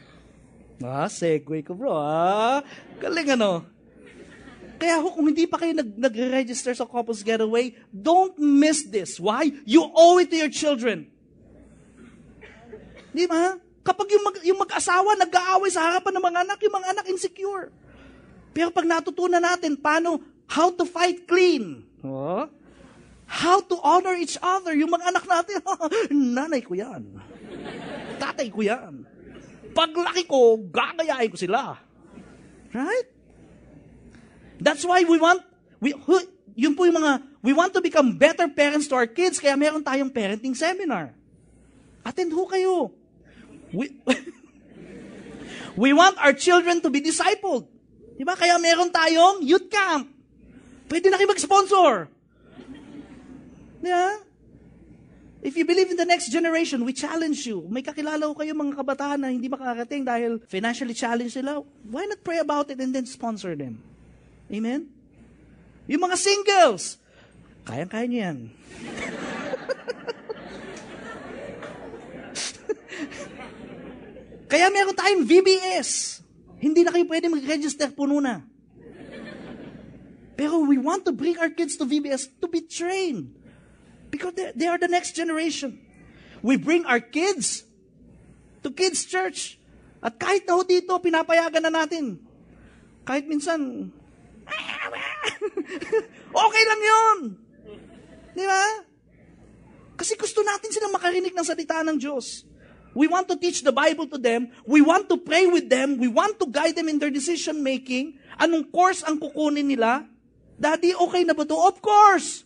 Ah, 0.84 1.08
segue 1.08 1.64
ko 1.64 1.72
bro, 1.72 1.96
ah. 1.96 2.60
Galing 3.00 3.40
ano. 3.40 3.64
Kaya 4.80 4.96
ho, 5.04 5.12
kung 5.12 5.28
hindi 5.28 5.44
pa 5.44 5.60
kayo 5.60 5.76
nag, 5.76 6.00
nag-register 6.00 6.72
sa 6.72 6.88
Couples 6.88 7.20
Getaway, 7.20 7.76
don't 7.92 8.40
miss 8.40 8.88
this. 8.88 9.20
Why? 9.20 9.52
You 9.68 9.84
owe 9.92 10.16
it 10.24 10.32
to 10.32 10.40
your 10.40 10.50
children. 10.50 11.12
Di 13.12 13.28
ba? 13.28 13.60
Kapag 13.84 14.08
yung, 14.08 14.24
mag, 14.24 14.36
yung 14.40 14.60
mag-asawa 14.64 15.20
nag-aaway 15.20 15.68
sa 15.68 15.84
harapan 15.84 16.16
ng 16.16 16.24
mga 16.24 16.40
anak, 16.48 16.58
yung 16.64 16.76
mga 16.80 16.90
anak 16.96 17.06
insecure. 17.12 17.76
Pero 18.56 18.72
pag 18.72 18.88
natutunan 18.88 19.44
natin 19.44 19.76
paano, 19.76 20.24
how 20.48 20.72
to 20.72 20.88
fight 20.88 21.28
clean. 21.28 21.84
Oh, 22.00 22.48
how 23.28 23.60
to 23.60 23.76
honor 23.84 24.16
each 24.16 24.40
other. 24.40 24.72
Yung 24.74 24.90
mga 24.96 25.12
anak 25.12 25.26
natin, 25.28 25.60
nanay 26.40 26.64
ko 26.64 26.74
yan. 26.80 27.04
Tatay 28.16 28.48
ko 28.48 28.64
yan. 28.64 29.04
Paglaki 29.76 30.24
ko, 30.24 30.58
gagayain 30.72 31.30
ko 31.30 31.38
sila. 31.38 31.78
Right? 32.72 33.19
That's 34.60 34.84
why 34.84 35.08
we 35.08 35.18
want, 35.18 35.42
we, 35.80 35.96
yun 36.60 36.76
po 36.76 36.84
yung 36.84 37.00
mga, 37.00 37.24
we 37.42 37.56
want 37.56 37.72
to 37.74 37.82
become 37.82 38.20
better 38.20 38.52
parents 38.52 38.92
to 38.92 38.96
our 39.00 39.08
kids, 39.08 39.40
kaya 39.40 39.56
meron 39.56 39.80
tayong 39.80 40.12
parenting 40.12 40.52
seminar. 40.52 41.16
Attend 42.04 42.36
ho 42.36 42.44
kayo. 42.44 42.92
We, 43.72 43.96
we 45.88 45.96
want 45.96 46.20
our 46.20 46.36
children 46.36 46.84
to 46.84 46.92
be 46.92 47.00
discipled. 47.00 47.72
Diba? 48.20 48.36
Kaya 48.36 48.60
meron 48.60 48.92
tayong 48.92 49.48
youth 49.48 49.72
camp. 49.72 50.12
Pwede 50.92 51.08
na 51.08 51.16
kayo 51.16 51.32
mag-sponsor. 51.32 52.12
Yeah? 53.80 54.20
If 55.40 55.56
you 55.56 55.64
believe 55.64 55.88
in 55.88 55.96
the 55.96 56.04
next 56.04 56.28
generation, 56.36 56.84
we 56.84 56.92
challenge 56.92 57.48
you. 57.48 57.64
May 57.72 57.80
kakilala 57.80 58.28
ko 58.28 58.36
kayo 58.36 58.52
mga 58.52 58.76
kabataan 58.76 59.24
na 59.24 59.32
hindi 59.32 59.48
makakarating 59.48 60.04
dahil 60.04 60.44
financially 60.52 60.92
challenged 60.92 61.40
sila. 61.40 61.64
Why 61.88 62.04
not 62.12 62.20
pray 62.28 62.44
about 62.44 62.68
it 62.68 62.84
and 62.84 62.92
then 62.92 63.08
sponsor 63.08 63.56
them? 63.56 63.80
Amen? 64.50 64.90
Yung 65.86 66.02
mga 66.02 66.18
singles, 66.18 66.98
kayang-kaya 67.66 68.06
niyo 68.10 68.20
yan. 68.26 68.38
Kaya 74.50 74.66
meron 74.74 74.98
tayong 74.98 75.30
VBS. 75.30 76.22
Hindi 76.58 76.82
na 76.82 76.90
kayo 76.90 77.06
pwede 77.06 77.30
mag-register, 77.30 77.94
puno 77.94 78.18
na. 78.18 78.42
Pero 80.34 80.66
we 80.66 80.82
want 80.82 81.06
to 81.06 81.14
bring 81.14 81.38
our 81.38 81.54
kids 81.54 81.78
to 81.78 81.86
VBS 81.86 82.34
to 82.42 82.50
be 82.50 82.66
trained. 82.66 83.30
Because 84.10 84.34
they, 84.34 84.50
they 84.58 84.66
are 84.66 84.82
the 84.82 84.90
next 84.90 85.14
generation. 85.14 85.78
We 86.42 86.58
bring 86.58 86.82
our 86.90 87.00
kids 87.00 87.62
to 88.66 88.74
kids 88.74 89.06
church. 89.06 89.62
At 90.02 90.18
kahit 90.18 90.50
na 90.50 90.58
ho 90.58 90.66
dito, 90.66 90.98
pinapayagan 90.98 91.70
na 91.70 91.86
natin. 91.86 92.18
Kahit 93.06 93.30
minsan, 93.30 93.94
okay 96.46 96.64
lang 96.66 96.82
yun. 96.82 97.18
Di 98.36 98.46
ba? 98.46 98.66
Kasi 100.00 100.16
gusto 100.16 100.40
natin 100.44 100.72
silang 100.72 100.96
makarinig 100.96 101.36
ng 101.36 101.44
salita 101.44 101.84
ng 101.84 102.00
Diyos. 102.00 102.48
We 102.98 103.06
want 103.06 103.30
to 103.30 103.38
teach 103.38 103.62
the 103.62 103.76
Bible 103.76 104.10
to 104.10 104.18
them. 104.18 104.50
We 104.66 104.82
want 104.82 105.12
to 105.14 105.18
pray 105.20 105.46
with 105.46 105.70
them. 105.70 106.02
We 106.02 106.10
want 106.10 106.42
to 106.42 106.50
guide 106.50 106.74
them 106.74 106.90
in 106.90 106.98
their 106.98 107.14
decision 107.14 107.62
making. 107.62 108.18
Anong 108.40 108.72
course 108.74 109.06
ang 109.06 109.22
kukunin 109.22 109.70
nila? 109.70 110.08
Daddy, 110.60 110.96
okay 110.96 111.24
na 111.24 111.38
ba 111.38 111.46
to? 111.46 111.56
Of 111.56 111.80
course! 111.80 112.44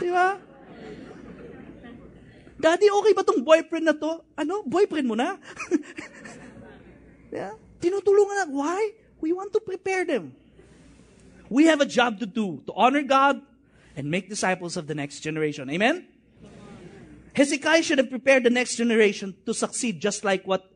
Di 0.00 0.10
ba? 0.10 0.40
Daddy, 2.58 2.90
okay 2.90 3.12
ba 3.14 3.22
tong 3.22 3.46
boyfriend 3.46 3.86
na 3.86 3.94
to? 3.94 4.26
Ano? 4.34 4.66
Boyfriend 4.66 5.06
mo 5.06 5.14
na? 5.14 5.38
yeah? 7.34 7.54
Tinutulungan 7.78 8.34
na. 8.34 8.46
Why? 8.50 8.98
We 9.22 9.30
want 9.30 9.54
to 9.54 9.62
prepare 9.62 10.02
them. 10.02 10.34
We 11.48 11.66
have 11.66 11.80
a 11.80 11.86
job 11.86 12.20
to 12.20 12.26
do 12.26 12.62
to 12.66 12.72
honor 12.74 13.02
God 13.02 13.40
and 13.96 14.10
make 14.10 14.28
disciples 14.28 14.76
of 14.76 14.86
the 14.86 14.94
next 14.94 15.20
generation. 15.20 15.68
Amen? 15.70 16.06
Hezekiah 17.34 17.82
should 17.82 17.98
have 17.98 18.10
prepared 18.10 18.44
the 18.44 18.50
next 18.50 18.76
generation 18.76 19.34
to 19.46 19.54
succeed 19.54 20.00
just 20.00 20.24
like 20.24 20.46
what 20.46 20.70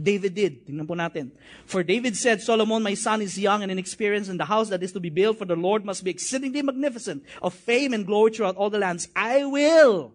David 0.00 0.34
did. 0.34 0.64
Tingnan 0.64 0.88
po 0.88 0.96
natin. 0.96 1.30
For 1.68 1.84
David 1.84 2.16
said, 2.16 2.40
Solomon, 2.40 2.82
my 2.82 2.94
son, 2.94 3.20
is 3.20 3.36
young 3.36 3.62
and 3.62 3.70
inexperienced, 3.70 4.30
and 4.30 4.40
the 4.40 4.48
house 4.48 4.70
that 4.70 4.82
is 4.82 4.92
to 4.92 5.00
be 5.00 5.10
built 5.10 5.36
for 5.36 5.44
the 5.44 5.56
Lord 5.56 5.84
must 5.84 6.02
be 6.02 6.10
exceedingly 6.10 6.62
magnificent, 6.62 7.22
of 7.42 7.52
fame 7.52 7.92
and 7.92 8.06
glory 8.06 8.32
throughout 8.32 8.56
all 8.56 8.70
the 8.70 8.80
lands. 8.80 9.08
I 9.14 9.44
will 9.44 10.12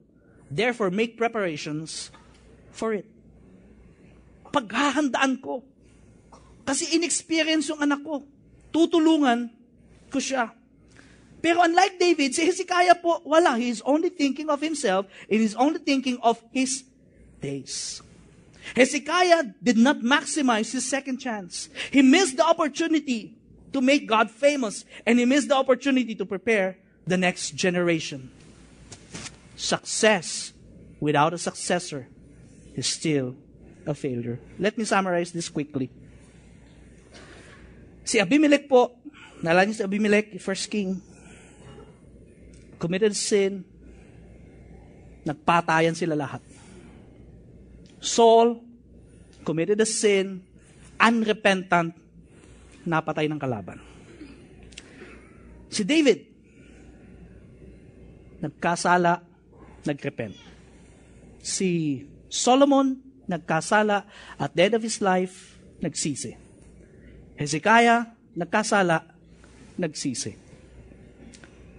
therefore 0.49 0.89
make 0.89 1.17
preparations 1.17 2.09
for 2.71 2.93
it. 2.93 3.05
Paghahandaan 4.49 5.41
ko. 5.41 5.63
Kasi 6.65 6.97
inexperience 6.97 7.69
yung 7.69 7.85
anak 7.85 8.01
ko. 8.01 8.25
Tutulungan 8.77 9.49
ko 10.13 10.21
siya. 10.21 10.53
Pero 11.41 11.65
unlike 11.65 11.97
David, 11.97 12.33
si 12.37 12.45
Hezekiah 12.45 13.01
po, 13.01 13.21
wala. 13.25 13.57
He 13.57 13.69
is 13.69 13.81
only 13.85 14.09
thinking 14.09 14.49
of 14.49 14.61
himself 14.61 15.09
and 15.29 15.41
is 15.41 15.57
only 15.57 15.81
thinking 15.81 16.17
of 16.21 16.37
his 16.53 16.85
days. 17.41 18.01
Hezekiah 18.75 19.57
did 19.63 19.77
not 19.77 20.01
maximize 20.01 20.73
his 20.73 20.85
second 20.85 21.17
chance. 21.17 21.69
He 21.89 22.01
missed 22.01 22.37
the 22.37 22.45
opportunity 22.45 23.37
to 23.73 23.81
make 23.81 24.07
God 24.07 24.29
famous 24.29 24.85
and 25.05 25.17
he 25.19 25.25
missed 25.25 25.47
the 25.49 25.55
opportunity 25.55 26.15
to 26.15 26.25
prepare 26.25 26.77
the 27.05 27.17
next 27.17 27.55
generation. 27.55 28.29
Success 29.55 30.53
without 30.99 31.33
a 31.33 31.37
successor 31.37 32.07
is 32.75 32.85
still 32.87 33.35
a 33.85 33.93
failure. 33.93 34.39
Let 34.59 34.77
me 34.77 34.83
summarize 34.83 35.31
this 35.31 35.49
quickly. 35.49 35.89
Si 38.07 38.23
Abimelech 38.23 38.71
po, 38.71 39.03
naalala 39.43 39.67
niyo 39.67 39.83
si 39.83 39.83
Abimelech, 39.83 40.39
first 40.39 40.71
king, 40.71 40.95
committed 42.79 43.11
sin, 43.11 43.67
nagpatayan 45.27 45.91
sila 45.91 46.15
lahat. 46.15 46.39
Saul 47.99 48.63
committed 49.43 49.83
a 49.83 49.87
sin, 49.87 50.39
unrepentant, 50.95 51.91
napatay 52.87 53.27
ng 53.27 53.35
kalaban. 53.35 53.83
Si 55.67 55.83
David, 55.83 56.23
nagkasala, 58.39 59.19
nagrepent. 59.83 60.39
Si 61.43 61.99
Solomon, 62.31 63.03
nagkasala, 63.27 64.07
at 64.39 64.55
the 64.55 64.63
end 64.63 64.79
of 64.79 64.83
his 64.87 65.03
life, 65.03 65.59
nagsisi. 65.83 66.46
Hezekiah, 67.37 68.09
nagkasala, 68.33 69.05
nagsisi. 69.77 70.33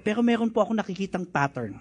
Pero 0.07 0.23
meron 0.23 0.49
po 0.49 0.63
ako 0.63 0.79
nakikitang 0.79 1.27
pattern. 1.27 1.77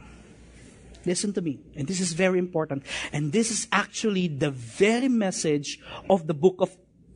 Listen 1.07 1.31
to 1.31 1.39
me. 1.39 1.61
And 1.77 1.87
this 1.87 2.03
is 2.03 2.11
very 2.11 2.41
important. 2.41 2.83
And 3.15 3.31
this 3.31 3.47
is 3.47 3.69
actually 3.71 4.27
the 4.27 4.51
very 4.51 5.07
message 5.07 5.79
of 6.11 6.27
the 6.27 6.35
book 6.35 6.59
of 6.59 6.73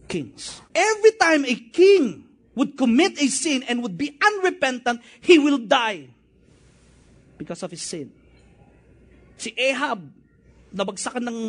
Kings. 0.07 0.63
Every 0.71 1.11
time 1.19 1.43
a 1.43 1.57
king 1.75 2.23
would 2.55 2.79
commit 2.79 3.19
a 3.19 3.27
sin 3.27 3.67
and 3.67 3.83
would 3.83 3.99
be 3.99 4.15
unrepentant, 4.21 5.03
he 5.19 5.35
will 5.35 5.59
die 5.59 6.07
because 7.35 7.63
of 7.63 7.71
his 7.71 7.83
sin. 7.83 8.13
Si 9.35 9.51
Ahab, 9.57 10.05
nabagsakan 10.71 11.25
ng, 11.25 11.39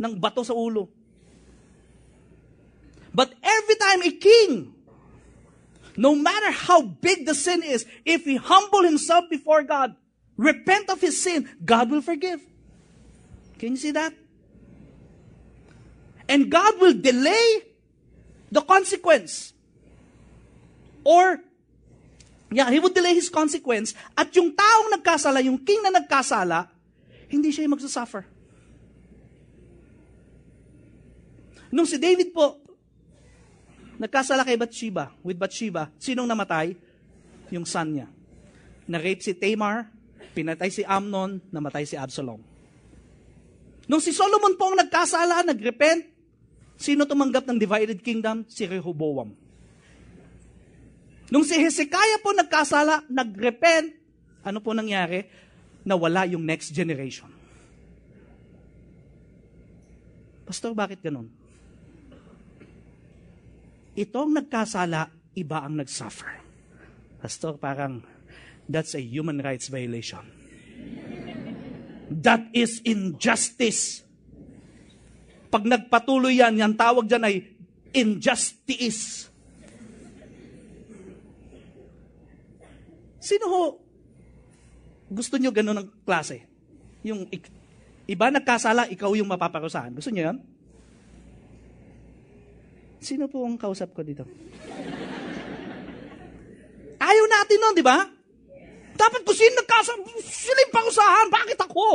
ng 0.00 0.12
bato 0.18 0.42
sa 0.42 0.56
ulo. 0.56 0.90
But 3.14 3.32
every 3.42 3.76
time 3.76 4.02
a 4.02 4.10
king, 4.10 4.74
no 5.96 6.14
matter 6.14 6.50
how 6.50 6.82
big 6.82 7.26
the 7.26 7.34
sin 7.34 7.62
is, 7.62 7.86
if 8.04 8.24
he 8.24 8.36
humble 8.36 8.82
himself 8.82 9.30
before 9.30 9.62
God, 9.62 9.94
repent 10.36 10.90
of 10.90 11.00
his 11.00 11.22
sin, 11.22 11.48
God 11.64 11.90
will 11.90 12.02
forgive. 12.02 12.40
Can 13.58 13.70
you 13.70 13.76
see 13.76 13.92
that? 13.92 14.12
And 16.28 16.50
God 16.50 16.80
will 16.80 16.94
delay 16.94 17.62
the 18.50 18.62
consequence. 18.62 19.52
Or, 21.04 21.38
yeah, 22.50 22.70
He 22.70 22.80
would 22.80 22.94
delay 22.94 23.14
His 23.14 23.28
consequence. 23.28 23.92
At 24.16 24.32
yung 24.32 24.56
taong 24.56 24.88
nagkasala, 24.96 25.44
yung 25.44 25.60
king 25.60 25.84
na 25.84 25.92
nagkasala, 25.92 26.72
hindi 27.28 27.52
siya 27.52 27.68
yung 27.68 27.76
magsasuffer. 27.76 28.24
Nung 31.74 31.84
si 31.84 32.00
David 32.00 32.32
po, 32.32 32.63
nagkasala 33.98 34.42
kay 34.42 34.58
Bathsheba, 34.58 35.14
with 35.22 35.38
Bathsheba, 35.38 35.90
sinong 35.98 36.26
namatay? 36.26 36.74
Yung 37.52 37.68
son 37.68 37.94
niya. 37.94 38.08
Na-rape 38.90 39.22
si 39.22 39.32
Tamar, 39.36 39.88
pinatay 40.34 40.68
si 40.68 40.82
Amnon, 40.82 41.38
namatay 41.48 41.86
si 41.86 41.94
Absalom. 41.94 42.42
Nung 43.84 44.00
si 44.00 44.16
Solomon 44.16 44.56
po 44.56 44.72
ang 44.72 44.76
nagkasala, 44.80 45.44
nagrepent, 45.44 46.08
sino 46.80 47.04
tumanggap 47.04 47.44
ng 47.44 47.58
divided 47.60 48.00
kingdom? 48.00 48.42
Si 48.48 48.64
Rehoboam. 48.64 49.36
Nung 51.28 51.44
si 51.44 51.56
Hezekiah 51.56 52.20
po 52.20 52.32
nagkasala, 52.32 53.04
nagrepent, 53.08 53.92
ano 54.44 54.58
po 54.60 54.76
nangyari? 54.76 55.24
Nawala 55.84 56.24
yung 56.28 56.44
next 56.44 56.72
generation. 56.72 57.28
Pastor, 60.44 60.76
bakit 60.76 61.00
ganun? 61.00 61.32
Itong 63.94 64.34
nagkasala, 64.34 65.06
iba 65.38 65.62
ang 65.62 65.78
nagsuffer. 65.78 66.42
Pastor, 67.22 67.54
parang 67.56 68.02
that's 68.66 68.98
a 68.98 69.02
human 69.02 69.38
rights 69.38 69.70
violation. 69.70 70.26
That 72.10 72.50
is 72.50 72.82
injustice. 72.82 74.02
Pag 75.48 75.64
nagpatuloy 75.64 76.42
yan, 76.42 76.58
yan 76.58 76.74
tawag 76.74 77.06
dyan 77.06 77.22
ay 77.22 77.36
injustice. 77.94 79.30
Sino 83.22 83.46
ho 83.48 83.62
gusto 85.08 85.38
nyo 85.38 85.54
ganun 85.54 85.78
ng 85.80 85.88
klase? 86.02 86.44
Yung 87.06 87.30
iba 88.10 88.26
nagkasala, 88.28 88.90
ikaw 88.90 89.14
yung 89.14 89.30
mapaparusahan. 89.30 89.94
Gusto 89.94 90.10
nyo 90.10 90.34
yan? 90.34 90.38
Sino 93.04 93.28
po 93.28 93.44
ang 93.44 93.60
kausap 93.60 93.92
ko 93.92 94.00
dito? 94.00 94.24
Ayaw 96.96 97.24
natin 97.28 97.58
nun, 97.60 97.76
di 97.76 97.84
ba? 97.84 98.00
Dapat 98.96 99.20
kung 99.28 99.36
sino 99.36 99.60
nagkasala, 99.60 100.00
sila 100.24 100.58
yung 100.64 100.72
parusahan. 100.72 101.26
Bakit 101.28 101.58
ako? 101.68 101.86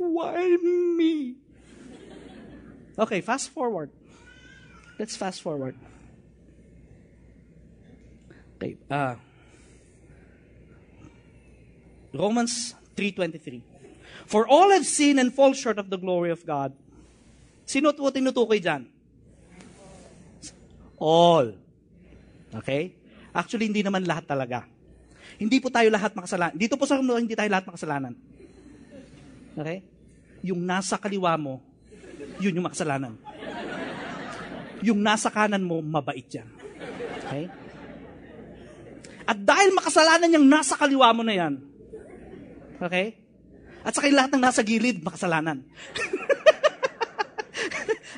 Why 0.00 0.56
me? 0.96 1.36
Okay, 2.96 3.20
fast 3.20 3.52
forward. 3.52 3.92
Let's 4.96 5.12
fast 5.12 5.44
forward. 5.44 5.76
Okay, 8.56 8.80
uh, 8.88 9.20
Romans 12.14 12.72
3.23 12.96 13.60
For 14.24 14.46
all 14.46 14.70
have 14.70 14.86
sinned 14.86 15.18
and 15.18 15.34
fall 15.34 15.52
short 15.52 15.76
of 15.76 15.90
the 15.90 15.98
glory 15.98 16.30
of 16.30 16.46
God. 16.46 16.72
Sino 17.66 17.92
po 17.96 18.12
tinutukoy 18.12 18.60
dyan? 18.60 18.91
All. 21.02 21.58
Okay? 22.62 22.94
Actually, 23.34 23.66
hindi 23.66 23.82
naman 23.82 24.06
lahat 24.06 24.30
talaga. 24.30 24.62
Hindi 25.42 25.58
po 25.58 25.74
tayo 25.74 25.90
lahat 25.90 26.14
makasalanan. 26.14 26.54
Dito 26.54 26.78
po 26.78 26.86
sa 26.86 27.02
mundo, 27.02 27.18
hindi 27.18 27.34
tayo 27.34 27.50
lahat 27.50 27.66
makasalanan. 27.66 28.14
Okay? 29.58 29.82
Yung 30.46 30.62
nasa 30.62 30.94
kaliwa 30.94 31.34
mo, 31.34 31.58
yun 32.38 32.54
yung 32.54 32.70
makasalanan. 32.70 33.18
Yung 34.86 35.02
nasa 35.02 35.26
kanan 35.26 35.66
mo, 35.66 35.82
mabait 35.82 36.30
yan. 36.30 36.46
Okay? 37.26 37.50
At 39.26 39.38
dahil 39.38 39.70
makasalanan 39.74 40.34
yung 40.34 40.46
nasa 40.50 40.74
kaliwa 40.74 41.14
mo 41.14 41.22
na 41.22 41.34
yan, 41.34 41.54
okay? 42.82 43.14
At 43.82 43.94
saka 43.94 44.10
lahat 44.10 44.30
ng 44.34 44.42
nasa 44.42 44.62
gilid, 44.66 45.02
makasalanan. 45.02 45.62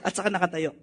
At 0.04 0.12
saka 0.12 0.28
nakatayo. 0.28 0.72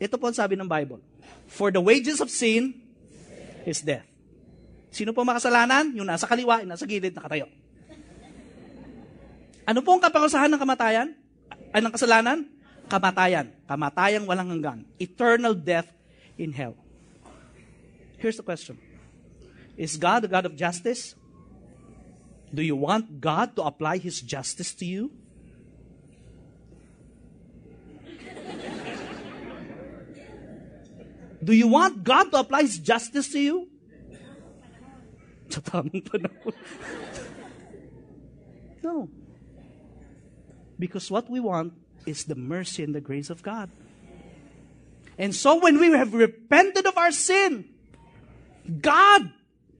Ito 0.00 0.16
po 0.16 0.32
ang 0.32 0.36
sabi 0.36 0.56
ng 0.56 0.64
Bible. 0.64 1.04
For 1.44 1.68
the 1.68 1.82
wages 1.82 2.24
of 2.24 2.32
sin 2.32 2.72
is 3.68 3.84
death. 3.84 4.08
Sino 4.88 5.12
po 5.12 5.22
makasalanan? 5.22 5.92
Yung 5.92 6.08
nasa 6.08 6.24
kaliwa, 6.24 6.64
yung 6.64 6.72
nasa 6.72 6.88
gilid, 6.88 7.12
nakatayo. 7.12 7.46
Ano 9.68 9.84
po 9.84 9.94
ang 9.94 10.02
kaparusahan 10.02 10.50
ng 10.50 10.58
kamatayan? 10.58 11.14
Ay, 11.70 11.78
ng 11.84 11.94
kasalanan? 11.94 12.48
Kamatayan. 12.90 13.54
Kamatayang 13.70 14.26
walang 14.26 14.50
hanggan. 14.50 14.82
Eternal 14.98 15.54
death 15.54 15.86
in 16.34 16.50
hell. 16.50 16.74
Here's 18.18 18.40
the 18.40 18.42
question. 18.42 18.80
Is 19.78 19.94
God 19.94 20.26
a 20.26 20.30
God 20.32 20.48
of 20.48 20.58
justice? 20.58 21.14
Do 22.50 22.66
you 22.66 22.74
want 22.74 23.22
God 23.22 23.54
to 23.54 23.62
apply 23.62 24.02
His 24.02 24.18
justice 24.18 24.74
to 24.80 24.84
you? 24.88 25.14
Do 31.42 31.52
you 31.52 31.68
want 31.68 32.04
God 32.04 32.30
to 32.32 32.40
apply 32.40 32.62
His 32.62 32.78
justice 32.78 33.28
to 33.32 33.40
you? 33.40 33.68
No. 38.82 39.10
Because 40.78 41.10
what 41.10 41.28
we 41.28 41.38
want 41.38 41.74
is 42.06 42.24
the 42.24 42.34
mercy 42.34 42.82
and 42.82 42.94
the 42.94 43.00
grace 43.00 43.28
of 43.28 43.42
God. 43.42 43.68
And 45.18 45.34
so 45.34 45.60
when 45.60 45.78
we 45.78 45.90
have 45.92 46.14
repented 46.14 46.86
of 46.86 46.96
our 46.96 47.12
sin, 47.12 47.66
God 48.80 49.30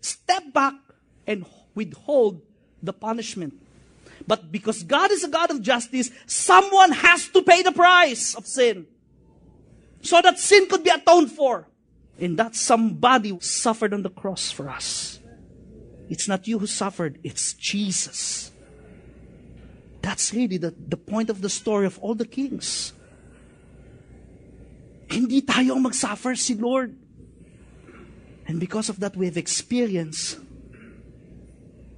step 0.03 0.53
back 0.53 0.75
and 1.27 1.47
withhold 1.75 2.43
the 2.83 2.93
punishment. 2.93 3.55
But 4.27 4.53
because 4.53 4.83
God 4.83 5.11
is 5.11 5.25
a 5.25 5.29
God 5.29 5.51
of 5.51 5.63
justice, 5.63 6.11
someone 6.27 6.93
has 6.93 7.29
to 7.29 7.43
pay 7.43 7.63
the 7.63 7.73
price 7.73 8.35
of 8.35 8.47
sin. 8.47 8.87
So 10.03 10.21
that 10.23 10.39
sin 10.39 10.69
could 10.69 10.83
be 10.83 10.91
atoned 10.91 11.31
for. 11.33 11.69
And 12.19 12.39
that 12.39 12.55
somebody 12.55 13.37
suffered 13.41 13.95
on 13.95 14.03
the 14.03 14.11
cross 14.11 14.51
for 14.51 14.69
us. 14.69 15.21
It's 16.09 16.29
not 16.29 16.47
you 16.47 16.59
who 16.59 16.67
suffered, 16.67 17.19
it's 17.23 17.55
Jesus. 17.55 18.51
That's 20.03 20.35
really 20.35 20.57
the, 20.57 20.75
the 20.77 20.97
point 20.97 21.31
of 21.31 21.41
the 21.41 21.49
story 21.49 21.87
of 21.87 21.99
all 22.01 22.15
the 22.15 22.27
kings. 22.27 22.93
Hindi 25.09 25.43
tayo 25.43 25.77
ang 25.77 25.83
mag-suffer, 25.83 26.35
si 26.37 26.55
Lord. 26.55 26.97
And 28.47 28.59
because 28.59 28.89
of 28.89 29.01
that, 29.01 29.17
we 29.17 29.27
have 29.27 29.37
experienced 29.37 30.39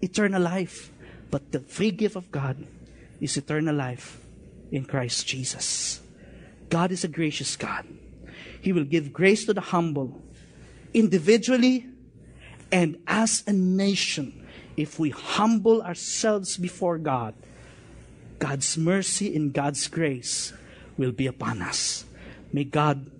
eternal 0.02 0.42
life 0.42 0.92
But 1.32 1.50
the 1.50 1.60
free 1.60 1.90
gift 1.90 2.14
of 2.14 2.30
God 2.30 2.60
is 3.18 3.38
eternal 3.38 3.74
life 3.74 4.20
in 4.70 4.84
Christ 4.84 5.26
Jesus. 5.26 6.01
God 6.72 6.90
is 6.90 7.04
a 7.04 7.08
gracious 7.08 7.54
God. 7.54 7.84
He 8.62 8.72
will 8.72 8.84
give 8.84 9.12
grace 9.12 9.44
to 9.44 9.52
the 9.52 9.60
humble, 9.60 10.22
individually 10.94 11.84
and 12.72 12.96
as 13.06 13.44
a 13.46 13.52
nation. 13.52 14.48
If 14.74 14.98
we 14.98 15.10
humble 15.10 15.82
ourselves 15.82 16.56
before 16.56 16.96
God, 16.96 17.34
God's 18.38 18.78
mercy 18.78 19.36
and 19.36 19.52
God's 19.52 19.86
grace 19.86 20.54
will 20.96 21.12
be 21.12 21.26
upon 21.26 21.60
us. 21.60 22.06
May 22.54 22.64
God 22.64 23.10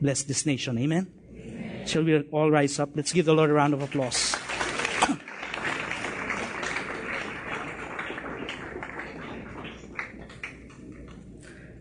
bless 0.00 0.22
this 0.22 0.46
nation. 0.46 0.78
Amen. 0.78 1.12
Amen. 1.36 1.86
Shall 1.86 2.04
we 2.04 2.18
all 2.32 2.50
rise 2.50 2.78
up? 2.78 2.96
Let's 2.96 3.12
give 3.12 3.26
the 3.26 3.34
Lord 3.34 3.50
a 3.50 3.52
round 3.52 3.74
of 3.74 3.82
applause. 3.82 4.34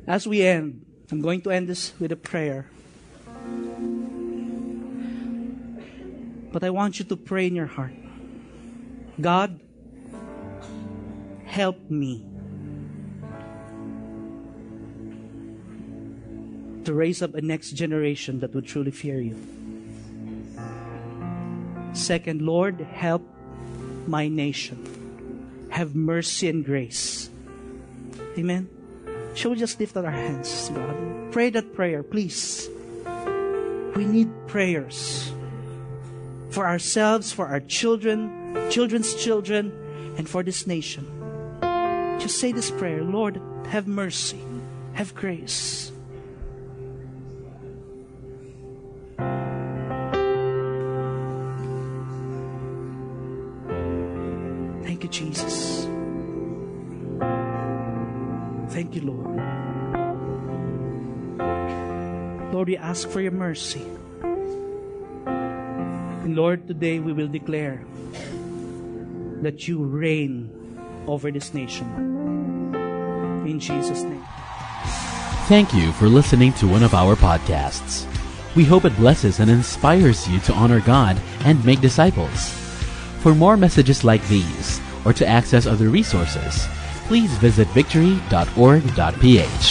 As 0.05 0.27
we 0.27 0.41
end, 0.41 0.90
I'm 1.11 1.21
going 1.21 1.41
to 1.41 1.51
end 1.51 1.67
this 1.67 1.93
with 1.99 2.11
a 2.11 2.15
prayer. 2.15 2.67
But 6.51 6.63
I 6.63 6.69
want 6.69 6.99
you 6.99 7.05
to 7.05 7.15
pray 7.15 7.47
in 7.47 7.55
your 7.55 7.67
heart 7.67 7.93
God, 9.19 9.59
help 11.45 11.77
me 11.89 12.25
to 16.85 16.93
raise 16.93 17.21
up 17.21 17.35
a 17.35 17.41
next 17.41 17.71
generation 17.71 18.39
that 18.39 18.55
would 18.55 18.65
truly 18.65 18.91
fear 18.91 19.19
you. 19.19 19.37
Second, 21.93 22.41
Lord, 22.41 22.79
help 22.79 23.21
my 24.07 24.27
nation. 24.27 25.67
Have 25.69 25.93
mercy 25.93 26.47
and 26.49 26.65
grace. 26.65 27.29
Amen. 28.37 28.80
Shall 29.33 29.51
we 29.51 29.57
just 29.57 29.79
lift 29.79 29.95
up 29.97 30.05
our 30.05 30.11
hands, 30.11 30.69
God? 30.69 31.31
Pray 31.31 31.49
that 31.51 31.73
prayer, 31.73 32.03
please. 32.03 32.69
We 33.95 34.05
need 34.05 34.29
prayers 34.47 35.31
for 36.49 36.67
ourselves, 36.67 37.31
for 37.31 37.47
our 37.47 37.61
children, 37.61 38.69
children's 38.69 39.15
children, 39.15 39.71
and 40.17 40.27
for 40.27 40.43
this 40.43 40.67
nation. 40.67 41.07
Just 42.19 42.39
say 42.39 42.51
this 42.51 42.71
prayer 42.71 43.03
Lord, 43.03 43.41
have 43.67 43.87
mercy, 43.87 44.41
have 44.93 45.15
grace. 45.15 45.90
Ask 62.91 63.07
for 63.07 63.21
your 63.21 63.31
mercy. 63.31 63.87
And 66.27 66.35
Lord, 66.35 66.67
today 66.67 66.99
we 66.99 67.13
will 67.13 67.29
declare 67.29 67.79
that 69.47 69.65
you 69.65 69.79
reign 69.79 70.51
over 71.07 71.31
this 71.31 71.53
nation. 71.53 71.87
In 73.47 73.61
Jesus' 73.61 74.03
name. 74.03 74.27
Thank 75.47 75.73
you 75.73 75.93
for 75.93 76.09
listening 76.09 76.51
to 76.59 76.67
one 76.67 76.83
of 76.83 76.93
our 76.93 77.15
podcasts. 77.15 78.03
We 78.59 78.65
hope 78.65 78.83
it 78.83 78.97
blesses 78.97 79.39
and 79.39 79.49
inspires 79.49 80.27
you 80.27 80.41
to 80.51 80.53
honor 80.53 80.81
God 80.81 81.15
and 81.47 81.63
make 81.63 81.79
disciples. 81.79 82.49
For 83.23 83.33
more 83.33 83.55
messages 83.55 84.03
like 84.03 84.27
these, 84.27 84.81
or 85.05 85.13
to 85.13 85.25
access 85.25 85.65
other 85.65 85.87
resources, 85.87 86.67
please 87.07 87.31
visit 87.39 87.69
victory.org.ph 87.69 89.63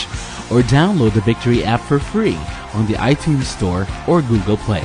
or 0.48 0.64
download 0.72 1.12
the 1.12 1.20
Victory 1.20 1.62
app 1.62 1.82
for 1.82 2.00
free 2.00 2.40
on 2.74 2.86
the 2.86 2.94
iTunes 2.94 3.44
Store 3.44 3.86
or 4.06 4.22
Google 4.22 4.56
Play. 4.56 4.84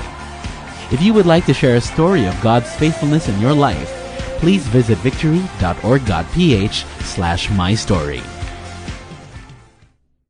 If 0.92 1.02
you 1.02 1.14
would 1.14 1.26
like 1.26 1.46
to 1.46 1.54
share 1.54 1.78
a 1.78 1.82
story 1.82 2.26
of 2.26 2.40
God's 2.42 2.74
faithfulness 2.76 3.28
in 3.28 3.40
your 3.40 3.54
life, 3.54 3.90
please 4.40 4.68
visit 4.68 4.98
victory.org.ph 5.00 6.86
slash 7.02 7.50
my 7.52 7.74
story. 7.74 8.22